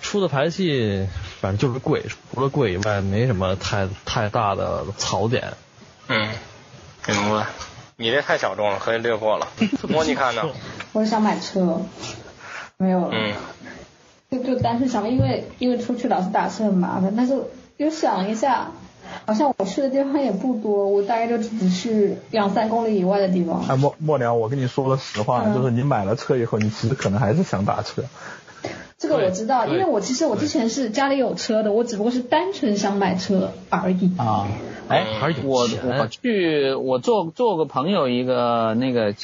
[0.00, 1.06] 出的排气
[1.40, 2.02] 反正就是贵，
[2.32, 5.52] 除了贵以外没什么太太大的槽点。
[6.08, 6.28] 嗯，
[7.06, 7.46] 明白。
[7.96, 9.48] 你这太小众了，可以略过了。
[9.88, 10.42] 莫妮卡呢？
[10.92, 11.82] 我想买车，
[12.76, 13.08] 没有了。
[13.12, 13.34] 嗯
[14.30, 17.34] 就就单纯想买，因为因为出去老是打车很麻烦，但是
[17.78, 18.72] 又想一下，
[19.24, 23.64] 好像我去的地方也不多，我大概就只去两三公里以外的地方。
[23.68, 28.02] 哎，默默良，我跟你说个实话，嗯就是你买了车以后，你其实可能还是想打车。
[28.98, 34.10] 这个我知道，因为我其实我之前是家里有车的，我只不过是单纯想买车而已。
[34.18, 34.48] 啊，
[34.88, 35.06] 哎
[35.44, 39.14] 我我去我做做个朋友一个那个，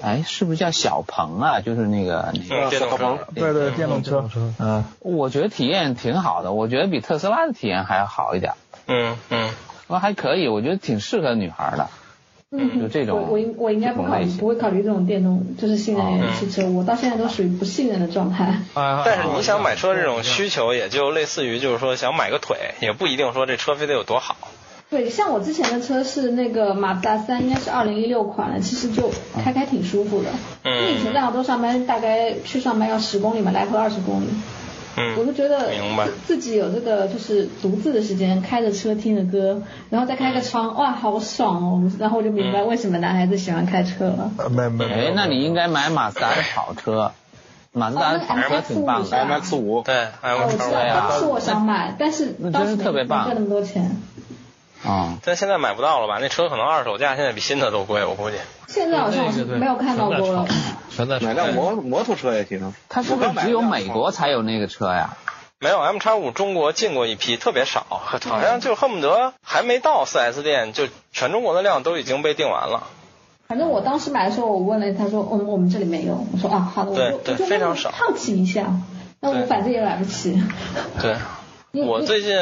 [0.00, 1.60] 哎，是不是叫小鹏啊？
[1.60, 3.18] 就是那个那个，小鹏。
[3.34, 8.52] 对对，电动车电动车，嗯，我觉得体验挺好的，我觉得比特斯拉的体验还要好一点，
[8.86, 9.50] 嗯嗯
[9.88, 11.88] 我还可以，我觉得挺适合女孩的。
[12.58, 16.68] 嗯，就这种我我应我应该不考不会考虑这种电动，就是新能源嗯汽车。
[16.68, 18.62] 我到现在都属于不信任的状态。
[18.74, 24.36] 哎但是你想买车这种需求，也就类似于就是说想买个腿，也不一定说这车非得有多好。
[24.88, 30.30] 对，像我之前的车是那个马自达三，应该是二零一六款了，其实就开开挺舒服的。
[30.62, 34.26] 嗯因为以前在杭州上班，大概去上班要十公里嘛，来回二十公里。
[35.18, 36.08] 我就嗯觉得明白。
[36.26, 41.92] 自己有这个就是独自的时间，开着车听着歌，然后再开个窗，哇，好爽哦！
[41.98, 44.30] 然后我就明白为什么男孩子喜欢开车了。
[44.38, 47.12] 呃没没没，，哎那你应该买马自达的跑车，
[47.72, 49.16] 马自达的跑车挺棒的。
[49.16, 51.06] MX 五，对，M 知道，对啊。
[51.10, 53.28] 当时我想买，但是当时真是特别棒。
[53.28, 53.96] 没挣那么多钱。
[54.86, 56.18] 啊、但现在买不到了吧？
[56.20, 58.36] 那车可能二手价现在比新的都贵，我估计。
[58.68, 60.46] 现在好像没有看到过了。
[60.90, 62.72] 全在买辆摩摩托车也行。
[62.88, 65.16] 它是不是只有美国才有那个车呀？
[65.58, 72.86] 没有 M 叉五中国进过一批，特别少，好像就恨不得还没到 4S 店，就全中国的量都已经被订完了。
[73.48, 76.26] 反正我当时买的时候，我问了，他说，我们我们这里没有。
[76.32, 78.66] 我说啊，好的，我对就我就对非常少好奇一下。
[79.20, 80.42] 那我反正也买不起。
[81.00, 81.16] 对，
[81.84, 82.34] 我最近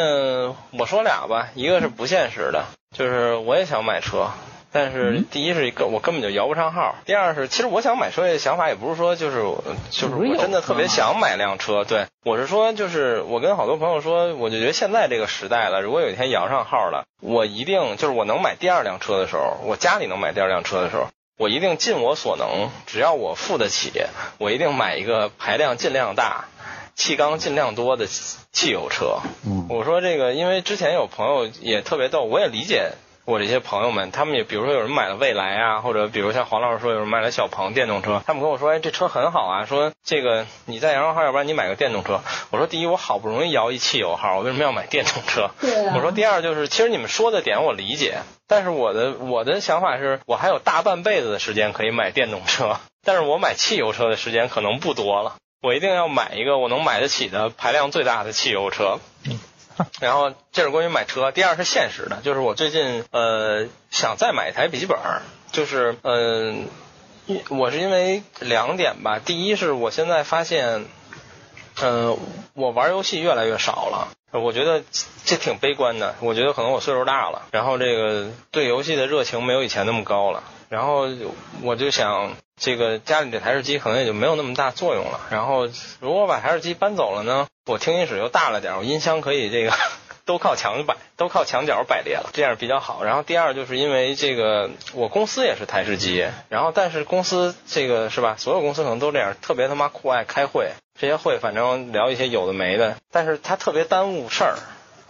[0.79, 2.67] 我说俩吧，一个是不现实的，
[2.97, 4.31] 就是我也想买车，
[4.71, 5.25] 但是嗯？
[5.29, 9.43] 第一是根我根本就摇不上号，第二是其实我想买车的想法也不是说就是
[9.91, 12.07] 就是我真的特别想买辆车，对。
[12.25, 21.09] 我是说就是我跟好多朋友说，我就觉得现在这个时代了，如果有一天摇上号了，我一定就是我能买第二辆车的时候，我家里能买第二辆车的时候。
[21.37, 23.91] 我一定尽我所能，只要我付得起，
[24.39, 26.45] 我一定买一个排量尽量大、
[26.95, 29.19] 气缸尽量多的汽油车。
[29.47, 32.93] 嗯我说这个，因为之前有朋友也特别逗，我也理解
[33.25, 42.21] 我这些朋友们，他们也比如说有人买了蔚来啊，或者比如像黄老师说有人买了小鹏电动车，他们跟我说，哎，这车很好啊，说这个你在摇上号，要不然你买个电动车。
[42.51, 45.51] 我说第一，我好不容易摇一汽油号，我为什么要买电动车？
[45.61, 55.37] 对啊我说第二就是，其实你们说的点我理解，但是我的我的想法是我还有大半辈子的时间可以买电动车，但是我买汽油车的时间可能不多了。
[55.65, 58.99] 我一定要买一个我能买得起的排量最大的汽油车。
[59.99, 64.99] 然后这是关于买车，第二是现实的，就是我最近呃想再买一台笔记本，
[65.53, 66.69] 就是嗯、
[67.25, 70.85] 一我是因为两点吧，第一是我现在发现，
[71.81, 72.15] 呃，
[72.53, 74.09] 我玩游戏越来越少了。
[74.33, 74.83] 我觉得
[75.25, 81.09] 这挺悲观的，我觉得可能我岁数大了，然后这个对游戏的热情没有以前那么高了，然后
[81.63, 85.21] 我就想，这个家里这台式机可能也就没有那么大作用了。
[85.31, 85.69] 然后
[86.01, 89.73] 如果把台式机搬走了呢，我听音室又大了点，我音箱可以这个
[90.25, 93.05] 都靠墙摆，都靠墙角摆列了，这样比较好。
[93.05, 104.57] 然后第二就是因为这个，我公司也是台式机，然后但是公司这个是吧，所有公司可能都这样，特别他妈酷爱开会，这些会反正聊一些有的没的，但是他特别耽误事儿。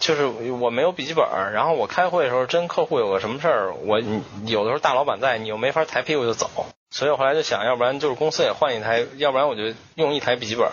[0.00, 4.00] 就是我没有笔记本儿，然后我开会的时候，真客户有个什么事儿，我
[4.44, 6.50] 有的时候大老板在，你又没法抬屁股就走，
[6.94, 10.68] 所以我后来就想，要不然就是公司也换一台，要不然我就用一台笔记本。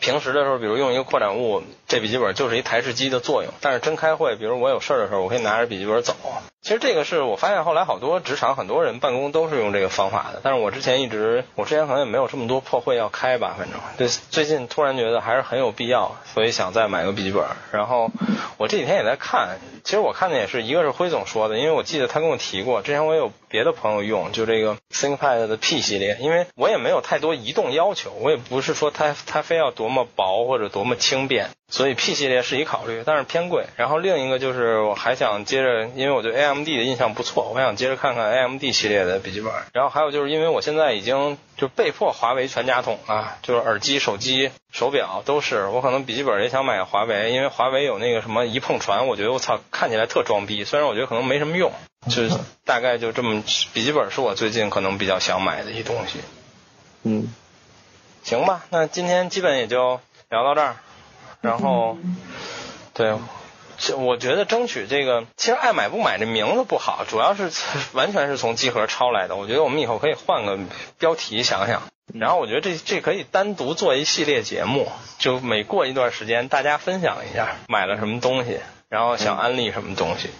[0.00, 3.52] 平时的时候，比如用一个扩展物，这笔记本就是一台式机的作用。
[3.60, 6.16] 但是真开会，比如我有事儿的时候，我可以拿着笔记本走。
[6.60, 10.40] 其实这个是我发现后来好多职场很多人办公都是用这个方法的。
[10.42, 17.44] 但是我之前一直，我之前可能也没有这么多破会要开吧，反正对最近突然觉得还是很有必要，所以想再买个笔记本。
[17.70, 18.10] 然后
[18.56, 33.64] 我这几天也在看，其实我看的也是一个是辉总说的，因为我记得他跟我提过，之前我有别的朋友用，就这个 ThinkPad 的 P 系列，因为我也没有太多移动要求，我也不是说它它非要多么薄或者多么轻便，所以 P 系列是一考虑，但是偏贵。
[33.76, 39.52] 然后另一个就是我还想接着，因为我对 AMD 的印象不错，我想接着看看 AMD 系列的笔记本。
[39.72, 45.66] 然后还有就是因为我现在已经就被迫华为全家桶啊，就是耳机、手机、手表都是。
[45.66, 51.72] 我可能笔记本也想买华为，因为华为有那个什么一碰传，我觉得我操看起来特装逼，虽然我觉得可能没什么用，
[52.08, 52.30] 就是
[52.64, 53.42] 大概就这么。
[53.72, 56.20] 笔记本是我最近可能比较想买的一东西。
[57.02, 57.32] 嗯，
[58.22, 60.76] 行吧，那今天基本也就聊到这儿。
[61.40, 61.96] 然后，
[62.92, 63.14] 对，
[63.78, 67.50] 这我觉得争取这个，其实爱买不买这名字不好，主要是
[67.92, 69.36] 完全是从集合抄来的。
[69.36, 70.58] 我觉得我们以后可以换个
[70.98, 71.82] 标题想想。
[72.12, 78.58] 然后我觉得这这可以单独做一系列节目，就每过一段时间大家分享一下买了什么东西，
[78.88, 80.28] 然后想安利什么东西。
[80.28, 80.32] 哎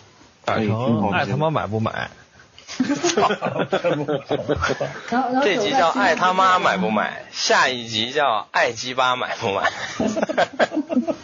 [1.12, 2.10] 爱他妈买不买？
[5.42, 9.70] 这集叫爱他妈买不买，下一集叫爱鸡巴买不买。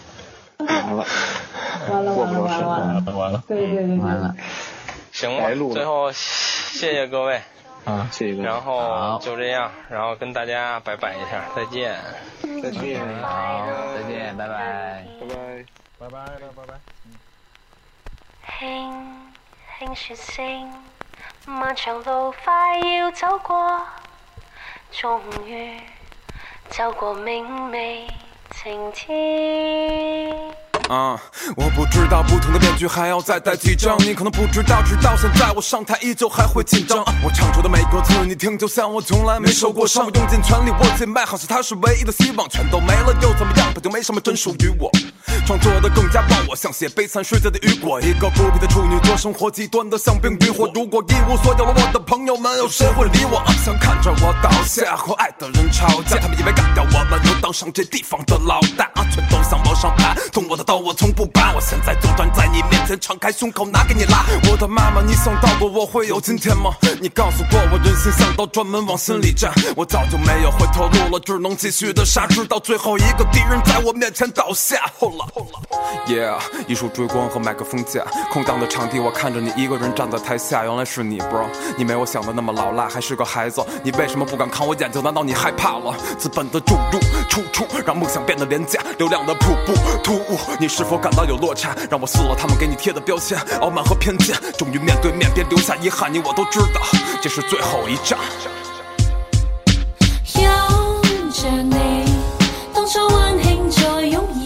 [0.58, 1.04] 完了，
[1.88, 4.34] 完了完了完了完了，完了完了对对对对完了，，
[5.12, 7.40] 行了最后谢谢各位，
[7.84, 8.08] 啊！
[8.10, 11.94] 谢谢然后就这样，然后跟大家拜拜一下，再见。
[12.62, 15.06] 再见，好，再见，拜拜。
[15.20, 15.64] 拜拜。
[15.98, 16.18] 拜拜
[16.56, 16.95] 拜拜。
[18.58, 18.90] 輕
[19.78, 20.72] 輕說聲，
[21.44, 23.82] 漫長路快要走過，
[24.90, 25.78] 終於
[26.70, 28.08] 走過明媚
[28.54, 30.32] 晴天。
[30.88, 31.20] 啊、
[31.54, 37.00] 我不知道不同的面具还要再戴几张，你可能不知道，直到现在我上台依旧还会紧张。
[37.22, 40.06] 我唱出的每个字，你听就像我从来没受过伤。
[40.06, 43.70] 我用尽全力握紧麦，好像它是唯一的希望，全都没了又怎么样？
[43.74, 44.90] 本就没什么真属于我。
[45.46, 48.00] 创作的更加爆我，像写悲惨世界的雨果。
[48.00, 50.68] 一个孤僻的处女座，生活极端的像冰与火。
[50.74, 53.40] 如果一无所有了，我的朋友们，有谁会理我？
[53.64, 60.16] 想看着我倒下，和爱的人吵架，他们以为干掉我们就当上这地方的老大，全都想往上爬。
[60.32, 61.52] 动我的刀，我从不拔。
[61.54, 64.26] 我现在就站在你面前，敞开胸口拿给你拉。
[64.50, 66.72] 我的妈妈，你想到过我会有今天吗？
[67.00, 69.52] 你告诉过我，人心向刀，专门往心里扎。
[69.76, 74.90] 我早就没有回头路了，只能继续的杀，直到最后一个敌人在我面前倒下。
[74.98, 75.60] 后了后 了
[76.06, 78.02] ，Yeah，一束追光和麦克风架，
[78.32, 81.46] 空荡的场地，我看着你一个人站在台下，原来是你，bro。
[81.76, 83.62] 你没我想的那么老辣，还是个孩子。
[83.82, 85.02] 你为什么不敢看我眼睛？
[85.02, 85.94] 难道你害怕了？
[86.16, 86.98] 资本的注入
[87.28, 90.38] 处处，让梦想变得廉价，流量的瀑布突兀。
[90.58, 91.76] 你是否感到有落差？
[91.90, 94.34] 让我撕了他们给你贴的标签，傲慢和偏见。
[94.56, 96.10] 终于面对面，别留下遗憾。
[96.10, 96.80] 你我都知道，
[97.20, 98.18] 这是最后一站。
[100.34, 102.06] 有着你。
[102.74, 104.45] 当初温馨再拥有